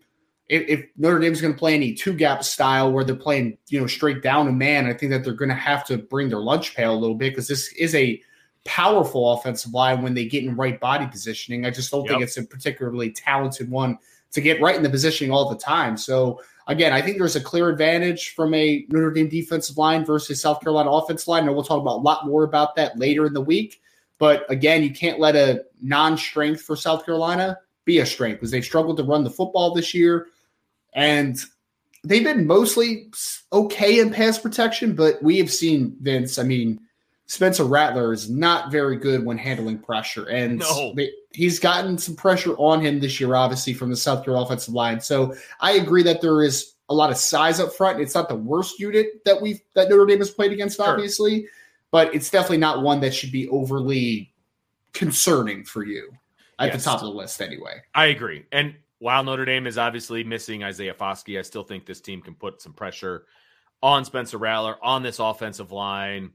if, 0.52 0.68
if 0.68 0.86
Notre 0.98 1.18
Dame's 1.18 1.40
going 1.40 1.54
to 1.54 1.58
play 1.58 1.74
any 1.74 1.94
two 1.94 2.12
gap 2.12 2.44
style 2.44 2.92
where 2.92 3.04
they're 3.04 3.16
playing, 3.16 3.56
you 3.68 3.80
know, 3.80 3.86
straight 3.86 4.22
down 4.22 4.48
a 4.48 4.52
man, 4.52 4.86
I 4.86 4.92
think 4.92 5.10
that 5.10 5.24
they're 5.24 5.32
going 5.32 5.48
to 5.48 5.54
have 5.54 5.82
to 5.86 5.96
bring 5.96 6.28
their 6.28 6.40
lunch 6.40 6.76
pail 6.76 6.92
a 6.92 7.00
little 7.00 7.16
bit 7.16 7.30
because 7.30 7.48
this 7.48 7.72
is 7.72 7.94
a 7.94 8.20
powerful 8.66 9.32
offensive 9.32 9.72
line 9.72 10.02
when 10.02 10.12
they 10.12 10.26
get 10.26 10.44
in 10.44 10.54
right 10.54 10.78
body 10.78 11.06
positioning. 11.06 11.64
I 11.64 11.70
just 11.70 11.90
don't 11.90 12.04
yep. 12.04 12.10
think 12.10 12.22
it's 12.22 12.36
a 12.36 12.44
particularly 12.44 13.10
talented 13.10 13.70
one 13.70 13.98
to 14.32 14.42
get 14.42 14.60
right 14.60 14.76
in 14.76 14.82
the 14.82 14.90
positioning 14.90 15.32
all 15.32 15.48
the 15.48 15.56
time. 15.56 15.96
So 15.96 16.42
again, 16.66 16.92
I 16.92 17.00
think 17.00 17.16
there's 17.16 17.36
a 17.36 17.40
clear 17.40 17.70
advantage 17.70 18.34
from 18.34 18.52
a 18.52 18.84
Notre 18.90 19.10
Dame 19.10 19.30
defensive 19.30 19.78
line 19.78 20.04
versus 20.04 20.42
South 20.42 20.60
Carolina 20.60 20.90
offensive 20.90 21.28
line. 21.28 21.44
And 21.46 21.54
we'll 21.54 21.64
talk 21.64 21.80
about 21.80 21.96
a 21.96 22.02
lot 22.02 22.26
more 22.26 22.44
about 22.44 22.76
that 22.76 22.98
later 22.98 23.24
in 23.24 23.32
the 23.32 23.40
week. 23.40 23.80
But 24.18 24.44
again, 24.50 24.82
you 24.82 24.92
can't 24.92 25.18
let 25.18 25.34
a 25.34 25.64
non-strength 25.80 26.60
for 26.60 26.76
South 26.76 27.06
Carolina 27.06 27.58
be 27.86 28.00
a 28.00 28.06
strength 28.06 28.36
because 28.36 28.50
they've 28.50 28.64
struggled 28.64 28.98
to 28.98 29.02
run 29.02 29.24
the 29.24 29.30
football 29.30 29.74
this 29.74 29.94
year. 29.94 30.28
And 30.92 31.38
they've 32.04 32.24
been 32.24 32.46
mostly 32.46 33.10
okay 33.52 34.00
in 34.00 34.10
pass 34.10 34.38
protection, 34.38 34.94
but 34.94 35.22
we 35.22 35.38
have 35.38 35.50
seen 35.50 35.96
Vince. 36.00 36.38
I 36.38 36.42
mean, 36.42 36.80
Spencer 37.26 37.64
Rattler 37.64 38.12
is 38.12 38.28
not 38.28 38.70
very 38.70 38.96
good 38.96 39.24
when 39.24 39.38
handling 39.38 39.78
pressure, 39.78 40.28
and 40.28 40.58
no. 40.58 40.92
they, 40.94 41.10
he's 41.30 41.58
gotten 41.58 41.96
some 41.96 42.14
pressure 42.14 42.54
on 42.58 42.84
him 42.84 43.00
this 43.00 43.18
year, 43.18 43.34
obviously 43.34 43.72
from 43.72 43.88
the 43.88 43.96
South 43.96 44.22
Carolina 44.22 44.44
offensive 44.44 44.74
line. 44.74 45.00
So 45.00 45.34
I 45.60 45.72
agree 45.72 46.02
that 46.02 46.20
there 46.20 46.42
is 46.42 46.74
a 46.90 46.94
lot 46.94 47.10
of 47.10 47.16
size 47.16 47.58
up 47.58 47.72
front. 47.72 48.00
It's 48.00 48.14
not 48.14 48.28
the 48.28 48.36
worst 48.36 48.78
unit 48.78 49.24
that 49.24 49.40
we've 49.40 49.60
that 49.72 49.88
Notre 49.88 50.04
Dame 50.04 50.18
has 50.18 50.30
played 50.30 50.52
against, 50.52 50.76
sure. 50.76 50.90
obviously, 50.90 51.46
but 51.90 52.14
it's 52.14 52.28
definitely 52.28 52.58
not 52.58 52.82
one 52.82 53.00
that 53.00 53.14
should 53.14 53.32
be 53.32 53.48
overly 53.48 54.30
concerning 54.92 55.64
for 55.64 55.84
you 55.86 56.12
at 56.58 56.66
yes. 56.66 56.84
the 56.84 56.90
top 56.90 57.00
of 57.00 57.06
the 57.06 57.14
list, 57.14 57.40
anyway. 57.40 57.80
I 57.94 58.06
agree, 58.06 58.44
and 58.52 58.74
while 59.02 59.24
Notre 59.24 59.44
Dame 59.44 59.66
is 59.66 59.78
obviously 59.78 60.22
missing 60.22 60.62
Isaiah 60.62 60.94
Foskey, 60.94 61.36
I 61.36 61.42
still 61.42 61.64
think 61.64 61.86
this 61.86 62.00
team 62.00 62.22
can 62.22 62.36
put 62.36 62.62
some 62.62 62.72
pressure 62.72 63.26
on 63.82 64.04
Spencer 64.04 64.38
Rattler 64.38 64.76
on 64.80 65.02
this 65.02 65.18
offensive 65.18 65.72
line. 65.72 66.30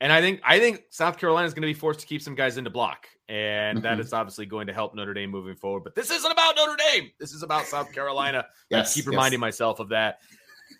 And 0.00 0.10
I 0.10 0.22
think 0.22 0.40
I 0.42 0.58
think 0.58 0.84
South 0.88 1.18
Carolina 1.18 1.46
is 1.46 1.52
going 1.52 1.62
to 1.62 1.68
be 1.68 1.74
forced 1.74 2.00
to 2.00 2.06
keep 2.06 2.22
some 2.22 2.34
guys 2.34 2.56
into 2.56 2.70
block, 2.70 3.08
and 3.28 3.76
mm-hmm. 3.76 3.82
that 3.82 4.00
is 4.00 4.14
obviously 4.14 4.46
going 4.46 4.68
to 4.68 4.72
help 4.72 4.94
Notre 4.94 5.12
Dame 5.12 5.30
moving 5.30 5.54
forward. 5.54 5.84
But 5.84 5.94
this 5.94 6.10
isn't 6.10 6.32
about 6.32 6.56
Notre 6.56 6.78
Dame. 6.90 7.10
This 7.20 7.34
is 7.34 7.42
about 7.42 7.66
South 7.66 7.92
Carolina. 7.92 8.46
yes, 8.70 8.90
I 8.90 8.94
keep 8.94 9.06
reminding 9.06 9.40
yes. 9.40 9.42
myself 9.42 9.78
of 9.78 9.90
that. 9.90 10.20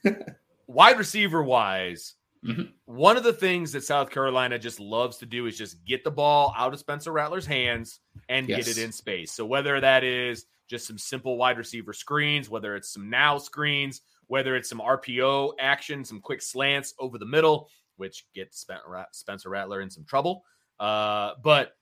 Wide 0.66 0.96
receiver 0.96 1.42
wise, 1.42 2.14
mm-hmm. 2.42 2.62
one 2.86 3.18
of 3.18 3.22
the 3.22 3.34
things 3.34 3.72
that 3.72 3.84
South 3.84 4.08
Carolina 4.08 4.58
just 4.58 4.80
loves 4.80 5.18
to 5.18 5.26
do 5.26 5.44
is 5.44 5.58
just 5.58 5.84
get 5.84 6.04
the 6.04 6.10
ball 6.10 6.54
out 6.56 6.72
of 6.72 6.78
Spencer 6.78 7.12
Rattler's 7.12 7.44
hands 7.44 8.00
and 8.30 8.48
yes. 8.48 8.64
get 8.64 8.78
it 8.78 8.82
in 8.82 8.92
space. 8.92 9.32
So 9.32 9.44
whether 9.44 9.78
that 9.78 10.04
is 10.04 10.46
just 10.68 10.86
some 10.86 10.98
simple 10.98 11.36
wide 11.36 11.58
receiver 11.58 11.92
screens, 11.92 12.48
whether 12.48 12.76
it's 12.76 12.92
some 12.92 13.10
now 13.10 13.38
screens, 13.38 14.02
whether 14.26 14.56
it's 14.56 14.68
some 14.68 14.80
RPO 14.80 15.54
action, 15.58 16.04
some 16.04 16.20
quick 16.20 16.42
slants 16.42 16.94
over 16.98 17.18
the 17.18 17.26
middle 17.26 17.68
which 17.98 18.26
gets 18.34 18.64
Spencer 19.12 19.50
Rattler 19.50 19.82
in 19.82 19.90
some 19.90 20.04
trouble. 20.04 20.44
Uh, 20.80 21.32
but 21.42 21.72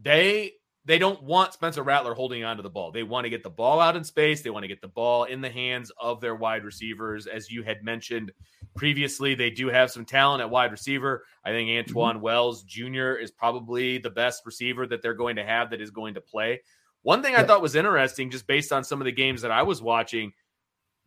they 0.00 0.52
they 0.86 0.98
don't 0.98 1.22
want 1.22 1.52
Spencer 1.52 1.82
Rattler 1.82 2.14
holding 2.14 2.44
onto 2.44 2.62
the 2.62 2.70
ball. 2.70 2.92
They 2.92 3.02
want 3.02 3.24
to 3.24 3.30
get 3.30 3.42
the 3.42 3.50
ball 3.50 3.80
out 3.80 3.96
in 3.96 4.04
space. 4.04 4.42
They 4.42 4.50
want 4.50 4.64
to 4.64 4.68
get 4.68 4.82
the 4.82 4.88
ball 4.88 5.24
in 5.24 5.40
the 5.40 5.48
hands 5.48 5.90
of 5.98 6.20
their 6.20 6.34
wide 6.34 6.62
receivers. 6.62 7.26
As 7.26 7.50
you 7.50 7.62
had 7.62 7.82
mentioned 7.82 8.32
previously, 8.76 9.34
they 9.34 9.50
do 9.50 9.68
have 9.68 9.90
some 9.90 10.04
talent 10.04 10.42
at 10.42 10.50
wide 10.50 10.70
receiver. 10.72 11.24
I 11.44 11.50
think 11.50 11.68
Antwane 11.70 12.14
mm-hmm. 12.14 12.20
Wells 12.20 12.64
Jr. 12.64 13.14
is 13.14 13.30
probably 13.30 13.98
the 13.98 14.10
best 14.10 14.44
receiver 14.44 14.86
that 14.86 15.00
they're 15.00 15.14
going 15.14 15.36
to 15.36 15.44
have 15.44 15.70
that 15.70 15.80
is 15.80 15.90
going 15.90 16.14
to 16.14 16.20
play. 16.20 16.60
One 17.04 17.22
thing 17.22 17.36
I 17.36 17.44
thought 17.44 17.62
was 17.62 17.76
interesting, 17.76 18.30
just 18.30 18.46
based 18.46 18.72
on 18.72 18.82
some 18.82 19.00
of 19.00 19.04
the 19.04 19.12
games 19.12 19.42
that 19.42 19.52
I 19.52 19.62
was 19.62 19.80
watching, 19.80 20.32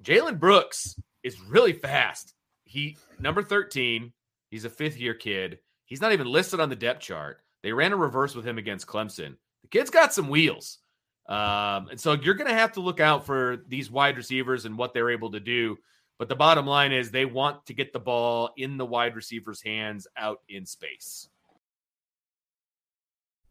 Jalen 0.02 0.40
Brooks 0.40 0.96
is 1.24 1.42
really 1.42 1.74
fast. 1.74 2.34
He 2.64 2.98
number 3.20 3.44
13, 3.44 4.14
He's 4.50 4.66
a 4.66 4.70
fifth 4.70 4.98
year 4.98 5.14
kid. 5.14 5.60
He's 5.86 6.02
not 6.02 6.14
even 6.14 6.28
listed 6.28 6.60
on 6.60 6.70
the 6.70 6.76
depth 6.76 7.02
chart. 7.02 7.42
They 7.64 7.74
ran 7.74 7.94
a 7.94 7.98
reverse 7.98 8.36
with 8.36 8.46
him 8.46 8.58
against 8.58 8.88
Clemson. 8.88 9.36
The 9.64 9.68
kid's 9.70 9.90
got 9.90 10.14
some 10.14 10.30
wheels. 10.30 10.80
Um, 11.28 11.90
and 11.90 12.00
so 12.00 12.14
you're 12.14 12.36
going 12.36 12.50
to 12.50 12.54
have 12.54 12.74
to 12.74 12.80
look 12.80 13.00
out 13.00 13.26
for 13.26 13.64
these 13.68 13.92
wide 13.92 14.16
receivers 14.16 14.66
and 14.66 14.78
what 14.78 14.94
they're 14.94 15.10
able 15.10 15.32
to 15.32 15.40
do. 15.40 15.78
But 16.20 16.30
the 16.30 16.36
bottom 16.36 16.66
line 16.66 16.94
is 16.94 17.12
they 17.12 17.26
want 17.26 17.66
to 17.66 17.74
get 17.74 17.94
the 17.94 18.00
ball 18.00 18.52
in 18.58 18.78
the 18.78 18.86
wide 18.86 19.16
receiver's 19.16 19.62
hands 19.62 20.08
out 20.16 20.40
in 20.48 20.66
space. 20.66 21.28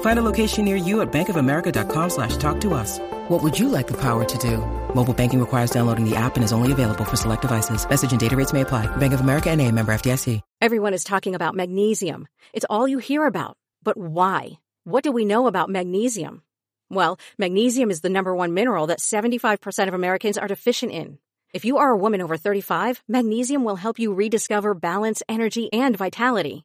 Find 0.00 0.18
a 0.18 0.22
location 0.22 0.64
near 0.64 0.74
you 0.74 1.00
at 1.02 1.12
bankofamerica.com 1.12 2.10
slash 2.10 2.36
talk 2.38 2.60
to 2.62 2.74
us. 2.74 2.98
What 3.28 3.42
would 3.42 3.56
you 3.56 3.68
like 3.68 3.86
the 3.86 4.00
power 4.00 4.24
to 4.24 4.38
do? 4.38 4.58
Mobile 4.94 5.14
banking 5.14 5.38
requires 5.38 5.70
downloading 5.70 6.08
the 6.08 6.16
app 6.16 6.34
and 6.34 6.42
is 6.42 6.52
only 6.52 6.72
available 6.72 7.04
for 7.04 7.14
select 7.14 7.42
devices. 7.42 7.88
Message 7.88 8.10
and 8.10 8.18
data 8.18 8.34
rates 8.36 8.52
may 8.52 8.62
apply. 8.62 8.86
Bank 8.96 9.12
of 9.12 9.20
America 9.20 9.50
and 9.50 9.60
a 9.60 9.70
member 9.70 9.92
FDIC. 9.92 10.40
Everyone 10.60 10.94
is 10.94 11.04
talking 11.04 11.36
about 11.36 11.54
magnesium. 11.54 12.26
It's 12.52 12.66
all 12.68 12.88
you 12.88 12.98
hear 12.98 13.26
about. 13.26 13.56
But 13.84 13.96
why? 13.96 14.58
What 14.84 15.04
do 15.04 15.12
we 15.12 15.24
know 15.24 15.46
about 15.46 15.70
magnesium? 15.70 16.42
Well, 16.90 17.18
magnesium 17.38 17.90
is 17.90 18.00
the 18.00 18.08
number 18.08 18.34
one 18.34 18.54
mineral 18.54 18.86
that 18.88 19.00
75% 19.00 19.88
of 19.88 19.94
Americans 19.94 20.38
are 20.38 20.48
deficient 20.48 20.90
in. 20.90 21.18
If 21.52 21.64
you 21.64 21.78
are 21.78 21.90
a 21.90 21.96
woman 21.96 22.20
over 22.22 22.36
35, 22.36 23.02
magnesium 23.08 23.64
will 23.64 23.76
help 23.76 23.98
you 23.98 24.12
rediscover 24.12 24.74
balance, 24.74 25.22
energy, 25.28 25.72
and 25.72 25.96
vitality. 25.96 26.64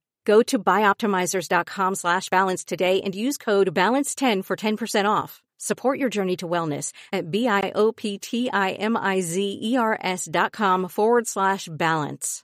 Go 0.25 0.43
to 0.43 0.59
bioptimizers.com 0.59 1.95
slash 1.95 2.29
balance 2.29 2.63
today 2.63 3.01
and 3.01 3.15
use 3.15 3.37
code 3.37 3.73
BALANCE10 3.73 4.45
for 4.45 4.55
10% 4.55 5.09
off. 5.09 5.41
Support 5.57 5.97
your 5.99 6.09
journey 6.09 6.37
to 6.37 6.47
wellness 6.47 6.93
at 7.13 7.31
B-I-O-P-T-I-M-I-Z-E-R-S 7.31 10.27
dot 10.31 10.51
com 10.51 10.89
forward 10.89 11.27
slash 11.27 11.67
balance. 11.71 12.43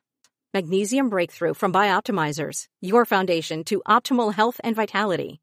Magnesium 0.53 1.09
Breakthrough 1.09 1.53
from 1.53 1.73
Bioptimizers, 1.73 2.65
your 2.81 3.05
foundation 3.05 3.63
to 3.65 3.81
optimal 3.87 4.33
health 4.33 4.59
and 4.63 4.75
vitality. 4.75 5.41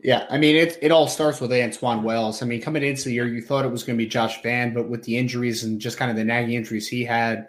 Yeah, 0.00 0.26
I 0.30 0.38
mean 0.38 0.54
it. 0.54 0.78
It 0.80 0.92
all 0.92 1.08
starts 1.08 1.40
with 1.40 1.50
Antwane 1.50 2.02
Wells. 2.02 2.40
I 2.40 2.46
mean, 2.46 2.60
coming 2.60 2.84
into 2.84 3.04
the 3.04 3.14
year, 3.14 3.26
you 3.26 3.42
thought 3.42 3.64
it 3.64 3.72
was 3.72 3.82
going 3.82 3.98
to 3.98 4.04
be 4.04 4.08
Josh 4.08 4.40
Vann, 4.42 4.72
but 4.72 4.88
with 4.88 5.02
the 5.02 5.16
injuries 5.16 5.64
and 5.64 5.80
just 5.80 5.96
kind 5.96 6.10
of 6.10 6.16
the 6.16 6.24
nagging 6.24 6.54
injuries 6.54 6.86
he 6.86 7.04
had, 7.04 7.48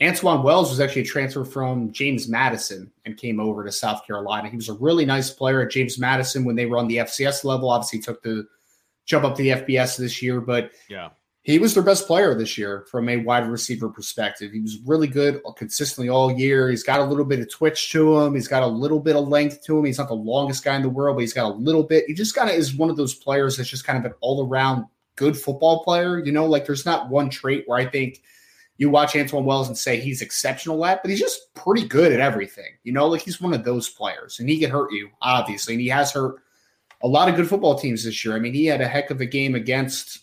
Antwane 0.00 0.42
Wells 0.42 0.70
was 0.70 0.80
actually 0.80 1.02
a 1.02 1.06
transfer 1.06 1.44
from 1.44 1.92
James 1.92 2.26
Madison 2.26 2.90
and 3.04 3.18
came 3.18 3.38
over 3.38 3.62
to 3.64 3.70
South 3.70 4.06
Carolina. 4.06 4.48
He 4.48 4.56
was 4.56 4.70
a 4.70 4.74
really 4.74 5.04
nice 5.04 5.30
player 5.30 5.60
at 5.60 5.70
James 5.70 5.98
Madison 5.98 6.44
when 6.44 6.56
they 6.56 6.66
were 6.66 6.78
on 6.78 6.88
the 6.88 6.98
FCS 6.98 7.44
level. 7.44 7.68
Obviously, 7.68 8.00
took 8.00 8.22
the 8.22 8.46
jump 9.04 9.24
up 9.24 9.36
to 9.36 9.42
the 9.42 9.50
FBS 9.50 9.98
this 9.98 10.22
year, 10.22 10.40
but 10.40 10.70
yeah, 10.88 11.10
he 11.42 11.58
was 11.58 11.74
their 11.74 11.82
best 11.82 12.06
player 12.06 12.34
this 12.34 12.56
year 12.56 12.86
from 12.90 13.10
a 13.10 13.18
wide 13.18 13.46
receiver 13.46 13.90
perspective. 13.90 14.52
He 14.52 14.60
was 14.60 14.78
really 14.86 15.06
good 15.06 15.42
consistently 15.56 16.08
all 16.08 16.32
year. 16.32 16.70
He's 16.70 16.82
got 16.82 17.00
a 17.00 17.04
little 17.04 17.24
bit 17.24 17.40
of 17.40 17.50
twitch 17.50 17.90
to 17.92 18.20
him. 18.20 18.34
He's 18.34 18.48
got 18.48 18.62
a 18.62 18.66
little 18.66 19.00
bit 19.00 19.16
of 19.16 19.28
length 19.28 19.62
to 19.64 19.78
him. 19.78 19.84
He's 19.84 19.98
not 19.98 20.08
the 20.08 20.14
longest 20.14 20.64
guy 20.64 20.76
in 20.76 20.82
the 20.82 20.88
world, 20.88 21.16
but 21.16 21.22
he's 21.22 21.34
got 21.34 21.50
a 21.50 21.54
little 21.54 21.82
bit. 21.82 22.04
He 22.06 22.14
just 22.14 22.34
kind 22.34 22.48
of 22.48 22.56
is 22.56 22.74
one 22.74 22.88
of 22.88 22.96
those 22.96 23.14
players 23.14 23.56
that's 23.56 23.68
just 23.68 23.86
kind 23.86 23.98
of 23.98 24.04
an 24.06 24.14
all 24.20 24.46
around 24.46 24.86
good 25.16 25.36
football 25.36 25.84
player. 25.84 26.18
You 26.18 26.32
know, 26.32 26.46
like 26.46 26.66
there's 26.66 26.86
not 26.86 27.10
one 27.10 27.28
trait 27.28 27.64
where 27.66 27.78
I 27.78 27.86
think 27.86 28.22
you 28.80 28.88
watch 28.88 29.12
Antwane 29.12 29.44
Wells 29.44 29.68
and 29.68 29.76
say 29.76 30.00
he's 30.00 30.22
exceptional 30.22 30.82
at, 30.86 31.02
but 31.02 31.10
he's 31.10 31.20
just 31.20 31.52
pretty 31.52 31.86
good 31.86 32.12
at 32.12 32.20
everything. 32.20 32.78
You 32.82 32.92
know, 32.92 33.06
like 33.08 33.20
he's 33.20 33.38
one 33.38 33.52
of 33.52 33.62
those 33.62 33.90
players 33.90 34.40
and 34.40 34.48
he 34.48 34.58
can 34.58 34.70
hurt 34.70 34.90
you, 34.90 35.10
obviously. 35.20 35.74
And 35.74 35.82
he 35.82 35.88
has 35.88 36.12
hurt 36.12 36.36
a 37.02 37.06
lot 37.06 37.28
of 37.28 37.36
good 37.36 37.46
football 37.46 37.78
teams 37.78 38.04
this 38.04 38.24
year. 38.24 38.34
I 38.34 38.38
mean, 38.38 38.54
he 38.54 38.64
had 38.64 38.80
a 38.80 38.88
heck 38.88 39.10
of 39.10 39.20
a 39.20 39.26
game 39.26 39.54
against 39.54 40.20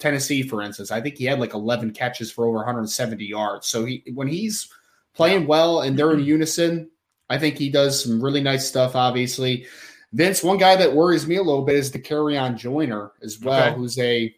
Tennessee, 0.00 0.42
for 0.42 0.60
instance, 0.60 0.90
I 0.90 1.00
think 1.00 1.18
he 1.18 1.26
had 1.26 1.38
like 1.38 1.54
11 1.54 1.92
catches 1.92 2.32
for 2.32 2.46
over 2.46 2.56
170 2.56 3.24
yards. 3.24 3.68
So 3.68 3.84
he 3.84 4.02
when 4.12 4.26
he's 4.26 4.68
playing 5.14 5.46
well, 5.46 5.82
and 5.82 5.96
they're 5.96 6.10
in 6.10 6.18
mm-hmm. 6.18 6.28
unison. 6.28 6.90
I 7.28 7.38
think 7.38 7.58
he 7.58 7.70
does 7.70 8.02
some 8.02 8.20
really 8.20 8.40
nice 8.40 8.66
stuff. 8.66 8.96
Obviously, 8.96 9.66
Vince. 10.12 10.42
One 10.42 10.58
guy 10.58 10.74
that 10.74 10.94
worries 10.94 11.28
me 11.28 11.36
a 11.36 11.42
little 11.42 11.62
bit 11.62 11.76
is 11.76 11.92
Dakereon 11.92 12.56
Joyner 12.56 13.12
as 13.22 13.38
well, 13.40 13.68
Okay. 13.68 13.76
who's 13.76 13.98
a 14.00 14.34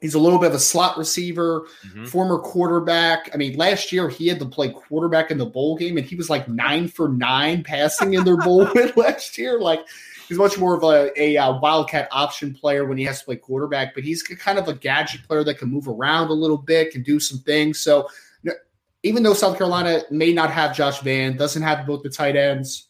he's 0.00 0.14
a 0.14 0.18
little 0.18 0.38
bit 0.38 0.48
of 0.48 0.54
a 0.54 0.58
slot 0.58 0.96
receiver, 0.96 1.66
Mhm. 1.86 2.08
former 2.08 2.38
quarterback. 2.38 3.30
I 3.34 3.36
mean, 3.36 3.56
last 3.56 3.92
year 3.92 4.08
he 4.08 4.28
had 4.28 4.38
to 4.38 4.46
play 4.46 4.70
quarterback 4.70 5.30
in 5.30 5.38
the 5.38 5.46
bowl 5.46 5.76
game, 5.76 5.98
and 5.98 6.06
he 6.06 6.16
was 6.16 6.30
like 6.30 6.48
nine 6.48 6.88
for 6.88 7.08
nine 7.08 7.62
passing 7.62 8.14
in 8.14 8.24
their 8.24 8.36
bowl 8.44 8.66
win 8.74 8.92
last 8.96 9.36
year. 9.36 9.60
Like 9.60 9.80
he's 10.28 10.38
much 10.38 10.56
more 10.58 10.74
of 10.74 10.82
a, 10.84 11.12
a, 11.20 11.36
uh 11.36 11.58
wildcat 11.60 12.08
option 12.12 12.54
player 12.54 12.84
when 12.86 12.96
he 12.96 13.04
has 13.04 13.18
to 13.18 13.24
play 13.26 13.36
quarterback, 13.36 13.94
but 13.94 14.02
he's 14.04 14.22
kind 14.22 14.58
of 14.58 14.68
a 14.68 14.74
gadget 14.74 15.22
player 15.26 15.44
that 15.44 15.58
can 15.58 15.68
move 15.68 15.86
around 15.88 16.28
a 16.30 16.34
little 16.34 16.58
bit, 16.58 16.92
can 16.92 17.02
do 17.02 17.20
some 17.20 17.38
things. 17.40 17.80
So 17.80 18.08
you 18.42 18.50
know, 18.52 18.56
even 19.02 19.22
though 19.22 19.34
South 19.34 19.58
Carolina 19.58 20.02
may 20.10 20.32
not 20.32 20.50
have 20.50 20.74
Josh 20.74 21.00
Vann, 21.00 21.36
doesn't 21.36 21.62
have 21.62 21.86
both 21.86 22.02
the 22.02 22.10
tight 22.10 22.36
ends, 22.36 22.86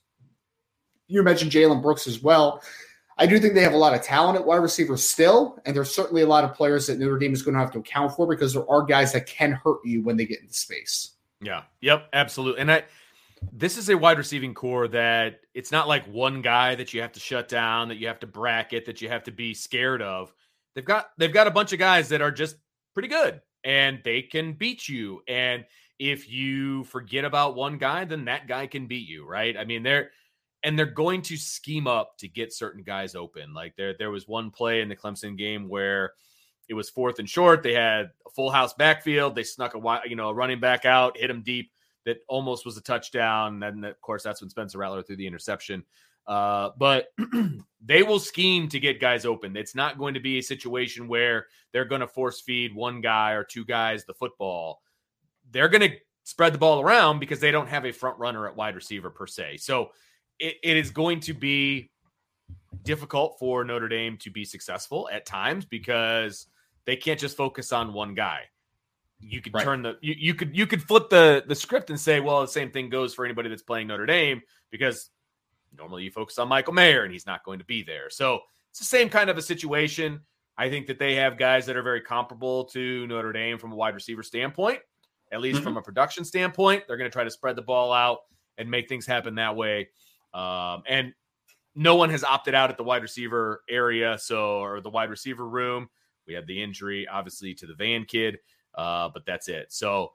you 1.09 1.23
mentioned 1.25 1.51
Jalen 1.51 1.83
Brooks 1.83 2.07
as 2.07 2.23
well. 2.23 2.63
I 3.21 3.27
do 3.27 3.39
think 3.39 3.53
they 3.53 3.63
have 3.63 3.75
a 3.75 3.79
lot 3.79 3.95
of 3.95 4.03
talent 4.03 4.39
at 4.39 4.47
wide 4.47 4.57
receiver 4.57 4.97
still, 4.97 5.61
and 5.67 5.77
there's 5.77 5.95
certainly 5.95 6.23
a 6.23 6.27
lot 6.27 6.43
of 6.43 6.55
players 6.55 6.87
that 6.87 6.99
Notre 6.99 7.19
Dame 7.19 7.35
is 7.35 7.43
going 7.43 7.53
to 7.53 7.61
have 7.61 7.71
to 7.73 7.79
account 7.79 8.17
for 8.17 8.27
because 8.27 8.55
there 8.55 8.69
are 8.71 8.83
guys 8.83 9.13
that 9.13 9.27
can 9.27 9.53
hurt 9.53 9.81
you 9.85 10.03
when 10.03 10.17
they 10.17 10.25
get 10.25 10.41
into 10.41 10.55
space. 10.55 11.11
Yeah. 11.43 11.65
Yep. 11.83 12.09
Absolutely. 12.15 12.63
And 12.63 12.73
I, 12.73 12.85
this 13.53 13.77
is 13.77 13.91
a 13.91 13.97
wide 13.97 14.17
receiving 14.17 14.55
core 14.55 14.89
that 14.89 15.41
it's 15.53 15.71
not 15.71 15.87
like 15.87 16.07
one 16.07 16.41
guy 16.41 16.75
that 16.75 16.95
you 16.95 17.03
have 17.03 17.13
to 17.13 17.21
shut 17.21 17.49
down, 17.49 17.89
that 17.89 17.99
you 17.99 18.07
have 18.07 18.21
to 18.21 18.27
bracket, 18.27 18.87
that 18.87 19.03
you 19.03 19.11
have 19.11 19.25
to 19.25 19.31
be 19.31 19.53
scared 19.53 20.01
of. 20.01 20.33
They've 20.75 20.85
got 20.85 21.11
they've 21.19 21.33
got 21.33 21.47
a 21.47 21.51
bunch 21.51 21.75
of 21.75 21.79
guys 21.79 22.09
that 22.09 22.23
are 22.23 22.31
just 22.31 22.57
pretty 22.95 23.09
good 23.09 23.43
and 23.65 24.01
they 24.03 24.23
can 24.23 24.55
beat 24.55 24.89
you. 24.89 25.23
And 25.29 25.67
if 25.99 26.31
you 26.31 26.85
forget 26.85 27.27
about 27.27 27.55
one 27.55 27.77
guy, 27.77 28.07
then 28.07 28.25
that 28.25 28.49
guy 28.49 28.67
can 28.67 28.87
beat 28.87 29.07
you, 29.07 29.27
right? 29.27 29.57
I 29.57 29.65
mean, 29.65 29.83
they're 29.83 30.11
and 30.63 30.79
they're 30.79 30.87
going 30.87 31.23
to 31.23 31.37
scheme 31.37 31.87
up 31.87 32.17
to 32.19 32.29
get 32.29 32.53
certain 32.53 32.83
guys 32.83 33.15
open. 33.15 33.55
Like 33.55 33.77
there 33.77 33.95
there 33.99 34.11
was 34.11 34.29
one 34.29 34.51
play 34.51 34.81
in 34.81 34.89
the 34.89 34.97
Clemson 34.97 35.37
game 35.37 35.69
where 35.69 36.13
it 36.69 36.75
was 36.75 36.91
fourth 36.91 37.19
and 37.19 37.29
short. 37.29 37.63
They 37.63 37.75
had 37.75 38.11
a 38.27 38.31
full 38.31 38.51
house 38.51 38.75
backfield. 38.75 39.35
They 39.35 39.43
snuck 39.43 39.75
a 39.75 40.01
you 40.09 40.17
know 40.17 40.29
a 40.29 40.35
running 40.35 40.61
back 40.61 40.85
out, 40.85 41.19
hit 41.19 41.31
him 41.31 41.43
deep. 41.43 41.73
That 42.07 42.19
almost 42.29 42.65
was 42.65 42.77
a 42.77 42.83
touchdown. 42.83 43.63
And 43.63 43.85
of 43.85 44.01
course 44.01 44.23
that's 44.23 44.41
when 44.41 44.51
Spencer 44.51 44.79
Rattler 44.79 45.03
threw 45.03 45.17
the 45.17 45.27
interception. 45.27 45.85
Uh, 46.27 46.71
but 46.79 47.09
they 47.85 48.03
will 48.03 48.21
scheme 48.21 48.69
to 48.69 48.79
get 48.79 49.01
guys 49.01 49.25
open. 49.25 49.57
It's 49.57 49.75
not 49.75 49.99
going 49.99 50.15
to 50.15 50.21
be 50.21 50.39
a 50.39 50.43
situation 50.43 51.09
where 51.09 51.47
they're 51.73 51.85
going 51.85 52.03
to 52.03 52.07
force 52.07 52.41
feed 52.41 52.75
one 52.75 53.01
guy 53.01 53.33
or 53.33 53.45
two 53.45 53.65
guys 53.65 54.05
the 54.05 54.15
football. 54.15 54.81
They're 55.51 55.69
going 55.69 55.91
to 55.91 55.97
spread 56.25 56.55
the 56.55 56.59
ball 56.59 56.81
around 56.81 57.19
because 57.19 57.41
they 57.41 57.51
don't 57.51 57.69
have 57.69 57.85
a 57.85 57.93
front 57.93 58.19
runner 58.19 58.47
at 58.47 58.55
wide 58.55 58.77
receiver 58.77 59.11
per 59.11 59.27
se. 59.27 59.57
So 59.57 59.91
it, 60.41 60.57
it 60.63 60.77
is 60.77 60.91
going 60.91 61.21
to 61.21 61.35
be 61.35 61.91
difficult 62.83 63.37
for 63.39 63.65
Notre 63.65 63.89
Dame 63.89 64.17
to 64.19 64.31
be 64.31 64.45
successful 64.45 65.09
at 65.13 65.27
times 65.27 65.65
because 65.65 66.47
they 66.87 66.97
can't 66.97 67.21
just 67.21 67.37
focus 67.37 67.73
on 67.73 67.93
one 67.93 68.15
guy. 68.15 68.45
You 69.21 69.43
could 69.43 69.53
Right. 69.53 69.65
turn 69.65 69.83
the 69.83 69.99
you, 70.01 70.15
you 70.19 70.35
could 70.35 70.57
you 70.57 70.67
could 70.67 70.83
flip 70.83 71.11
the 71.11 71.45
the 71.47 71.55
script 71.55 71.91
and 71.91 72.01
say, 72.01 72.21
well, 72.21 72.41
the 72.41 72.49
same 72.49 72.71
thing 72.71 72.89
goes 72.89 73.13
for 73.15 73.25
anybody 73.27 73.51
that's 73.51 73.63
playing 73.63 73.87
Notre 73.87 74.07
Dame 74.07 74.41
because 74.71 75.11
normally 75.77 76.05
you 76.05 76.11
focus 76.11 76.39
on 76.39 76.49
Michael 76.49 76.73
Mayer 76.73 77.05
and 77.05 77.13
he's 77.13 77.27
not 77.27 77.45
going 77.45 77.59
to 77.59 77.65
be 77.67 77.83
there. 77.83 78.09
So 78.09 78.41
it's 78.71 78.79
the 78.79 78.87
same 78.87 79.11
kind 79.11 79.29
of 79.29 79.37
a 79.37 79.43
situation. 79.43 80.21
I 80.57 80.71
think 80.71 80.87
that 80.87 80.99
they 80.99 81.15
have 81.17 81.39
guys 81.39 81.67
that 81.67 81.77
are 81.77 81.83
very 81.83 82.01
comparable 82.01 82.65
to 82.67 83.07
Notre 83.07 83.33
Dame 83.33 83.59
from 83.59 83.73
a 83.73 83.77
wide 83.77 83.95
receiver 83.95 84.23
standpoint, 84.23 84.79
at 85.33 85.41
least 85.41 85.57
mm-hmm. 85.57 85.65
from 85.65 85.77
a 85.77 85.83
production 85.83 86.25
standpoint. 86.25 86.85
They're 86.87 86.97
going 86.97 87.11
to 87.11 87.13
try 87.13 87.25
to 87.25 87.31
spread 87.31 87.57
the 87.57 87.63
ball 87.63 87.93
out 87.93 88.21
and 88.59 88.71
make 88.71 88.89
things 88.89 89.07
happen 89.07 89.35
that 89.37 89.55
way. 89.55 89.89
Um, 90.33 90.83
and 90.89 91.13
no 91.75 91.97
one 91.97 92.11
has 92.11 92.25
opted 92.25 92.55
out 92.55 92.71
at 92.71 92.77
the 92.77 92.83
wide 92.83 93.03
receiver 93.03 93.63
area, 93.69 94.19
so 94.19 94.61
or 94.61 94.81
the 94.81 94.91
wide 94.91 95.11
receiver 95.11 95.49
room. 95.49 95.89
We 96.27 96.35
had 96.35 96.47
the 96.47 96.63
injury, 96.63 97.09
obviously, 97.09 97.55
to 97.55 97.67
the 97.67 97.75
Vann 97.75 98.05
kid, 98.05 98.39
uh, 98.75 99.09
but 99.13 99.25
that's 99.27 99.49
it. 99.49 99.73
So 99.73 100.13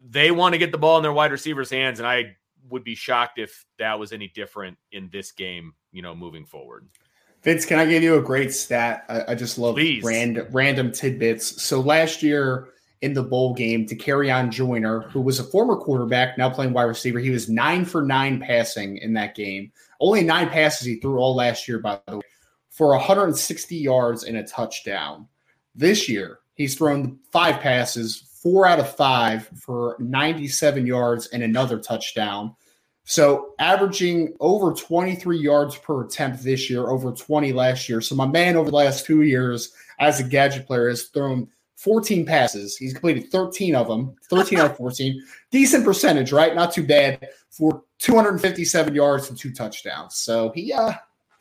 they 0.00 0.30
want 0.30 0.54
to 0.54 0.58
get 0.58 0.72
the 0.72 0.78
ball 0.78 0.96
in 0.96 1.02
their 1.02 1.12
wide 1.12 1.32
receivers' 1.32 1.70
hands, 1.70 1.98
and 1.98 2.06
I 2.06 2.36
would 2.68 2.84
be 2.84 2.94
shocked 2.94 3.38
if 3.38 3.64
that 3.78 3.98
was 3.98 4.12
any 4.12 4.28
different 4.28 4.76
in 4.92 5.08
this 5.10 5.32
game. 5.32 5.74
You 5.92 6.02
know, 6.02 6.14
moving 6.14 6.44
forward. 6.44 6.88
Vince, 7.42 7.64
can 7.64 7.78
I 7.78 7.86
give 7.86 8.02
you 8.02 8.16
a 8.16 8.22
great 8.22 8.52
stat? 8.52 9.04
I, 9.08 9.32
I 9.32 9.34
just 9.34 9.56
love 9.56 9.76
Please. 9.76 10.02
random 10.02 10.48
random 10.50 10.90
tidbits. 10.90 11.62
So 11.62 11.80
last 11.80 12.22
year 12.22 12.70
in 13.02 13.12
the 13.12 13.22
bowl 13.22 13.54
game, 13.54 13.86
Dakereon 13.86 14.50
Joyner, 14.50 15.02
who 15.10 15.20
was 15.20 15.38
a 15.38 15.44
former 15.44 15.76
quarterback, 15.76 16.38
now 16.38 16.48
playing 16.48 16.72
wide 16.72 16.84
receiver, 16.84 17.18
he 17.18 17.30
was 17.30 17.48
nine 17.48 17.84
for 17.84 18.02
nine 18.02 18.40
passing 18.40 18.98
in 18.98 19.12
that 19.14 19.34
game. 19.34 19.70
Only 20.00 20.22
nine 20.22 20.48
passes 20.48 20.86
he 20.86 20.96
threw 20.96 21.18
all 21.18 21.34
last 21.34 21.68
year, 21.68 21.78
by 21.78 22.00
the 22.06 22.18
way, 22.18 22.22
for 22.70 22.88
160 22.90 23.76
yards 23.76 24.24
and 24.24 24.36
a 24.36 24.44
touchdown. 24.44 25.28
This 25.74 26.08
year, 26.08 26.40
he's 26.54 26.76
thrown 26.76 27.18
five 27.30 27.60
passes, 27.60 28.26
four 28.42 28.66
out 28.66 28.80
of 28.80 28.94
five 28.94 29.48
for 29.60 29.96
97 29.98 30.86
yards 30.86 31.26
and 31.28 31.42
another 31.42 31.78
touchdown. 31.78 32.54
So 33.04 33.54
averaging 33.60 34.34
over 34.40 34.72
23 34.72 35.38
yards 35.38 35.76
per 35.76 36.04
attempt 36.04 36.42
this 36.42 36.68
year, 36.68 36.88
over 36.88 37.12
20 37.12 37.52
last 37.52 37.88
year. 37.88 38.00
So 38.00 38.16
my 38.16 38.26
man 38.26 38.56
over 38.56 38.70
the 38.70 38.76
last 38.76 39.06
two 39.06 39.22
years 39.22 39.72
as 40.00 40.18
a 40.18 40.24
gadget 40.24 40.66
player 40.66 40.88
has 40.88 41.04
thrown 41.04 41.48
14 41.76 42.24
passes. 42.26 42.76
He's 42.76 42.92
completed 42.92 43.30
13 43.30 43.74
of 43.74 43.86
them, 43.88 44.14
13 44.30 44.58
out 44.58 44.70
of 44.72 44.76
14. 44.76 45.22
Decent 45.50 45.84
percentage, 45.84 46.32
right? 46.32 46.54
Not 46.54 46.72
too 46.72 46.86
bad 46.86 47.28
for 47.50 47.82
257 47.98 48.94
yards 48.94 49.28
and 49.28 49.38
two 49.38 49.52
touchdowns. 49.52 50.16
So 50.16 50.50
he 50.54 50.72
uh 50.72 50.92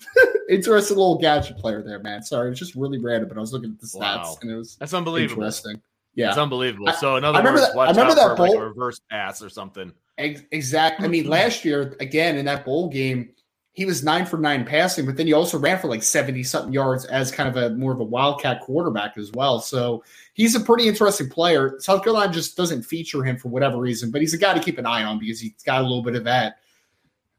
interesting 0.49 0.97
little 0.97 1.17
gadget 1.17 1.57
player 1.57 1.81
there, 1.81 1.99
man. 1.99 2.21
Sorry, 2.21 2.47
it 2.47 2.49
was 2.51 2.59
just 2.59 2.75
really 2.75 2.99
random, 2.99 3.29
but 3.29 3.37
I 3.37 3.41
was 3.41 3.53
looking 3.53 3.71
at 3.71 3.79
the 3.79 3.87
stats 3.87 3.99
Wow. 4.23 4.37
and 4.41 4.51
it 4.51 4.55
was 4.55 4.75
That's 4.77 4.93
unbelievable. 4.93 5.43
interesting. 5.43 5.81
Yeah, 6.15 6.29
It's 6.29 6.37
unbelievable. 6.37 6.91
So 6.93 7.17
in 7.17 7.25
other 7.25 7.35
I 7.37 7.39
remember 7.39 7.59
words, 7.61 7.73
that- 7.73 7.79
I 7.79 7.89
remember 7.89 8.15
that 8.15 8.37
for 8.37 8.43
like 8.47 8.55
a 8.57 8.61
reverse 8.61 9.01
pass 9.09 9.41
or 9.41 9.49
something. 9.49 9.91
Ex- 10.17 10.43
Exactly. 10.51 11.05
I 11.05 11.09
mean, 11.09 11.27
last 11.27 11.65
year 11.65 11.95
again 11.99 12.37
in 12.37 12.45
that 12.45 12.63
bowl 12.65 12.87
game, 12.89 13.31
he 13.75 13.83
was 13.83 14.05
nine 14.05 14.25
for 14.25 14.37
nine 14.37 14.63
passing, 14.63 15.05
but 15.05 15.17
then 15.17 15.27
he 15.27 15.33
also 15.33 15.59
ran 15.59 15.77
for 15.77 15.87
like 15.89 16.01
seventy 16.01 16.43
something 16.43 16.71
yards 16.71 17.03
as 17.05 17.29
kind 17.29 17.49
of 17.49 17.57
a 17.57 17.75
more 17.75 17.91
of 17.91 17.99
a 17.99 18.03
wildcat 18.05 18.61
quarterback 18.61 19.17
as 19.17 19.31
well. 19.33 19.59
So 19.59 20.01
he's 20.33 20.55
a 20.55 20.61
pretty 20.61 20.87
interesting 20.87 21.29
player. 21.29 21.75
South 21.79 22.01
Carolina 22.01 22.31
just 22.31 22.55
doesn't 22.55 22.83
feature 22.83 23.21
him 23.23 23.37
for 23.37 23.49
whatever 23.49 23.77
reason, 23.77 24.11
but 24.11 24.21
he's 24.21 24.33
a 24.33 24.37
guy 24.37 24.53
to 24.53 24.61
keep 24.61 24.77
an 24.77 24.85
eye 24.85 25.03
on 25.03 25.19
because 25.19 25.41
he's 25.41 25.61
got 25.63 25.81
a 25.81 25.83
little 25.83 26.01
bit 26.01 26.15
of 26.15 26.23
that. 26.23 26.59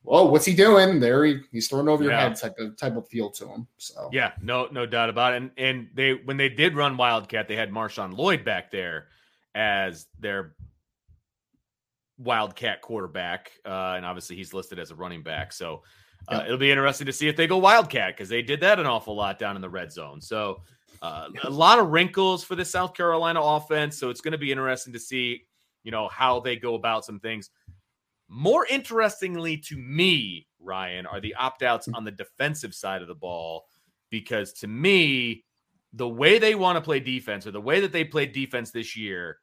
Oh, 0.07 0.27
what's 0.27 0.45
he 0.45 0.55
doing? 0.55 1.01
There, 1.01 1.25
he, 1.25 1.39
he's 1.51 1.67
throwing 1.69 1.89
over 1.89 2.05
your 2.05 2.13
Yeah. 2.13 2.29
head 2.29 2.37
type 2.37 2.59
of 2.59 2.77
type 2.77 2.97
of 2.97 3.09
feel 3.09 3.31
to 3.31 3.49
him. 3.49 3.67
So 3.79 4.11
Yeah, 4.13 4.33
no, 4.43 4.69
no 4.71 4.85
doubt 4.85 5.09
about 5.09 5.33
it. 5.33 5.37
And 5.39 5.51
and 5.57 5.89
they 5.95 6.13
when 6.15 6.37
they 6.37 6.51
did 6.51 6.77
run 6.77 6.99
Wildcat, 6.99 7.49
they 7.49 7.57
had 7.57 7.71
Marshawn 7.71 8.15
Lloyd 8.17 8.45
back 8.45 8.71
there 8.71 9.09
as 9.55 10.07
their 10.21 10.55
Wildcat 12.19 12.83
quarterback, 12.83 13.53
uh, 13.67 13.95
and 13.97 14.07
obviously 14.07 14.37
he's 14.37 14.55
listed 14.55 14.79
as 14.79 14.91
a 14.91 14.95
running 14.95 15.23
back. 15.23 15.53
So 15.53 15.83
uh, 16.29 16.43
it'll 16.45 16.59
be 16.59 16.71
interesting 16.71 17.07
to 17.07 17.13
see 17.13 17.29
if 17.29 17.37
they 17.37 17.47
go 17.47 17.57
Wildcat 17.59 18.17
because 18.17 18.29
they 18.29 18.43
did 18.43 18.61
that 18.61 18.79
an 18.79 18.87
awful 18.87 19.15
lot 19.15 19.39
down 19.39 19.57
in 19.57 19.63
the 19.63 19.69
red 19.69 19.93
zone. 19.93 20.21
So 20.21 20.63
uh, 21.03 21.29
a 21.45 21.51
lot 21.51 21.79
of 21.79 21.89
wrinkles 21.89 22.43
for 22.43 22.55
the 22.55 22.65
South 22.65 22.95
Carolina 22.95 23.41
offense. 23.41 23.99
So 23.99 24.11
it's 24.11 24.21
going 24.21 24.33
to 24.33 24.39
be 24.39 24.51
interesting 24.51 24.93
to 24.93 24.99
see, 24.99 25.45
you 25.85 25.91
know, 25.91 26.09
how 26.09 26.41
they 26.41 26.57
go 26.57 26.75
about 26.75 27.05
some 27.05 27.21
things. 27.21 27.51
More 28.29 28.67
interestingly 28.67 29.57
to 29.59 29.77
me, 29.77 30.47
Ryan, 30.59 31.07
are 31.07 31.21
the 31.21 31.35
opt 31.37 31.63
outs 31.63 31.89
on 31.95 32.03
the 32.05 32.11
defensive 32.11 32.75
side 32.75 33.03
of 33.03 33.09
the 33.09 33.15
ball 33.15 33.67
because 34.11 34.53
to 34.55 34.67
me, 34.67 35.45
the 35.93 36.09
way 36.09 36.39
they 36.39 36.55
want 36.55 36.77
to 36.77 36.81
play 36.83 36.99
defense 36.99 37.47
or 37.47 37.53
the 37.53 37.61
way 37.61 37.81
that 37.81 37.93
they 37.93 38.05
played 38.05 38.33
defense 38.33 38.71
this 38.71 38.97
year 38.97 39.39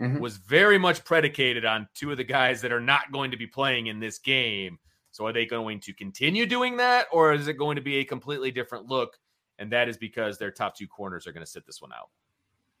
Mhm. 0.00 0.18
was 0.18 0.38
very 0.38 0.78
much 0.78 1.04
predicated 1.04 1.64
on 1.64 1.86
two 1.94 2.10
of 2.10 2.16
the 2.16 2.24
guys 2.24 2.62
that 2.62 2.72
are 2.72 2.80
not 2.80 3.12
going 3.12 3.30
to 3.30 3.36
be 3.36 3.46
playing 3.46 3.88
in 3.88 4.00
this 4.00 4.18
game. 4.18 4.78
So 5.20 5.26
are 5.26 5.34
they 5.34 5.44
going 5.44 5.80
to 5.80 5.92
continue 5.92 6.46
doing 6.46 6.78
that 6.78 7.06
or 7.12 7.34
is 7.34 7.46
it 7.46 7.58
going 7.58 7.76
to 7.76 7.82
be 7.82 7.96
a 7.96 8.04
completely 8.04 8.50
different 8.50 8.86
look? 8.86 9.18
And 9.58 9.70
that 9.70 9.86
is 9.86 9.98
because 9.98 10.38
their 10.38 10.50
top 10.50 10.74
two 10.74 10.86
corners 10.86 11.26
are 11.26 11.32
going 11.32 11.44
to 11.44 11.50
sit 11.50 11.66
this 11.66 11.82
one 11.82 11.92
out. 11.92 12.08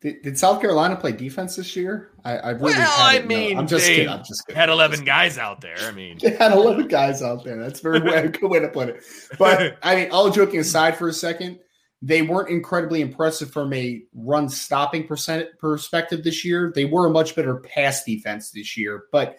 did, 0.00 0.22
did 0.22 0.38
South 0.38 0.58
Carolina 0.58 0.96
play 0.96 1.12
defense 1.12 1.54
this 1.56 1.76
year? 1.76 2.12
I, 2.24 2.38
I 2.38 2.50
really 2.52 2.72
Well, 2.72 2.98
I 2.98 3.12
haven't, 3.16 3.28
no. 3.28 3.36
mean, 3.36 3.58
I'm 3.58 3.66
just 3.66 3.86
kidding. 3.86 4.08
I'm 4.08 4.24
just 4.24 4.46
kidding. 4.46 4.58
Had 4.58 4.70
11 4.70 4.94
just 4.96 5.04
guys 5.06 5.36
out 5.36 5.60
there. 5.60 5.76
I 5.80 5.90
mean, 5.90 6.16
They 6.22 6.30
had 6.30 6.52
11 6.52 6.88
guys 6.88 7.22
out 7.22 7.44
there. 7.44 7.58
That's 7.58 7.80
very 7.80 8.00
way, 8.10 8.26
good 8.28 8.50
way 8.50 8.60
to 8.60 8.68
put 8.68 8.88
it. 8.88 9.04
But 9.38 9.76
I 9.82 9.96
mean, 9.96 10.10
all 10.10 10.30
joking 10.30 10.60
aside 10.60 10.96
for 10.96 11.08
a 11.08 11.12
second, 11.12 11.58
they 12.00 12.22
weren't 12.22 12.48
incredibly 12.48 13.02
impressive 13.02 13.50
from 13.50 13.70
a 13.74 14.00
run 14.14 14.48
stopping 14.48 15.06
percent 15.06 15.46
perspective 15.58 16.24
this 16.24 16.42
year. 16.42 16.72
They 16.74 16.86
were 16.86 17.06
a 17.06 17.10
much 17.10 17.36
better 17.36 17.56
pass 17.56 18.02
defense 18.02 18.50
this 18.50 18.78
year. 18.78 19.04
But 19.12 19.36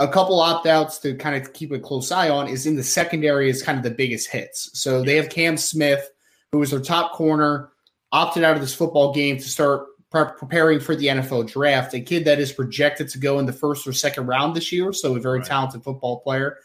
a 0.00 0.08
couple 0.08 0.40
opt 0.40 0.66
outs 0.66 0.98
to 0.98 1.14
kind 1.14 1.36
of 1.40 1.52
keep 1.52 1.70
a 1.72 1.78
close 1.78 2.10
eye 2.10 2.30
on 2.30 2.48
is 2.48 2.66
in 2.66 2.74
the 2.74 2.82
secondary 2.82 3.50
is 3.50 3.62
kind 3.62 3.76
of 3.76 3.84
the 3.84 3.90
biggest 3.90 4.30
hits. 4.30 4.70
So 4.72 5.02
they 5.02 5.14
have 5.16 5.28
Cam 5.28 5.58
Smith, 5.58 6.10
who 6.50 6.58
was 6.58 6.70
their 6.70 6.80
top 6.80 7.12
corner, 7.12 7.72
opted 8.10 8.42
out 8.42 8.54
of 8.54 8.62
this 8.62 8.74
football 8.74 9.12
game 9.12 9.36
to 9.36 9.48
start 9.48 9.86
pre- 10.10 10.24
preparing 10.38 10.80
for 10.80 10.96
the 10.96 11.08
NFL 11.08 11.48
draft, 11.52 11.92
a 11.92 12.00
kid 12.00 12.24
that 12.24 12.40
is 12.40 12.50
projected 12.50 13.10
to 13.10 13.18
go 13.18 13.38
in 13.40 13.46
the 13.46 13.52
first 13.52 13.86
or 13.86 13.92
second 13.92 14.26
round 14.26 14.56
this 14.56 14.72
year, 14.72 14.90
so 14.94 15.14
a 15.14 15.20
very 15.20 15.38
Right. 15.40 15.46
talented 15.46 15.84
football 15.84 16.20
player. 16.20 16.56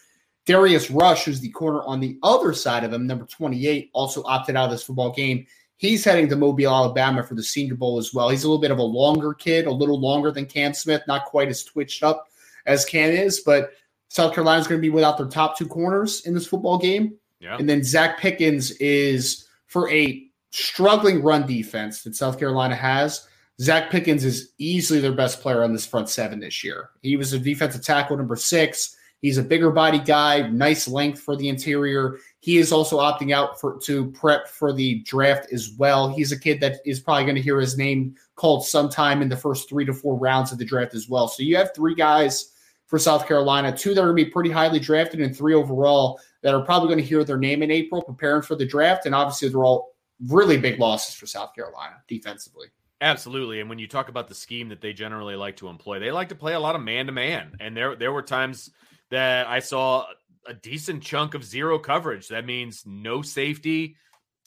Darius 0.45 0.89
Rush, 0.89 1.25
who's 1.25 1.41
the 1.41 1.49
corner 1.49 1.83
on 1.83 1.99
the 1.99 2.17
other 2.23 2.53
side 2.53 2.85
of 2.85 2.93
him, 2.93 3.05
number 3.05 3.25
28, 3.25 3.89
also 3.93 4.23
opted 4.23 4.55
out 4.55 4.65
of 4.65 4.71
this 4.71 4.83
football 4.83 5.11
game. 5.11 5.45
He's 5.75 6.05
heading 6.05 6.29
to 6.29 6.37
Mobile, 6.37 6.73
Alabama 6.73 7.21
for 7.21 7.35
the 7.35 7.43
Senior 7.43 7.75
Bowl 7.75 7.97
as 7.97 8.13
well. 8.13 8.29
He's 8.29 8.45
a 8.45 8.47
little 8.47 8.61
bit 8.61 8.71
of 8.71 8.77
a 8.77 8.83
longer 8.83 9.33
kid, 9.33 9.67
a 9.67 9.71
little 9.71 9.99
longer 9.99 10.31
than 10.31 10.45
Cam 10.45 10.73
Smith, 10.73 11.01
not 11.05 11.25
quite 11.25 11.49
as 11.49 11.63
twitched 11.63 12.01
up 12.01 12.27
as 12.65 12.85
Cam 12.85 13.11
is, 13.11 13.41
but 13.41 13.71
South 14.09 14.33
Carolina's 14.33 14.67
going 14.67 14.79
to 14.79 14.85
be 14.85 14.89
without 14.89 15.17
their 15.17 15.27
top 15.27 15.57
two 15.57 15.67
corners 15.67 16.25
in 16.25 16.33
this 16.33 16.47
football 16.47 16.77
game. 16.77 17.15
Yeah. 17.39 17.57
And 17.57 17.67
then 17.67 17.81
Zacch 17.81 18.17
Pickens 18.17 18.71
is 18.71 19.47
for 19.67 19.89
a 19.91 20.25
struggling 20.51 21.21
run 21.21 21.45
defense 21.45 22.03
that 22.03 22.15
South 22.15 22.39
Carolina 22.39 22.75
has. 22.75 23.27
Zacch 23.61 23.89
Pickens 23.89 24.23
is 24.23 24.53
easily 24.57 24.99
their 24.99 25.13
best 25.13 25.41
player 25.41 25.63
on 25.63 25.73
this 25.73 25.85
front 25.85 26.09
seven 26.09 26.39
this 26.39 26.63
year. 26.63 26.89
He 27.01 27.15
was 27.15 27.33
a 27.33 27.39
defensive 27.39 27.83
tackle 27.83 28.17
number 28.17 28.35
six. 28.35 28.95
He's 29.21 29.37
a 29.37 29.43
bigger 29.43 29.71
body 29.71 29.97
guy, 29.97 30.47
nice 30.49 30.87
length 30.87 31.19
for 31.19 31.35
the 31.35 31.49
interior. 31.49 32.17
He 32.41 32.57
is 32.57 32.71
also 32.71 32.99
opting 32.99 33.33
out 33.33 33.59
for 33.59 33.79
to 33.83 34.11
prep 34.11 34.47
for 34.47 34.71
the 34.71 34.99
draft 34.99 35.51
as 35.51 35.71
well. 35.77 36.09
He's 36.09 36.31
a 36.31 36.39
kid 36.39 36.59
that 36.61 36.75
is 36.85 36.99
probably 36.99 37.23
going 37.23 37.35
to 37.35 37.41
hear 37.41 37.59
his 37.59 37.77
name 37.77 38.15
called 38.35 38.65
sometime 38.65 39.21
in 39.21 39.29
the 39.29 39.37
first 39.37 39.67
three 39.67 39.85
to 39.85 39.93
four 39.93 40.15
rounds 40.17 40.51
of 40.51 40.57
the 40.57 40.65
draft 40.65 40.93
as 40.93 41.09
well. 41.09 41.27
So 41.27 41.43
you 41.43 41.55
have 41.57 41.73
three 41.73 41.95
guys 41.95 42.51
for 42.95 42.99
South 42.99 43.27
Carolina, 43.27 43.75
two 43.75 43.93
that 43.93 43.99
are 43.99 44.05
going 44.05 44.15
to 44.15 44.23
be 44.23 44.31
pretty 44.31 44.49
highly 44.49 44.79
drafted, 44.79 45.19
and 45.19 45.35
three 45.35 45.53
overall 45.53 46.17
that 46.43 46.55
are 46.55 46.61
probably 46.61 46.87
going 46.87 46.97
to 46.97 47.03
hear 47.03 47.25
their 47.25 47.37
name 47.37 47.61
in 47.61 47.69
April, 47.69 48.01
preparing 48.01 48.41
for 48.41 48.55
the 48.55 48.65
draft. 48.65 49.05
And 49.05 49.13
obviously, 49.13 49.49
they're 49.49 49.65
all 49.65 49.89
really 50.29 50.55
big 50.55 50.79
losses 50.79 51.13
for 51.13 51.25
South 51.25 51.53
Carolina 51.53 51.95
defensively. 52.07 52.67
Absolutely. 53.01 53.59
And 53.59 53.67
when 53.67 53.79
you 53.79 53.87
talk 53.89 54.07
about 54.07 54.29
the 54.29 54.33
scheme 54.33 54.69
that 54.69 54.79
they 54.79 54.93
generally 54.93 55.35
like 55.35 55.57
to 55.57 55.67
employ, 55.67 55.99
they 55.99 56.09
like 56.09 56.29
to 56.29 56.35
play 56.35 56.53
a 56.53 56.59
lot 56.59 56.75
of 56.75 56.81
man 56.83 57.07
to 57.07 57.11
man. 57.11 57.51
And 57.59 57.75
there 57.75 57.97
there 57.97 58.13
were 58.13 58.21
times 58.21 58.71
that 59.11 59.45
I 59.47 59.59
saw 59.59 60.05
a 60.47 60.53
decent 60.53 61.03
chunk 61.03 61.33
of 61.33 61.43
zero 61.43 61.77
coverage. 61.77 62.29
That 62.29 62.45
means 62.45 62.83
no 62.85 63.21
safety, 63.21 63.97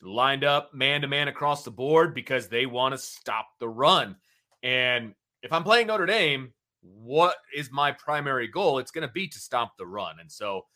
lined 0.01 0.43
up 0.43 0.73
man 0.73 1.03
to 1.03 1.07
man 1.07 1.29
across 1.29 1.65
the 1.65 1.71
board 1.71 2.15
because 2.15 2.49
they 2.49 2.65
want 2.65 2.95
to 2.95 2.99
stop 2.99 3.47
the 3.61 3.69
run. 3.69 4.17
And 4.63 5.13
if 5.43 5.53
I'm 5.53 5.65
playing 5.65 5.89
Notre 5.89 6.07
Dame, 6.07 6.55
what 6.83 7.37
is 7.55 7.71
my 7.73 7.93
primary 7.93 8.49
goal? 8.49 8.79
It's 8.79 8.91
going 8.91 9.07
to 9.07 9.13
be 9.13 9.29
to 9.29 9.39
stop 9.39 9.77
the 9.77 9.87
run. 9.87 10.21
And 10.21 10.31
so 10.31 10.67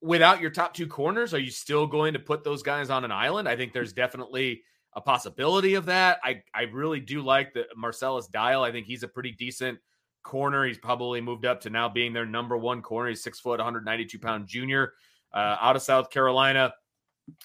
without 0.00 0.40
your 0.40 0.50
top 0.50 0.74
two 0.74 0.86
corners, 0.86 1.34
are 1.34 1.40
you 1.40 1.50
still 1.50 1.86
going 1.86 2.12
to 2.12 2.18
put 2.18 2.44
those 2.44 2.62
guys 2.62 2.90
on 2.90 3.04
an 3.04 3.12
island? 3.12 3.48
I 3.48 3.56
think 3.56 3.72
there's 3.72 3.92
definitely 3.92 4.62
a 4.94 5.00
possibility 5.00 5.74
of 5.74 5.86
that. 5.86 6.18
I 6.22 6.42
I 6.54 6.62
really 6.62 7.00
do 7.00 7.22
like 7.22 7.52
the 7.52 7.66
Marcellus 7.76 8.26
Dial. 8.26 8.62
I 8.62 8.72
think 8.72 8.86
he's 8.86 9.02
a 9.02 9.08
pretty 9.08 9.32
decent 9.32 9.78
corner. 10.22 10.64
He's 10.66 10.78
probably 10.78 11.20
moved 11.20 11.44
up 11.44 11.60
to 11.62 11.70
now 11.70 11.88
being 11.88 12.12
their 12.12 12.26
number 12.26 12.56
one 12.56 12.82
corner. 12.82 13.08
He's 13.08 13.22
six 13.22 13.40
foot, 13.40 13.58
192 13.58 14.18
pound 14.18 14.46
junior 14.46 14.94
uh, 15.32 15.56
out 15.60 15.76
of 15.76 15.82
South 15.82 16.10
Carolina. 16.10 16.72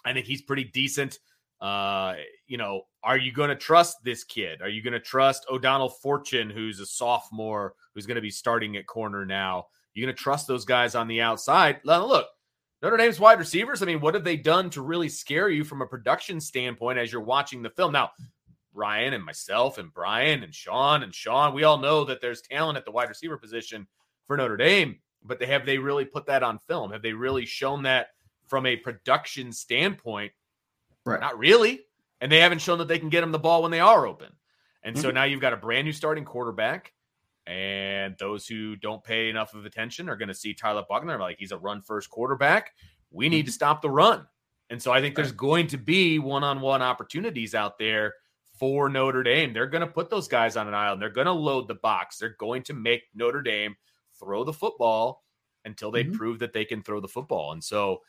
I 0.06 0.14
think 0.14 0.26
he's 0.26 0.42
pretty 0.42 0.66
decent. 0.66 1.20
Uh, 1.60 2.16
you 2.48 2.58
know, 2.58 2.84
are 3.04 3.18
you 3.18 3.32
going 3.32 3.50
to 3.50 3.56
trust 3.56 4.04
this 4.04 4.24
kid? 4.24 4.62
Are 4.62 4.70
you 4.70 4.82
going 4.82 4.94
to 4.94 5.00
trust 5.00 5.46
O'Donnell 5.52 5.90
Fortune, 5.90 6.50
who's 6.50 6.80
a 6.80 6.86
sophomore, 6.86 7.76
who's 7.94 8.06
going 8.06 8.16
to 8.16 8.22
be 8.22 8.32
starting 8.32 8.78
at 8.78 8.88
corner 8.88 9.26
now? 9.26 9.68
You 9.94 10.06
going 10.06 10.16
to 10.16 10.22
trust 10.22 10.48
those 10.48 10.66
guys 10.66 10.96
on 10.96 11.08
the 11.08 11.22
outside? 11.22 11.82
Now, 11.86 12.06
look, 12.06 12.28
Notre 12.82 12.98
Dame's 12.98 13.20
wide 13.20 13.40
receivers. 13.40 13.82
I 13.82 13.86
mean, 13.86 14.02
what 14.02 14.14
have 14.14 14.24
they 14.24 14.38
done 14.38 14.70
to 14.72 14.82
really 14.82 15.10
scare 15.10 15.50
you 15.50 15.64
from 15.64 15.82
a 15.82 15.86
production 15.86 16.40
standpoint 16.40 16.98
as 16.98 17.12
you're 17.12 17.22
watching 17.22 17.62
the 17.62 17.70
film? 17.70 17.92
Now, 17.92 18.12
Ryan 18.74 19.14
and 19.14 19.24
myself 19.24 19.78
and 19.78 19.94
Brian 19.94 20.44
and 20.44 20.54
Sean 20.54 21.04
and 21.04 21.14
Sean, 21.14 21.54
we 21.54 21.64
all 21.64 21.78
know 21.78 22.06
that 22.06 22.22
there's 22.22 22.42
talent 22.42 22.78
at 22.78 22.86
the 22.86 22.92
wide 22.92 23.10
receiver 23.10 23.38
position 23.38 23.88
for 24.26 24.36
Notre 24.38 24.58
Dame, 24.58 24.98
but 25.24 25.40
they 25.40 25.46
have 25.46 25.66
they 25.66 25.78
really 25.78 26.06
put 26.06 26.26
that 26.26 26.44
on 26.44 26.58
film? 26.60 26.92
Have 26.92 27.02
they 27.02 27.14
really 27.14 27.46
shown 27.46 27.84
that 27.84 28.08
from 28.48 28.66
a 28.66 28.76
production 28.76 29.52
standpoint? 29.52 30.32
Right. 31.06 31.20
Not 31.20 31.38
really. 31.38 31.82
And 32.24 32.32
they 32.32 32.40
haven't 32.40 32.60
shown 32.62 32.78
that 32.78 32.88
they 32.88 33.00
can 33.00 33.10
get 33.10 33.20
them 33.20 33.34
the 33.34 33.38
ball 33.38 33.64
when 33.64 33.72
they 33.72 33.82
are 33.82 34.08
open. 34.08 34.30
And 34.82 34.98
so 34.98 35.12
now 35.12 35.26
you've 35.26 35.42
got 35.42 35.52
a 35.52 35.58
brand 35.58 35.84
new 35.84 35.92
starting 35.92 36.24
quarterback. 36.24 36.94
And 37.46 38.16
those 38.18 38.48
who 38.48 38.78
don't 38.78 39.04
pay 39.04 39.30
enough 39.30 39.54
of 39.54 39.66
attention 39.66 40.08
are 40.08 40.16
going 40.16 40.30
to 40.30 40.34
see 40.34 40.54
Tyler 40.54 40.86
Buchner 40.90 41.20
like 41.20 41.38
he's 41.38 41.52
a 41.52 41.58
run 41.58 41.82
first 41.82 42.10
quarterback. 42.10 42.72
We 43.12 43.28
need 43.28 43.46
to 43.48 43.52
stop 43.52 43.82
the 43.82 43.90
run. 43.90 44.26
And 44.70 44.82
so 44.82 44.94
I 44.94 45.02
think 45.02 45.16
there's 45.16 45.34
going 45.34 45.68
to 45.68 45.78
be 45.78 46.18
one 46.18 46.46
on 46.46 46.62
one 46.62 46.82
opportunities 46.82 47.54
out 47.54 47.78
there 47.78 48.14
for 48.58 48.88
Notre 48.88 49.24
Dame. 49.24 49.52
They're 49.52 49.68
going 49.68 49.86
to 49.86 49.94
put 49.94 50.10
those 50.10 50.30
guys 50.30 50.56
on 50.56 50.70
an 50.70 50.74
island. 50.74 51.02
They're 51.02 51.10
going 51.10 51.28
to 51.28 51.34
load 51.34 51.68
the 51.68 51.76
box. 51.76 52.20
They're 52.20 52.38
going 52.40 52.64
to 52.64 52.74
make 52.74 53.04
Notre 53.14 53.42
Dame 53.42 53.76
throw 54.18 54.46
the 54.46 54.54
football 54.54 55.26
until 55.66 55.92
they 55.92 56.06
Mhm. 56.06 56.14
prove 56.14 56.40
that 56.40 56.54
they 56.54 56.64
can 56.64 56.82
throw 56.82 57.02
the 57.02 57.08
football. 57.10 57.52
And 57.52 57.62
so 57.62 58.02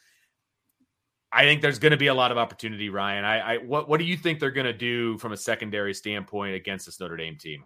I 1.34 1.42
think 1.42 1.62
there's 1.62 1.80
going 1.80 1.90
to 1.90 1.98
be 1.98 2.06
a 2.06 2.14
lot 2.14 2.30
of 2.30 2.38
opportunity, 2.38 2.88
Ryan. 2.88 3.24
I, 3.24 3.54
I 3.54 3.56
what 3.58 3.88
what 3.88 3.98
do 3.98 4.04
you 4.04 4.16
think 4.16 4.38
they're 4.38 4.50
going 4.50 4.66
to 4.66 4.72
do 4.72 5.18
from 5.18 5.32
a 5.32 5.36
secondary 5.36 5.92
standpoint 5.92 6.54
against 6.54 6.86
this 6.86 7.00
Notre 7.00 7.16
Dame 7.16 7.36
team? 7.36 7.64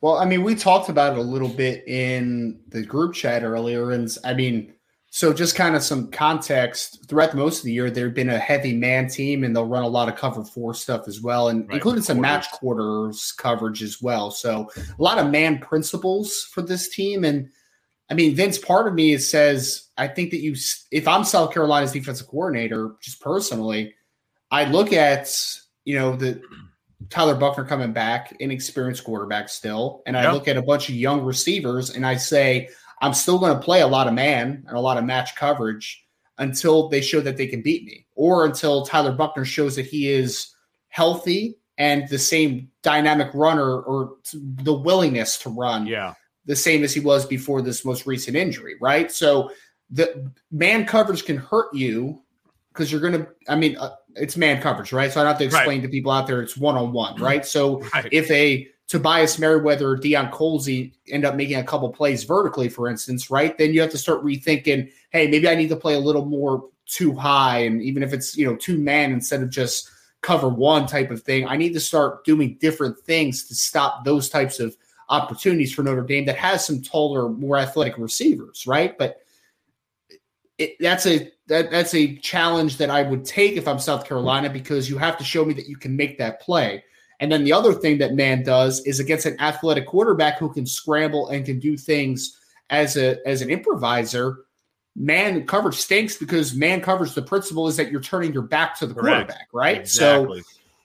Well, 0.00 0.18
I 0.18 0.26
mean, 0.26 0.42
we 0.42 0.54
talked 0.54 0.90
about 0.90 1.14
it 1.14 1.18
a 1.18 1.22
little 1.22 1.48
bit 1.48 1.86
in 1.88 2.60
the 2.68 2.82
group 2.82 3.14
chat 3.14 3.42
earlier. 3.42 3.92
And 3.92 4.14
I 4.24 4.34
mean, 4.34 4.74
so 5.08 5.32
just 5.32 5.54
kind 5.54 5.76
of 5.76 5.82
some 5.82 6.10
context 6.10 7.08
throughout 7.08 7.34
most 7.34 7.60
of 7.60 7.64
the 7.64 7.72
year, 7.72 7.88
they've 7.88 8.12
been 8.12 8.30
a 8.30 8.38
heavy 8.38 8.74
man 8.74 9.08
team 9.08 9.44
and 9.44 9.54
they'll 9.54 9.64
run 9.64 9.84
a 9.84 9.88
lot 9.88 10.08
of 10.08 10.16
cover 10.16 10.44
four 10.44 10.74
stuff 10.74 11.06
as 11.06 11.22
well, 11.22 11.48
and 11.48 11.68
Right, 11.68 11.76
including 11.76 12.02
some 12.02 12.20
match 12.20 12.50
quarters 12.50 13.32
coverage 13.32 13.82
as 13.82 14.02
well. 14.02 14.30
So 14.30 14.68
a 14.76 15.02
lot 15.02 15.18
of 15.18 15.30
man 15.30 15.58
principles 15.58 16.42
for 16.52 16.62
this 16.62 16.88
team. 16.88 17.24
And 17.24 17.48
I 18.10 18.14
mean, 18.14 18.34
Vince, 18.34 18.58
part 18.58 18.86
of 18.86 18.94
me 18.94 19.16
says, 19.18 19.88
I 19.96 20.08
think 20.08 20.30
that 20.30 20.40
you, 20.40 20.54
if 20.90 21.08
I'm 21.08 21.24
South 21.24 21.52
Carolina's 21.52 21.92
defensive 21.92 22.28
coordinator, 22.28 22.96
just 23.00 23.20
personally, 23.20 23.94
I 24.50 24.64
look 24.64 24.92
at, 24.92 25.34
you 25.84 25.98
know, 25.98 26.14
the 26.14 26.40
Tyler 27.10 27.34
Buchner 27.34 27.64
coming 27.64 27.92
back, 27.92 28.36
inexperienced 28.40 29.04
quarterback 29.04 29.48
still, 29.48 30.02
and 30.06 30.16
I 30.16 30.24
Yeah. 30.24 30.32
look 30.32 30.48
at 30.48 30.56
a 30.56 30.62
bunch 30.62 30.88
of 30.88 30.94
young 30.94 31.22
receivers 31.22 31.90
and 31.90 32.06
I 32.06 32.16
say, 32.16 32.68
I'm 33.00 33.14
still 33.14 33.38
going 33.38 33.54
to 33.54 33.62
play 33.62 33.80
a 33.80 33.86
lot 33.86 34.06
of 34.06 34.14
man 34.14 34.64
and 34.68 34.76
a 34.76 34.80
lot 34.80 34.98
of 34.98 35.04
match 35.04 35.34
coverage 35.34 36.04
until 36.38 36.88
they 36.88 37.00
show 37.00 37.20
that 37.20 37.36
they 37.36 37.46
can 37.46 37.62
beat 37.62 37.84
me, 37.84 38.06
or 38.14 38.44
until 38.44 38.84
Tyler 38.84 39.12
Buchner 39.12 39.44
shows 39.44 39.76
that 39.76 39.86
he 39.86 40.10
is 40.10 40.54
healthy 40.88 41.56
and 41.78 42.08
the 42.08 42.18
same 42.18 42.70
dynamic 42.82 43.28
runner 43.34 43.80
or 43.82 44.16
the 44.32 44.74
willingness 44.74 45.38
to 45.38 45.50
run 45.50 45.86
Yeah, 45.86 46.14
the 46.46 46.56
same 46.56 46.84
as 46.84 46.92
he 46.92 47.00
was 47.00 47.26
before 47.26 47.62
this 47.62 47.84
most 47.84 48.06
recent 48.06 48.36
injury, 48.36 48.74
right? 48.80 49.10
So 49.10 49.50
the 49.90 50.30
man 50.50 50.86
coverage 50.86 51.24
can 51.24 51.36
hurt 51.36 51.74
you 51.74 52.22
because 52.72 52.90
you're 52.90 53.00
going 53.00 53.14
to, 53.14 53.26
I 53.48 53.56
mean, 53.56 53.76
uh, 53.76 53.94
it's 54.16 54.36
man 54.36 54.60
coverage, 54.60 54.92
right? 54.92 55.12
So 55.12 55.20
I 55.20 55.24
don't 55.24 55.30
have 55.32 55.38
to 55.38 55.44
Right. 55.44 55.60
explain 55.60 55.82
to 55.82 55.88
people 55.88 56.10
out 56.10 56.26
there 56.26 56.42
it's 56.42 56.56
one 56.56 56.76
on 56.76 56.92
one, 56.92 57.20
right? 57.20 57.46
So 57.46 57.80
right. 57.94 58.08
if 58.10 58.30
a 58.30 58.68
Tobias 58.86 59.38
Merriweather 59.38 59.88
or 59.88 59.98
Deion 59.98 60.30
Colzie 60.30 60.92
end 61.08 61.24
up 61.24 61.36
making 61.36 61.56
a 61.56 61.64
couple 61.64 61.88
plays 61.90 62.24
vertically, 62.24 62.68
for 62.68 62.88
instance, 62.88 63.30
right? 63.30 63.56
Then 63.56 63.72
you 63.72 63.80
have 63.80 63.90
to 63.90 63.98
start 63.98 64.24
rethinking, 64.24 64.90
hey, 65.10 65.26
maybe 65.26 65.48
I 65.48 65.54
need 65.54 65.68
to 65.70 65.76
play 65.76 65.94
a 65.94 66.00
little 66.00 66.26
more 66.26 66.68
too 66.86 67.14
high. 67.14 67.60
And 67.60 67.82
even 67.82 68.02
if 68.02 68.12
it's, 68.12 68.36
you 68.36 68.46
know, 68.46 68.56
two 68.56 68.78
man 68.78 69.12
instead 69.12 69.42
of 69.42 69.48
just 69.48 69.88
cover 70.20 70.48
one 70.48 70.86
type 70.86 71.10
of 71.10 71.22
thing, 71.22 71.46
I 71.46 71.56
need 71.56 71.72
to 71.72 71.80
start 71.80 72.24
doing 72.24 72.58
different 72.60 72.98
things 72.98 73.44
to 73.48 73.54
stop 73.54 74.04
those 74.04 74.28
types 74.28 74.60
of 74.60 74.76
opportunities 75.08 75.72
for 75.72 75.82
Notre 75.82 76.02
Dame 76.02 76.24
that 76.26 76.36
has 76.36 76.64
some 76.66 76.82
taller, 76.82 77.28
more 77.28 77.56
athletic 77.56 77.98
receivers, 77.98 78.66
right? 78.66 78.96
But 78.96 79.18
it, 80.58 80.76
that's 80.80 81.06
a 81.06 81.30
that 81.48 81.70
that's 81.70 81.94
a 81.94 82.16
challenge 82.16 82.76
that 82.78 82.90
I 82.90 83.02
would 83.02 83.24
take 83.24 83.56
if 83.56 83.66
I'm 83.66 83.78
South 83.78 84.06
Carolina 84.06 84.48
because 84.48 84.88
you 84.88 84.98
have 84.98 85.18
to 85.18 85.24
show 85.24 85.44
me 85.44 85.54
that 85.54 85.68
you 85.68 85.76
can 85.76 85.96
make 85.96 86.18
that 86.18 86.40
play. 86.40 86.84
And 87.20 87.30
then 87.30 87.44
the 87.44 87.52
other 87.52 87.72
thing 87.72 87.98
that 87.98 88.14
man 88.14 88.42
does 88.42 88.80
is 88.86 89.00
against 89.00 89.26
an 89.26 89.40
athletic 89.40 89.86
quarterback 89.86 90.38
who 90.38 90.52
can 90.52 90.66
scramble 90.66 91.28
and 91.28 91.44
can 91.44 91.58
do 91.58 91.76
things 91.76 92.38
as 92.70 92.96
a 92.96 93.26
as 93.26 93.42
an 93.42 93.50
improviser. 93.50 94.44
Man 94.96 95.44
coverage 95.44 95.76
stinks 95.76 96.16
because 96.16 96.54
man 96.54 96.80
coverage. 96.80 97.14
The 97.14 97.22
principle 97.22 97.66
is 97.66 97.76
that 97.76 97.90
you're 97.90 98.00
turning 98.00 98.32
your 98.32 98.42
back 98.42 98.78
to 98.78 98.86
the 98.86 98.94
Correct. 98.94 99.28
quarterback, 99.28 99.48
right? 99.52 99.88
So 99.88 100.32
Exactly. 100.32 100.42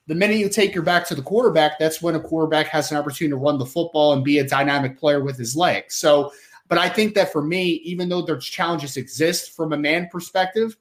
The 0.10 0.16
minute 0.16 0.38
you 0.38 0.50
take 0.50 0.74
your 0.74 0.84
back 0.84 1.08
to 1.08 1.14
the 1.14 1.22
quarterback, 1.22 1.78
that's 1.78 2.02
when 2.02 2.16
a 2.16 2.20
quarterback 2.20 2.66
has 2.66 2.90
an 2.92 2.98
opportunity 2.98 3.30
to 3.30 3.36
run 3.38 3.60
the 3.60 3.66
football 3.66 4.12
and 4.12 4.24
be 4.24 4.40
a 4.40 4.44
dynamic 4.44 4.98
player 4.98 5.24
with 5.24 5.38
his 5.38 5.56
legs. 5.56 5.94
So, 5.94 6.34
but 6.68 6.80
I 6.80 6.90
think 6.90 7.14
that 7.14 7.32
for 7.32 7.44
me, 7.44 7.74
even 7.86 8.10
though 8.10 8.24
there's 8.24 8.44
challenges 8.44 8.98
exist 8.98 9.56
from 9.56 9.72
a 9.72 9.78
man 9.78 10.10
perspective, 10.12 10.76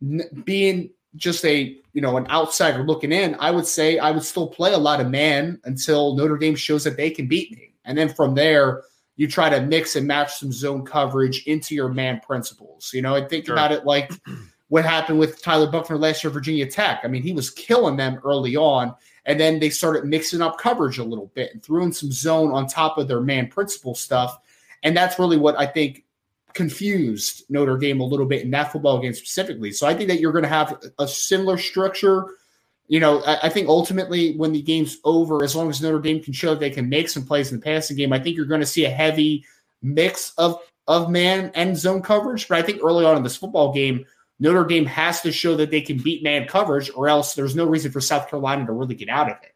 n- 0.00 0.22
being 0.44 0.90
just 1.16 1.44
a 1.44 1.76
you 1.94 2.00
know 2.00 2.16
an 2.16 2.28
outsider 2.28 2.84
looking 2.84 3.10
in, 3.10 3.34
I 3.40 3.50
would 3.50 3.66
say 3.66 3.98
I 3.98 4.12
would 4.12 4.22
still 4.22 4.46
play 4.46 4.72
a 4.72 4.78
lot 4.78 5.00
of 5.00 5.10
man 5.10 5.60
until 5.64 6.14
Notre 6.14 6.38
Dame 6.38 6.54
shows 6.54 6.84
that 6.84 6.96
they 6.96 7.10
can 7.10 7.26
beat 7.26 7.50
me, 7.50 7.74
and 7.84 7.98
then 7.98 8.08
from 8.08 8.36
there 8.36 8.84
you 9.16 9.26
try 9.26 9.50
to 9.50 9.60
mix 9.62 9.96
and 9.96 10.06
match 10.06 10.34
some 10.34 10.52
zone 10.52 10.84
coverage 10.84 11.44
into 11.46 11.74
your 11.74 11.88
man 11.88 12.20
principles. 12.20 12.92
You 12.94 13.02
know, 13.02 13.16
I 13.16 13.26
think 13.26 13.46
Sure. 13.46 13.56
about 13.56 13.72
it 13.72 13.84
like 13.84 14.12
what 14.68 14.84
happened 14.84 15.18
with 15.18 15.42
Tyler 15.42 15.70
Buchner 15.70 15.98
last 15.98 16.24
year, 16.24 16.30
Virginia 16.30 16.66
Tech. 16.66 17.00
I 17.04 17.08
mean, 17.08 17.22
he 17.22 17.32
was 17.32 17.50
killing 17.50 17.96
them 17.96 18.20
early 18.24 18.56
on, 18.56 18.94
and 19.26 19.38
then 19.38 19.60
they 19.60 19.70
started 19.70 20.04
mixing 20.04 20.42
up 20.42 20.58
coverage 20.58 20.98
a 20.98 21.04
little 21.04 21.30
bit 21.34 21.52
and 21.52 21.62
threw 21.62 21.82
in 21.84 21.92
some 21.92 22.12
zone 22.12 22.50
on 22.50 22.66
top 22.66 22.98
of 22.98 23.08
their 23.08 23.20
man 23.20 23.48
principle 23.48 23.94
stuff. 23.94 24.38
And 24.82 24.96
that's 24.96 25.18
really 25.18 25.36
what 25.36 25.58
I 25.58 25.66
think 25.66 26.04
confused 26.54 27.44
Notre 27.50 27.76
Dame 27.76 28.00
a 28.00 28.04
little 28.04 28.26
bit 28.26 28.42
in 28.42 28.50
that 28.52 28.72
football 28.72 29.00
game 29.00 29.12
specifically. 29.12 29.72
So 29.72 29.86
I 29.86 29.94
think 29.94 30.08
that 30.08 30.20
you're 30.20 30.32
going 30.32 30.44
to 30.44 30.48
have 30.48 30.82
a 30.98 31.06
similar 31.08 31.58
structure. 31.58 32.26
You 32.86 33.00
know, 33.00 33.22
I, 33.24 33.38
I, 33.44 33.48
think 33.48 33.68
ultimately 33.68 34.36
when 34.36 34.52
the 34.52 34.62
game's 34.62 34.98
over, 35.04 35.42
as 35.42 35.56
long 35.56 35.68
as 35.68 35.82
Notre 35.82 35.98
Dame 35.98 36.22
can 36.22 36.32
show 36.32 36.50
that 36.50 36.60
they 36.60 36.70
can 36.70 36.88
make 36.88 37.08
some 37.08 37.24
plays 37.24 37.50
in 37.50 37.58
the 37.58 37.64
passing 37.64 37.96
game, 37.96 38.12
I 38.12 38.20
think 38.20 38.36
you're 38.36 38.44
going 38.46 38.60
to 38.60 38.66
see 38.66 38.84
a 38.84 38.90
heavy 38.90 39.44
mix 39.82 40.32
of 40.38 40.58
of 40.86 41.10
man 41.10 41.50
and 41.54 41.76
zone 41.76 42.02
coverage. 42.02 42.46
But 42.46 42.58
I 42.58 42.62
think 42.62 42.82
early 42.82 43.04
on 43.04 43.16
in 43.16 43.22
this 43.22 43.36
football 43.36 43.72
game, 43.72 44.04
Notre 44.40 44.64
Dame 44.64 44.86
has 44.86 45.20
to 45.22 45.32
show 45.32 45.56
that 45.56 45.70
they 45.70 45.80
can 45.80 45.98
beat 45.98 46.22
man 46.22 46.46
coverage, 46.46 46.90
or 46.94 47.08
else 47.08 47.34
there's 47.34 47.54
no 47.54 47.64
reason 47.64 47.92
for 47.92 48.00
South 48.00 48.28
Carolina 48.28 48.66
to 48.66 48.72
really 48.72 48.94
get 48.94 49.08
out 49.08 49.30
of 49.30 49.36
it. 49.42 49.54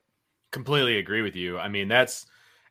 Completely 0.53 0.99
agree 0.99 1.23
with 1.23 1.37
you. 1.37 1.59
I 1.59 1.69
mean, 1.69 1.89
that's 1.89 2.27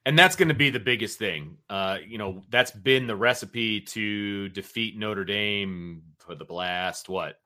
and 0.06 0.18
that's 0.18 0.38
going 0.38 0.48
to 0.48 0.54
be 0.54 0.70
the 0.70 0.80
biggest 0.80 1.20
thing. 1.20 1.58
Uh, 1.70 1.98
you 2.06 2.18
know, 2.18 2.42
that's 2.50 2.72
been 2.72 3.08
the 3.08 3.16
recipe 3.16 3.82
to 3.82 4.48
defeat 4.50 4.98
Notre 4.98 5.26
Dame 5.26 6.02
for 6.20 6.34
the 6.34 6.46
last 6.52 7.10
what 7.10 7.40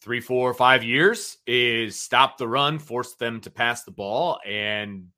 three, 0.00 0.20
four, 0.20 0.54
five 0.54 0.84
years 0.84 1.38
is 1.46 2.00
stop 2.00 2.38
the 2.38 2.46
run, 2.46 2.78
force 2.78 3.14
them 3.14 3.40
to 3.40 3.50
pass 3.50 3.84
the 3.84 3.90
ball, 3.90 4.38
and 4.46 5.08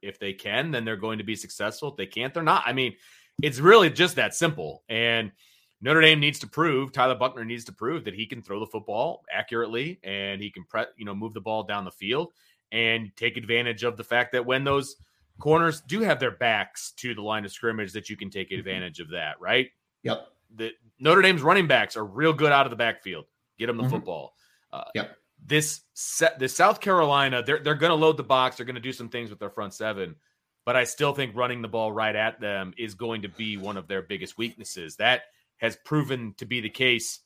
if 0.00 0.18
they 0.18 0.32
can, 0.32 0.70
then 0.70 0.84
they're 0.84 0.96
going 0.96 1.18
to 1.18 1.24
be 1.24 1.36
successful. 1.36 1.90
If 1.90 1.96
they 1.96 2.06
can't, 2.06 2.32
they're 2.32 2.42
not. 2.42 2.62
I 2.64 2.72
mean, 2.72 2.94
it's 3.42 3.58
really 3.58 3.90
just 3.90 4.16
that 4.16 4.34
simple. 4.34 4.84
And 4.88 5.32
Notre 5.80 6.00
Dame 6.00 6.20
needs 6.20 6.38
to 6.40 6.46
prove 6.46 6.92
Tyler 6.92 7.14
Buchner 7.14 7.44
needs 7.44 7.64
to 7.64 7.72
prove 7.72 8.04
that 8.04 8.14
he 8.14 8.26
can 8.26 8.42
throw 8.42 8.58
the 8.60 8.66
football 8.66 9.24
accurately 9.32 10.00
and 10.02 10.42
he 10.42 10.50
can 10.50 10.64
pre- 10.64 10.86
you 10.96 11.04
know 11.04 11.14
move 11.14 11.34
the 11.34 11.40
ball 11.40 11.62
down 11.62 11.84
the 11.84 11.90
field 11.90 12.32
and 12.72 13.10
take 13.16 13.36
advantage 13.36 13.84
of 13.84 13.96
the 13.96 14.04
fact 14.04 14.32
that 14.32 14.44
when 14.44 14.64
those 14.64 14.96
corners 15.38 15.80
do 15.82 16.00
have 16.00 16.20
their 16.20 16.32
backs 16.32 16.92
to 16.92 17.14
the 17.14 17.22
line 17.22 17.44
of 17.44 17.52
scrimmage 17.52 17.92
that 17.92 18.10
you 18.10 18.16
can 18.16 18.30
take 18.30 18.50
mm-hmm. 18.50 18.58
advantage 18.58 19.00
of 19.00 19.10
that, 19.10 19.40
right? 19.40 19.70
Yep. 20.02 20.26
The 20.56 20.70
Notre 20.98 21.22
Dame's 21.22 21.42
running 21.42 21.66
backs 21.66 21.96
are 21.96 22.04
real 22.04 22.32
good 22.32 22.52
out 22.52 22.66
of 22.66 22.70
the 22.70 22.76
backfield. 22.76 23.26
Get 23.58 23.66
them 23.66 23.76
the 23.76 23.84
mm-hmm. 23.84 23.92
football. 23.92 24.34
Uh, 24.72 24.84
yep. 24.94 25.16
This 25.44 25.82
set 25.94 26.38
the 26.38 26.48
South 26.48 26.80
Carolina, 26.80 27.42
they're 27.42 27.60
they're 27.60 27.76
going 27.76 27.90
to 27.90 27.96
load 27.96 28.16
the 28.16 28.24
box. 28.24 28.56
They're 28.56 28.66
going 28.66 28.74
to 28.74 28.80
do 28.80 28.92
some 28.92 29.08
things 29.08 29.30
with 29.30 29.38
their 29.38 29.50
front 29.50 29.72
seven, 29.72 30.16
but 30.64 30.74
I 30.74 30.82
still 30.82 31.14
think 31.14 31.36
running 31.36 31.62
the 31.62 31.68
ball 31.68 31.92
right 31.92 32.14
at 32.14 32.40
them 32.40 32.74
is 32.76 32.94
going 32.94 33.22
to 33.22 33.28
be 33.28 33.56
one 33.56 33.76
of 33.76 33.86
their 33.86 34.02
biggest 34.02 34.36
weaknesses. 34.36 34.96
That 34.96 35.22
has 35.58 35.76
proven 35.84 36.34
to 36.38 36.46
be 36.46 36.60
the 36.60 36.70
case 36.70 37.20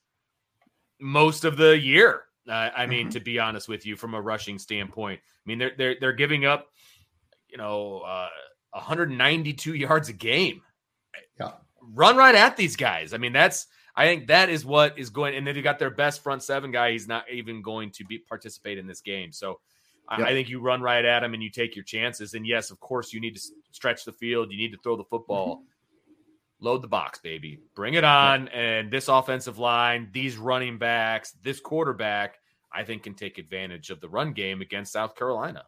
most 1.01 1.45
of 1.45 1.57
the 1.57 1.78
year. 1.78 2.22
Uh, 2.49 2.70
I 2.74 2.87
mean, 2.87 3.07
mm-hmm. 3.07 3.11
to 3.11 3.20
be 3.20 3.39
honest 3.39 3.68
with 3.68 3.87
you, 3.87 3.97
from 3.97 4.14
a 4.14 4.20
rushing 4.20 4.59
standpoint, 4.59 5.20
I 5.20 5.45
mean 5.47 5.59
they're 5.59 5.72
they're 5.76 5.97
they're 6.01 6.12
giving 6.12 6.45
up, 6.45 6.68
you 7.49 7.57
know, 7.57 8.01
uh, 8.01 8.28
192 8.72 9.74
yards 9.74 10.09
a 10.09 10.12
game. 10.12 10.62
Yeah. 11.39 11.53
Run 11.80 12.16
right 12.16 12.35
at 12.35 12.57
these 12.57 12.76
guys. 12.76 13.14
I 13.14 13.18
mean, 13.18 13.33
that's 13.33 13.66
I 13.95 14.07
think 14.07 14.26
that 14.28 14.49
is 14.49 14.64
what 14.64 14.99
is 14.99 15.11
going. 15.11 15.37
And 15.37 15.47
then 15.47 15.55
you 15.55 15.62
got 15.62 15.78
their 15.78 15.91
best 15.91 16.22
front 16.22 16.43
seven 16.43 16.72
guy. 16.72 16.93
He's 16.93 17.07
not 17.07 17.24
even 17.30 17.62
going 17.62 17.91
to 17.93 18.05
be 18.05 18.18
participate 18.18 18.78
in 18.78 18.87
this 18.87 19.01
game. 19.01 19.30
So 19.33 19.61
yep. 20.11 20.26
I 20.26 20.33
think 20.33 20.49
you 20.49 20.61
run 20.61 20.80
right 20.80 21.05
at 21.05 21.22
him 21.22 21.35
and 21.35 21.43
you 21.43 21.51
take 21.51 21.76
your 21.76 21.85
chances. 21.85 22.35
And 22.35 22.47
yes, 22.47 22.70
of 22.70 22.80
course, 22.80 23.12
you 23.12 23.20
need 23.20 23.37
to 23.37 23.43
stretch 23.70 24.05
the 24.05 24.12
field. 24.12 24.51
You 24.51 24.59
need 24.59 24.72
to 24.72 24.78
throw 24.83 24.97
the 24.97 25.05
football. 25.05 25.57
Mm-hmm 25.57 25.64
load 26.62 26.82
the 26.82 26.88
box, 26.88 27.18
baby. 27.18 27.58
Bring 27.74 27.94
it 27.94 28.04
on. 28.04 28.48
And 28.48 28.90
this 28.90 29.08
offensive 29.08 29.58
line, 29.58 30.08
these 30.12 30.36
running 30.36 30.78
backs, 30.78 31.32
this 31.42 31.60
quarterback, 31.60 32.38
I 32.72 32.84
think 32.84 33.02
can 33.02 33.14
take 33.14 33.38
advantage 33.38 33.90
of 33.90 34.00
the 34.00 34.08
run 34.08 34.32
game 34.32 34.62
against 34.62 34.92
South 34.92 35.14
Carolina. 35.14 35.64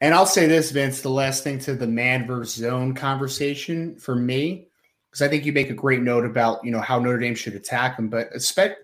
And 0.00 0.14
I'll 0.14 0.26
say 0.26 0.46
this, 0.46 0.70
Vince, 0.70 1.00
the 1.00 1.08
last 1.08 1.42
thing 1.42 1.58
to 1.60 1.74
the 1.74 1.86
man 1.86 2.26
versus 2.26 2.62
zone 2.62 2.94
conversation 2.94 3.96
for 3.96 4.14
me, 4.14 4.68
because 5.10 5.22
I 5.22 5.28
think 5.28 5.44
you 5.44 5.52
make 5.52 5.70
a 5.70 5.74
great 5.74 6.02
note 6.02 6.24
about, 6.24 6.64
you 6.64 6.70
know, 6.70 6.80
how 6.80 6.98
Notre 6.98 7.18
Dame 7.18 7.34
should 7.34 7.54
attack 7.54 7.96
them, 7.96 8.08
but 8.08 8.28
expect 8.34 8.80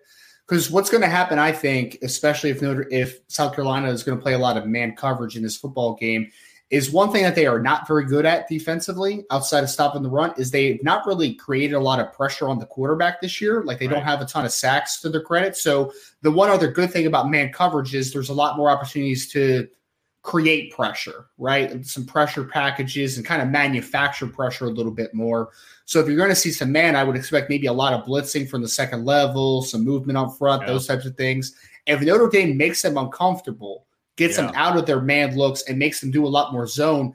because 0.46 0.70
what's 0.70 0.90
going 0.90 1.02
to 1.02 1.08
happen, 1.08 1.38
I 1.38 1.52
think, 1.52 1.98
especially 2.02 2.50
if 2.50 2.60
Notre 2.62 2.86
if 2.90 3.20
South 3.28 3.54
Carolina 3.54 3.88
is 3.90 4.02
going 4.02 4.18
to 4.18 4.22
play 4.22 4.34
a 4.34 4.38
lot 4.38 4.56
of 4.56 4.66
man 4.66 4.94
coverage 4.96 5.36
in 5.36 5.42
this 5.42 5.56
football 5.56 5.94
game, 5.94 6.30
is 6.72 6.90
one 6.90 7.12
thing 7.12 7.22
that 7.22 7.34
they 7.34 7.46
are 7.46 7.58
not 7.58 7.86
very 7.86 8.06
good 8.06 8.24
at 8.24 8.48
defensively 8.48 9.26
outside 9.30 9.62
of 9.62 9.68
stopping 9.68 10.02
the 10.02 10.08
run 10.08 10.32
is 10.38 10.50
they've 10.50 10.82
not 10.82 11.06
really 11.06 11.34
created 11.34 11.74
a 11.74 11.80
lot 11.80 12.00
of 12.00 12.10
pressure 12.14 12.48
on 12.48 12.58
the 12.58 12.64
quarterback 12.64 13.20
this 13.20 13.42
year. 13.42 13.62
Like 13.62 13.78
they 13.78 13.86
right. 13.86 13.96
don't 13.96 14.04
have 14.04 14.22
a 14.22 14.24
ton 14.24 14.46
of 14.46 14.52
sacks 14.52 14.98
to 15.02 15.10
their 15.10 15.20
credit. 15.20 15.54
So 15.54 15.92
the 16.22 16.30
one 16.30 16.48
other 16.48 16.72
good 16.72 16.90
thing 16.90 17.06
about 17.06 17.28
man 17.28 17.52
coverage 17.52 17.94
is 17.94 18.10
there's 18.10 18.30
a 18.30 18.34
lot 18.34 18.56
more 18.56 18.70
opportunities 18.70 19.30
to 19.32 19.68
create 20.22 20.72
pressure, 20.72 21.26
right? 21.36 21.84
Some 21.84 22.06
pressure 22.06 22.42
packages 22.42 23.18
and 23.18 23.26
kind 23.26 23.42
of 23.42 23.48
manufacture 23.48 24.26
pressure 24.26 24.64
a 24.64 24.70
little 24.70 24.92
bit 24.92 25.12
more. 25.12 25.50
So 25.84 26.00
if 26.00 26.06
you're 26.06 26.16
going 26.16 26.30
to 26.30 26.34
see 26.34 26.52
some 26.52 26.72
man, 26.72 26.96
I 26.96 27.04
would 27.04 27.16
expect 27.16 27.50
maybe 27.50 27.66
a 27.66 27.72
lot 27.72 27.92
of 27.92 28.06
blitzing 28.06 28.48
from 28.48 28.62
the 28.62 28.68
second 28.68 29.04
level, 29.04 29.60
some 29.60 29.84
movement 29.84 30.16
up 30.16 30.38
front, 30.38 30.62
yeah. 30.62 30.68
those 30.68 30.86
types 30.86 31.04
of 31.04 31.16
things. 31.16 31.54
if 31.84 32.00
Notre 32.00 32.30
Dame 32.30 32.56
makes 32.56 32.80
them 32.80 32.96
uncomfortable, 32.96 33.84
gets 34.16 34.36
yeah. 34.36 34.46
them 34.46 34.54
out 34.56 34.76
of 34.76 34.86
their 34.86 35.00
man 35.00 35.36
looks 35.36 35.62
and 35.62 35.78
makes 35.78 36.00
them 36.00 36.10
do 36.10 36.26
a 36.26 36.28
lot 36.28 36.52
more 36.52 36.66
zone, 36.66 37.14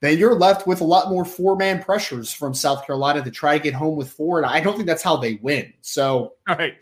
then 0.00 0.18
you're 0.18 0.34
left 0.34 0.66
with 0.66 0.80
a 0.80 0.84
lot 0.84 1.08
more 1.08 1.24
four 1.24 1.56
man 1.56 1.82
pressures 1.82 2.32
from 2.32 2.52
South 2.52 2.84
Carolina 2.86 3.22
to 3.22 3.30
try 3.30 3.56
to 3.56 3.62
get 3.62 3.74
home 3.74 3.96
with 3.96 4.10
four. 4.10 4.38
And 4.38 4.46
I 4.46 4.60
don't 4.60 4.74
think 4.74 4.86
that's 4.86 5.02
how 5.02 5.16
they 5.16 5.34
win. 5.34 5.72
So, 5.80 6.34
all 6.48 6.56
right. 6.56 6.74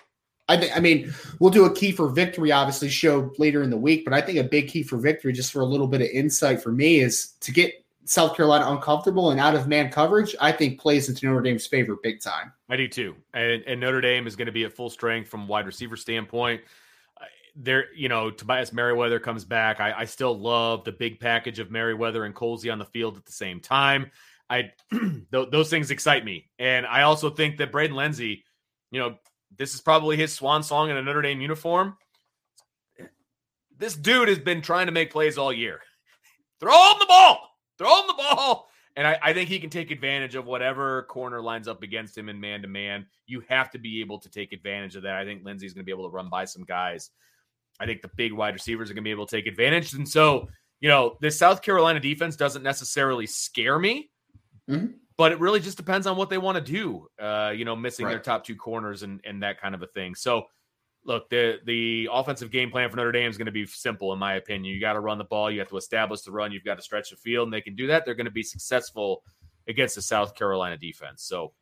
I 0.48 0.56
think, 0.56 0.76
I 0.76 0.80
mean, 0.80 1.14
we'll 1.38 1.52
do 1.52 1.64
a 1.64 1.72
key 1.72 1.92
for 1.92 2.08
victory, 2.08 2.50
obviously, 2.50 2.88
show 2.88 3.32
later 3.38 3.62
in 3.62 3.70
the 3.70 3.76
week. 3.76 4.04
But 4.04 4.12
I 4.12 4.20
think 4.20 4.38
a 4.38 4.44
big 4.44 4.68
key 4.68 4.82
for 4.82 4.96
victory, 4.98 5.32
just 5.32 5.52
for 5.52 5.60
a 5.60 5.66
little 5.66 5.86
bit 5.86 6.00
of 6.00 6.08
insight 6.08 6.60
for 6.60 6.72
me, 6.72 6.98
is 6.98 7.34
to 7.40 7.52
get 7.52 7.72
South 8.04 8.36
Carolina 8.36 8.68
uncomfortable 8.68 9.30
and 9.30 9.38
out 9.38 9.54
of 9.54 9.68
man 9.68 9.90
coverage. 9.90 10.34
I 10.40 10.50
think 10.50 10.80
plays 10.80 11.08
into 11.08 11.26
Notre 11.26 11.42
Dame's 11.42 11.66
favor 11.66 11.96
big 12.02 12.20
time. 12.20 12.52
I 12.68 12.76
do 12.76 12.88
too. 12.88 13.14
And, 13.32 13.62
and 13.68 13.80
Notre 13.80 14.00
Dame 14.00 14.26
is 14.26 14.34
going 14.34 14.46
to 14.46 14.52
be 14.52 14.64
at 14.64 14.72
full 14.72 14.90
strength 14.90 15.30
from 15.30 15.46
wide 15.46 15.66
receiver 15.66 15.96
standpoint 15.96 16.60
there, 17.54 17.92
you 17.94 18.08
know, 18.08 18.30
Tobias 18.30 18.72
Merriweather 18.72 19.20
comes 19.20 19.44
back. 19.44 19.80
I, 19.80 19.92
I 19.92 20.04
still 20.04 20.38
love 20.38 20.84
the 20.84 20.92
big 20.92 21.20
package 21.20 21.58
of 21.58 21.70
Merriweather 21.70 22.24
and 22.24 22.34
Colzie 22.34 22.72
on 22.72 22.78
the 22.78 22.84
field 22.86 23.16
at 23.16 23.24
the 23.24 23.32
same 23.32 23.60
time. 23.60 24.10
I 24.48 24.72
th- 24.90 25.50
those 25.50 25.70
things 25.70 25.90
excite 25.90 26.24
me, 26.24 26.50
and 26.58 26.86
I 26.86 27.02
also 27.02 27.30
think 27.30 27.58
that 27.58 27.72
Braden 27.72 27.96
Lenzy, 27.96 28.44
you 28.90 29.00
know, 29.00 29.16
this 29.56 29.74
is 29.74 29.80
probably 29.80 30.16
his 30.16 30.32
swan 30.32 30.62
song 30.62 30.90
in 30.90 30.96
a 30.96 31.02
Notre 31.02 31.22
Dame 31.22 31.40
uniform. 31.40 31.96
This 33.78 33.94
dude 33.94 34.28
has 34.28 34.38
been 34.38 34.62
trying 34.62 34.86
to 34.86 34.92
make 34.92 35.10
plays 35.10 35.38
all 35.38 35.52
year. 35.52 35.80
Throw 36.60 36.92
him 36.92 36.98
the 37.00 37.06
ball. 37.06 37.50
Throw 37.78 38.00
him 38.00 38.06
the 38.06 38.14
ball. 38.14 38.68
And 38.94 39.06
I, 39.06 39.18
I, 39.22 39.32
think 39.32 39.48
he 39.48 39.58
can 39.58 39.70
take 39.70 39.90
advantage 39.90 40.34
of 40.34 40.44
whatever 40.44 41.04
corner 41.04 41.40
lines 41.40 41.66
up 41.66 41.82
against 41.82 42.16
him 42.16 42.28
in 42.28 42.38
man 42.38 42.60
to 42.62 42.68
man. 42.68 43.06
You 43.26 43.42
have 43.48 43.70
to 43.70 43.78
be 43.78 44.00
able 44.00 44.18
to 44.20 44.28
take 44.28 44.52
advantage 44.52 44.96
of 44.96 45.02
that. 45.04 45.16
I 45.16 45.24
think 45.24 45.42
Lenzy's 45.42 45.72
going 45.72 45.82
to 45.82 45.86
be 45.86 45.92
able 45.92 46.08
to 46.08 46.14
run 46.14 46.28
by 46.28 46.44
some 46.44 46.64
guys 46.64 47.10
I 47.80 47.86
think 47.86 48.02
the 48.02 48.10
big 48.16 48.32
wide 48.32 48.54
receivers 48.54 48.90
are 48.90 48.94
going 48.94 49.02
to 49.02 49.08
be 49.08 49.10
able 49.10 49.26
to 49.26 49.36
take 49.36 49.46
advantage. 49.46 49.92
And 49.94 50.08
so, 50.08 50.48
you 50.80 50.88
know, 50.88 51.16
this 51.20 51.38
South 51.38 51.62
Carolina 51.62 52.00
defense 52.00 52.36
doesn't 52.36 52.62
necessarily 52.62 53.26
scare 53.26 53.78
me, 53.78 54.10
mm-hmm. 54.68 54.92
but 55.16 55.32
it 55.32 55.40
really 55.40 55.60
just 55.60 55.76
depends 55.76 56.06
on 56.06 56.16
what 56.16 56.30
they 56.30 56.38
want 56.38 56.64
to 56.64 56.72
do. 56.72 57.06
Uh, 57.20 57.52
you 57.54 57.64
know, 57.64 57.74
missing 57.76 58.06
right. 58.06 58.12
their 58.12 58.20
top 58.20 58.44
two 58.44 58.56
corners 58.56 59.02
and 59.02 59.20
and 59.24 59.42
that 59.42 59.60
kind 59.60 59.74
of 59.74 59.82
a 59.82 59.86
thing. 59.88 60.14
So, 60.14 60.46
look, 61.04 61.28
the 61.30 61.58
the 61.66 62.08
offensive 62.12 62.50
game 62.50 62.70
plan 62.70 62.90
for 62.90 62.96
Notre 62.96 63.12
Dame 63.12 63.30
is 63.30 63.38
going 63.38 63.46
to 63.46 63.52
be 63.52 63.66
simple, 63.66 64.12
in 64.12 64.18
my 64.18 64.34
opinion. 64.34 64.74
You 64.74 64.80
got 64.80 64.94
to 64.94 65.00
run 65.00 65.18
the 65.18 65.24
ball, 65.24 65.50
you 65.50 65.58
have 65.60 65.68
to 65.68 65.76
establish 65.76 66.22
the 66.22 66.32
run, 66.32 66.52
you've 66.52 66.64
got 66.64 66.76
to 66.76 66.82
stretch 66.82 67.10
the 67.10 67.16
field, 67.16 67.46
and 67.46 67.52
they 67.52 67.60
can 67.60 67.74
do 67.74 67.86
that. 67.88 68.04
They're 68.04 68.14
going 68.14 68.26
to 68.26 68.30
be 68.30 68.42
successful 68.42 69.22
against 69.68 69.94
the 69.94 70.02
South 70.02 70.34
Carolina 70.34 70.76
defense. 70.76 71.22
So, 71.22 71.52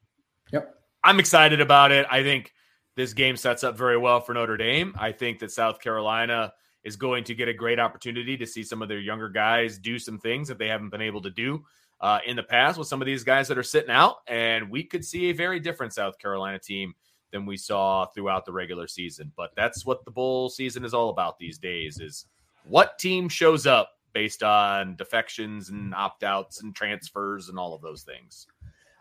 yep, 0.52 0.74
I'm 1.04 1.20
excited 1.20 1.60
about 1.60 1.92
it. 1.92 2.06
I 2.10 2.22
think 2.22 2.52
this 3.00 3.14
game 3.14 3.34
sets 3.34 3.64
up 3.64 3.78
very 3.78 3.96
well 3.96 4.20
for 4.20 4.34
Notre 4.34 4.58
Dame. 4.58 4.94
I 4.98 5.10
think 5.10 5.38
that 5.38 5.50
South 5.50 5.80
Carolina 5.80 6.52
is 6.84 6.96
going 6.96 7.24
to 7.24 7.34
get 7.34 7.48
a 7.48 7.54
great 7.54 7.80
opportunity 7.80 8.36
to 8.36 8.46
see 8.46 8.62
some 8.62 8.82
of 8.82 8.88
their 8.88 8.98
younger 8.98 9.30
guys 9.30 9.78
do 9.78 9.98
some 9.98 10.18
things 10.18 10.48
that 10.48 10.58
they 10.58 10.68
haven't 10.68 10.90
been 10.90 11.00
able 11.00 11.22
to 11.22 11.30
do 11.30 11.64
uh, 12.02 12.18
in 12.26 12.36
the 12.36 12.42
past 12.42 12.78
with 12.78 12.88
some 12.88 13.00
of 13.00 13.06
these 13.06 13.24
guys 13.24 13.48
that 13.48 13.56
are 13.56 13.62
sitting 13.62 13.90
out. 13.90 14.16
And 14.26 14.70
we 14.70 14.84
could 14.84 15.02
see 15.02 15.30
a 15.30 15.32
very 15.32 15.60
different 15.60 15.94
South 15.94 16.18
Carolina 16.18 16.58
team 16.58 16.94
than 17.32 17.46
we 17.46 17.56
saw 17.56 18.04
throughout 18.04 18.44
the 18.44 18.52
regular 18.52 18.86
season. 18.86 19.32
But 19.34 19.52
that's 19.56 19.86
what 19.86 20.04
the 20.04 20.10
bowl 20.10 20.50
season 20.50 20.84
is 20.84 20.92
all 20.92 21.08
about 21.08 21.38
these 21.38 21.56
days 21.56 22.00
is 22.00 22.26
what 22.64 22.98
team 22.98 23.30
shows 23.30 23.66
up 23.66 23.92
based 24.12 24.42
on 24.42 24.94
defections 24.96 25.70
and 25.70 25.94
opt-outs 25.94 26.62
and 26.62 26.74
transfers 26.74 27.48
and 27.48 27.58
all 27.58 27.72
of 27.72 27.80
those 27.80 28.02
things. 28.02 28.46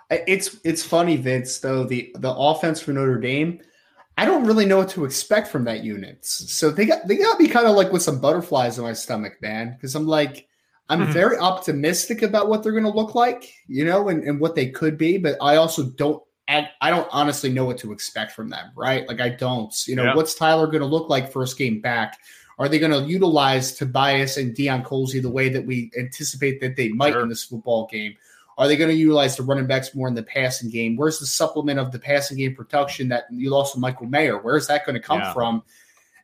It's 0.09 0.57
it's 0.63 0.83
funny, 0.83 1.17
Vince, 1.17 1.59
though, 1.59 1.83
the 1.83 2.11
the 2.15 2.33
offense 2.33 2.79
for 2.79 2.93
Notre 2.93 3.19
Dame– 3.19 3.59
I 4.19 4.25
don't 4.25 4.45
really 4.45 4.65
know 4.65 4.77
what 4.77 4.89
to 4.89 5.05
expect 5.05 5.47
from 5.47 5.63
that 5.63 5.81
unit. 5.81 6.25
So 6.25 6.71
they 6.71 6.85
got 6.85 7.07
they 7.07 7.15
got 7.15 7.39
me 7.39 7.47
kind 7.47 7.67
of 7.67 7.75
like 7.77 7.93
with 7.93 8.01
some 8.01 8.19
butterflies 8.19 8.77
in 8.77 8.83
my 8.83 8.91
stomach, 8.91 9.41
man. 9.41 9.71
Because 9.71 9.95
I'm 9.95 10.07
like, 10.07 10.49
I'm 10.89 10.99
mm-hmm. 10.99 11.13
very 11.13 11.37
optimistic 11.37 12.21
about 12.21 12.49
what 12.49 12.61
they're 12.61 12.73
gonna 12.73 12.93
look 12.93 13.15
like, 13.15 13.53
you 13.67 13.85
know, 13.85 14.09
and, 14.09 14.23
and 14.25 14.37
what 14.37 14.55
they 14.55 14.71
could 14.71 14.97
be, 14.97 15.17
but 15.17 15.37
I 15.39 15.55
also 15.55 15.83
don't 15.83 16.21
I, 16.49 16.69
I 16.81 16.89
don't 16.89 17.07
honestly 17.11 17.49
know 17.49 17.63
what 17.63 17.77
to 17.77 17.93
expect 17.93 18.33
from 18.33 18.49
them, 18.49 18.71
right? 18.75 19.07
Like 19.07 19.21
I 19.21 19.29
don't. 19.29 19.73
You 19.87 19.95
know, 19.95 20.03
Yeah. 20.03 20.15
what's 20.15 20.35
Tyler 20.35 20.65
going 20.65 20.81
to 20.81 20.85
look 20.85 21.07
like 21.07 21.31
first 21.31 21.57
game 21.57 21.79
back? 21.79 22.17
Are 22.57 22.67
they 22.67 22.79
going 22.79 22.91
to 22.91 23.07
utilize 23.09 23.75
Tobias 23.75 24.35
and 24.35 24.55
Deion 24.55 24.83
Colzie 24.83 25.21
the 25.21 25.29
way 25.29 25.47
that 25.49 25.65
we 25.65 25.91
anticipate 25.97 26.59
that 26.59 26.75
they 26.75 26.89
might 26.89 27.13
Sure. 27.13 27.21
in 27.21 27.29
this 27.29 27.43
football 27.43 27.87
game? 27.89 28.15
Are 28.59 28.67
they 28.67 28.75
going 28.75 28.89
to 28.89 28.95
utilize 28.95 29.37
the 29.37 29.43
running 29.43 29.65
backs 29.67 29.95
more 29.95 30.09
in 30.09 30.13
the 30.13 30.21
passing 30.21 30.69
game? 30.69 30.97
Where's 30.97 31.17
the 31.17 31.25
supplement 31.25 31.79
of 31.79 31.93
the 31.93 31.97
passing 31.97 32.37
game 32.37 32.53
production 32.53 33.07
that 33.07 33.23
you 33.31 33.49
lost 33.49 33.73
to 33.73 33.79
Michael 33.79 34.05
Mayer? 34.05 34.37
Where's 34.37 34.67
that 34.67 34.85
going 34.85 34.95
to 34.95 34.99
come 34.99 35.19
Yeah. 35.19 35.33
from? 35.33 35.63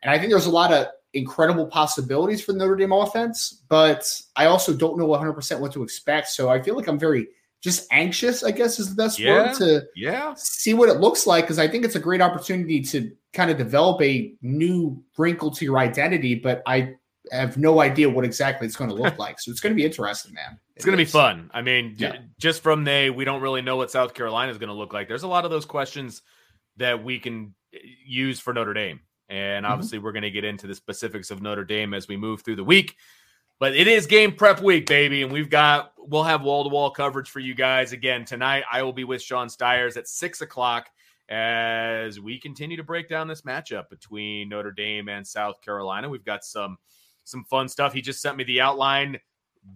And 0.03 0.11
I 0.11 0.19
think 0.19 0.29
there's 0.31 0.45
a 0.45 0.51
lot 0.51 0.73
of 0.73 0.87
incredible 1.13 1.65
possibilities 1.65 2.43
for 2.43 2.51
the 2.51 2.59
Notre 2.59 2.75
Dame 2.75 2.91
offense, 2.91 3.63
but 3.69 4.05
I 4.35 4.47
also 4.47 4.73
don't 4.73 4.97
know 4.97 5.07
100% 5.07 5.61
what 5.61 5.71
to 5.71 5.81
expect. 5.81 6.27
So 6.27 6.49
I 6.49 6.61
feel 6.61 6.75
like 6.75 6.87
I'm 6.87 6.99
very 6.99 7.29
just 7.61 7.87
anxious, 7.89 8.43
I 8.43 8.51
guess 8.51 8.79
is 8.79 8.89
the 8.89 9.01
best 9.01 9.17
Yeah. 9.17 9.31
word 9.31 9.53
to 9.59 9.83
Yeah. 9.95 10.33
see 10.35 10.73
what 10.73 10.89
it 10.89 10.99
looks 10.99 11.25
like 11.25 11.45
because 11.45 11.57
I 11.57 11.69
think 11.69 11.85
it's 11.85 11.95
a 11.95 11.99
great 12.01 12.21
opportunity 12.21 12.81
to 12.81 13.11
kind 13.31 13.49
of 13.49 13.57
develop 13.57 14.01
a 14.01 14.35
new 14.41 15.01
wrinkle 15.17 15.51
to 15.51 15.63
your 15.65 15.79
identity, 15.79 16.35
but 16.35 16.61
I 16.67 16.95
have 17.31 17.57
no 17.57 17.81
idea 17.81 18.09
what 18.09 18.25
exactly 18.25 18.67
it's 18.67 18.75
going 18.75 18.89
to 18.89 18.95
look 18.95 19.17
like. 19.19 19.39
So 19.39 19.51
it's 19.51 19.59
going 19.59 19.71
to 19.73 19.75
be 19.75 19.85
interesting, 19.85 20.33
man. 20.33 20.59
It's 20.75 20.85
going 20.85 20.97
to 20.97 21.03
be 21.03 21.09
fun. 21.09 21.49
I 21.53 21.61
mean, 21.61 21.95
Yeah. 21.97 22.17
just 22.39 22.61
from 22.61 22.83
they, 22.83 23.09
we 23.09 23.25
don't 23.25 23.41
really 23.41 23.61
know 23.61 23.77
what 23.77 23.91
South 23.91 24.13
Carolina 24.13 24.51
is 24.51 24.57
going 24.57 24.69
to 24.69 24.75
look 24.75 24.93
like. 24.93 25.07
There's 25.07 25.23
a 25.23 25.27
lot 25.27 25.45
of 25.45 25.51
those 25.51 25.65
questions 25.65 26.21
that 26.77 27.03
we 27.03 27.19
can 27.19 27.55
eh, 27.73 27.77
use 28.05 28.39
for 28.39 28.53
Notre 28.53 28.73
Dame. 28.73 28.99
And 29.29 29.65
Mhm. 29.65 29.69
obviously, 29.69 29.99
we're 29.99 30.11
going 30.11 30.23
to 30.23 30.31
get 30.31 30.43
into 30.43 30.67
the 30.67 30.75
specifics 30.75 31.31
of 31.31 31.41
Notre 31.41 31.63
Dame 31.63 31.93
as 31.93 32.07
we 32.07 32.17
move 32.17 32.41
through 32.43 32.57
the 32.57 32.63
week. 32.63 32.95
But 33.57 33.73
it 33.75 33.87
is 33.87 34.05
game 34.05 34.33
prep 34.33 34.61
week, 34.61 34.85
baby. 34.85 35.23
And 35.23 35.31
we've 35.31 35.49
got, 35.49 35.93
we'll 35.97 36.23
have 36.23 36.41
wall 36.43 36.63
to 36.65 36.69
wall 36.69 36.91
coverage 36.91 37.29
for 37.29 37.39
you 37.39 37.55
guys. 37.55 37.93
Again, 37.93 38.25
tonight, 38.25 38.63
I 38.69 38.83
will 38.83 38.91
be 38.93 39.05
with 39.05 39.21
Sean 39.21 39.47
Stires 39.49 39.95
at 39.97 40.07
six 40.09 40.41
o'clock 40.41 40.89
as 41.29 42.19
we 42.19 42.39
continue 42.39 42.77
to 42.77 42.83
break 42.83 43.07
down 43.09 43.27
this 43.27 43.41
matchup 43.43 43.89
between 43.89 44.49
Notre 44.49 44.71
Dame 44.71 45.09
and 45.09 45.25
South 45.25 45.61
Carolina. 45.61 46.09
We've 46.09 46.23
got 46.25 46.43
some 46.43 46.77
some 47.25 47.43
fun 47.43 47.67
stuff. 47.67 47.93
He 47.93 48.01
just 48.01 48.21
sent 48.21 48.37
me 48.37 48.43
the 48.45 48.61
outline 48.61 49.17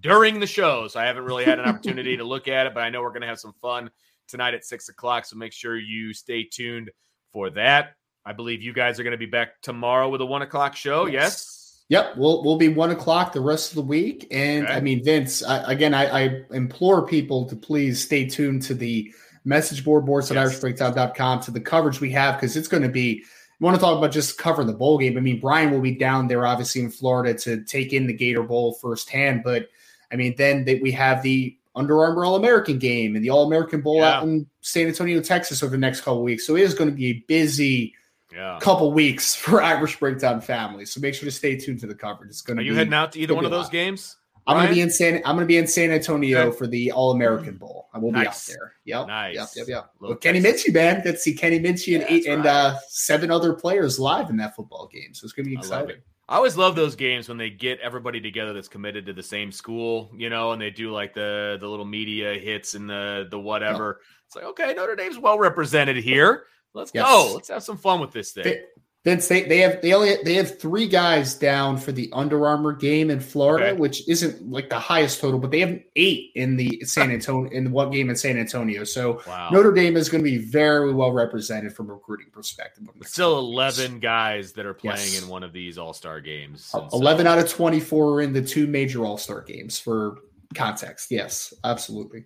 during 0.01 0.39
the 0.39 0.47
show, 0.47 0.87
so 0.87 0.99
I 0.99 1.05
haven't 1.05 1.25
really 1.25 1.43
had 1.45 1.59
an 1.59 1.65
opportunity 1.69 2.15
to 2.17 2.23
look 2.23 2.47
at 2.47 2.65
it, 2.67 2.73
but 2.73 2.81
I 2.81 2.89
know 2.89 3.01
we're 3.01 3.09
going 3.09 3.21
to 3.21 3.27
have 3.27 3.39
some 3.39 3.53
fun 3.61 3.89
tonight 4.27 4.53
at 4.53 4.63
six 4.63 4.87
o'clock. 4.89 5.25
So 5.25 5.35
make 5.35 5.51
sure 5.51 5.77
you 5.77 6.13
stay 6.13 6.43
tuned 6.43 6.91
for 7.33 7.49
that. 7.51 7.95
I 8.25 8.33
believe 8.33 8.61
you 8.61 8.73
guys 8.73 8.99
are 8.99 9.03
going 9.03 9.11
to 9.11 9.17
be 9.17 9.25
back 9.25 9.61
tomorrow 9.61 10.07
with 10.09 10.21
a 10.21 10.25
one 10.25 10.41
o'clock 10.43 10.75
show. 10.75 11.07
Yes. 11.07 11.83
Yep, 11.89 12.17
we'll 12.17 12.43
we'll 12.43 12.57
be 12.57 12.67
one 12.67 12.91
o'clock 12.91 13.33
the 13.33 13.41
rest 13.41 13.71
of 13.71 13.75
the 13.77 13.81
week, 13.81 14.27
and 14.29 14.65
Okay. 14.65 14.73
I 14.75 14.79
mean 14.79 15.03
Vince. 15.03 15.41
I, 15.43 15.71
again, 15.71 15.95
I, 15.95 16.05
I 16.25 16.41
implore 16.51 17.07
people 17.07 17.45
to 17.49 17.55
please 17.55 18.03
stay 18.03 18.25
tuned 18.27 18.61
to 18.63 18.75
the 18.75 19.11
message 19.43 19.83
board 19.83 20.05
boards 20.05 20.29
at 20.29 20.35
Yes. 20.35 20.59
irishbreakdown.com 20.59 21.39
to 21.41 21.51
the 21.51 21.59
coverage 21.59 21.99
we 21.99 22.11
have 22.11 22.35
because 22.35 22.55
it's 22.55 22.67
going 22.67 22.83
to 22.83 22.89
be. 22.89 23.23
We 23.59 23.65
want 23.65 23.75
to 23.75 23.81
talk 23.81 23.97
about 23.97 24.11
just 24.11 24.37
covering 24.37 24.67
the 24.67 24.73
bowl 24.73 24.97
game. 24.97 25.17
I 25.17 25.21
mean, 25.21 25.39
Brian 25.39 25.71
will 25.71 25.81
be 25.81 25.95
down 25.95 26.27
there, 26.27 26.45
obviously 26.47 26.81
in 26.81 26.89
Florida, 26.89 27.37
to 27.39 27.61
take 27.65 27.91
in 27.91 28.07
the 28.07 28.13
Gator 28.13 28.43
Bowl 28.43 28.73
firsthand. 28.81 29.41
But 29.43 29.67
I 30.11 30.15
mean, 30.15 30.35
then 30.37 30.63
that 30.65 30.81
we 30.81 30.91
have 30.91 31.21
the 31.23 31.57
Under 31.75 31.99
Armour 32.03 32.23
All 32.25 32.35
American 32.35 32.79
game 32.79 33.15
and 33.15 33.23
the 33.23 33.29
All 33.31 33.45
American 33.45 33.81
Bowl 33.81 33.97
Yeah. 33.97 34.17
out 34.17 34.23
in 34.23 34.47
San 34.61 34.87
Antonio, 34.87 35.21
Texas, 35.21 35.61
over 35.61 35.71
the 35.71 35.77
next 35.77 36.01
couple 36.01 36.23
weeks. 36.23 36.47
So 36.47 36.55
it 36.55 36.61
is 36.63 36.73
going 36.73 36.89
to 36.89 36.95
be 36.95 37.07
a 37.07 37.23
busy 37.27 37.93
Yeah. 38.33 38.59
couple 38.61 38.91
weeks 38.93 39.35
for 39.43 39.61
Irish 39.61 39.99
Breakdown 39.99 40.39
family. 40.39 40.85
So 40.85 41.01
make 41.01 41.13
sure 41.15 41.25
to 41.25 41.31
stay 41.31 41.57
tuned 41.57 41.79
to 41.81 41.87
the 41.87 41.95
coverage. 41.95 42.29
It's 42.29 42.41
going 42.41 42.57
to 42.57 42.63
Are 42.63 42.65
you 42.65 42.71
be. 42.71 42.77
heading 42.77 42.93
out 42.93 43.11
to 43.13 43.19
either 43.19 43.35
one 43.35 43.43
of 43.45 43.51
those 43.51 43.69
games? 43.69 44.15
I'm 44.49 44.57
going 44.57 44.67
to 44.69 44.73
be 44.73 44.81
in 44.81 44.89
San. 44.89 45.15
I'm 45.25 45.35
going 45.35 45.39
to 45.39 45.45
be 45.45 45.57
in 45.57 45.67
San 45.67 45.91
Antonio 45.91 46.47
Okay. 46.47 46.57
for 46.57 46.67
the 46.67 46.91
All 46.91 47.11
American 47.11 47.57
Bowl. 47.57 47.87
I 47.93 47.97
will 47.99 48.11
be 48.11 48.19
out 48.25 48.35
there. 48.47 48.73
Yep. 48.85 49.07
Nice. 49.07 49.35
Yep. 49.35 49.47
Yep. 49.55 49.67
Yep. 49.67 49.89
Little 49.99 50.13
With 50.15 50.21
Kenny 50.21 50.41
Texas. 50.41 50.69
Minchey, 50.69 50.73
man. 50.73 50.95
Get 51.03 51.11
to 51.13 51.17
see 51.17 51.33
Kenny 51.33 51.59
Minchey 51.59 51.95
and 51.95 52.03
eight 52.09 52.25
that's 52.25 52.27
and 52.27 52.45
uh, 52.45 52.77
seven 52.87 53.31
other 53.31 53.53
players 53.53 53.99
live 53.99 54.29
in 54.29 54.37
that 54.37 54.55
football 54.55 54.87
game. 54.91 55.13
So 55.13 55.25
it's 55.25 55.33
going 55.33 55.45
to 55.45 55.49
be 55.51 55.57
I 55.57 55.59
love 55.61 55.65
exciting. 55.65 55.95
it. 55.97 56.03
I 56.27 56.35
always 56.35 56.55
love 56.55 56.75
those 56.75 56.95
games 56.95 57.27
when 57.27 57.37
they 57.39 57.49
get 57.49 57.79
everybody 57.79 58.21
together 58.21 58.53
that's 58.53 58.67
committed 58.67 59.05
to 59.07 59.13
the 59.13 59.23
same 59.23 59.51
school, 59.51 60.11
you 60.15 60.29
know, 60.29 60.51
and 60.51 60.61
they 60.61 60.69
do 60.69 60.91
like 60.91 61.15
the 61.15 61.57
the 61.59 61.67
little 61.67 61.85
media 61.85 62.35
hits 62.35 62.75
and 62.75 62.87
the 62.87 63.27
the 63.31 63.39
whatever. 63.39 64.01
It's 64.27 64.35
like, 64.35 64.45
okay, 64.45 64.75
Notre 64.75 64.95
Dame's 64.95 65.17
well 65.17 65.39
represented 65.39 65.97
here. 65.97 66.43
Let's 66.75 66.91
Yes. 66.93 67.03
go. 67.07 67.31
Let's 67.33 67.47
have 67.49 67.63
some 67.63 67.77
fun 67.77 67.99
with 67.99 68.11
this 68.11 68.31
thing. 68.31 68.63
Vin- 69.05 69.15
Vince, 69.15 69.27
they, 69.29 69.43
they 69.43 69.59
have 69.59 69.81
they 69.81 69.93
only 69.93 70.15
they 70.25 70.33
have 70.35 70.59
three 70.59 70.85
guys 70.87 71.33
down 71.35 71.77
for 71.77 71.91
the 71.93 72.09
Under 72.11 72.45
Armour 72.45 72.73
game 72.73 73.09
in 73.09 73.19
Florida, 73.21 73.69
Okay. 73.69 73.79
which 73.79 74.07
isn't 74.09 74.51
like 74.51 74.69
the 74.69 74.77
highest 74.79 75.21
total, 75.21 75.39
but 75.39 75.51
they 75.51 75.61
have 75.61 75.79
eight 75.95 76.31
in 76.35 76.57
the 76.57 76.81
San 76.85 77.09
Antonio 77.09 77.49
in 77.51 77.71
one 77.71 77.91
game 77.91 78.09
in 78.09 78.15
San 78.17 78.37
Antonio. 78.37 78.83
So 78.83 79.21
Wow. 79.25 79.49
Notre 79.51 79.71
Dame 79.71 79.95
is 79.95 80.09
going 80.09 80.23
to 80.23 80.29
be 80.29 80.37
very 80.37 80.93
well 80.93 81.11
represented 81.13 81.73
from 81.73 81.89
a 81.89 81.93
recruiting 81.93 82.27
perspective. 82.31 82.83
over 82.83 82.91
the 82.93 82.99
next 82.99 83.13
Still 83.13 83.49
weeks. 83.49 83.77
11 83.79 83.99
guys 83.99 84.51
that 84.53 84.65
are 84.65 84.73
playing 84.73 84.97
Yes. 85.13 85.21
in 85.23 85.29
one 85.29 85.43
of 85.43 85.53
these 85.53 85.77
All 85.77 85.93
Star 85.93 86.19
games. 86.19 86.69
Uh, 86.73 86.81
and 86.81 86.91
so- 86.91 86.97
uh, 86.97 86.99
11 87.01 87.25
out 87.25 87.39
of 87.39 87.49
24 87.49 88.13
are 88.15 88.21
in 88.21 88.33
the 88.33 88.41
two 88.41 88.67
major 88.67 89.05
All 89.05 89.17
Star 89.17 89.41
games 89.41 89.79
for 89.79 90.17
context. 90.55 91.09
Yes, 91.09 91.53
absolutely. 91.63 92.25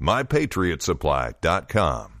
MyPatriotSupply.com. 0.00 2.19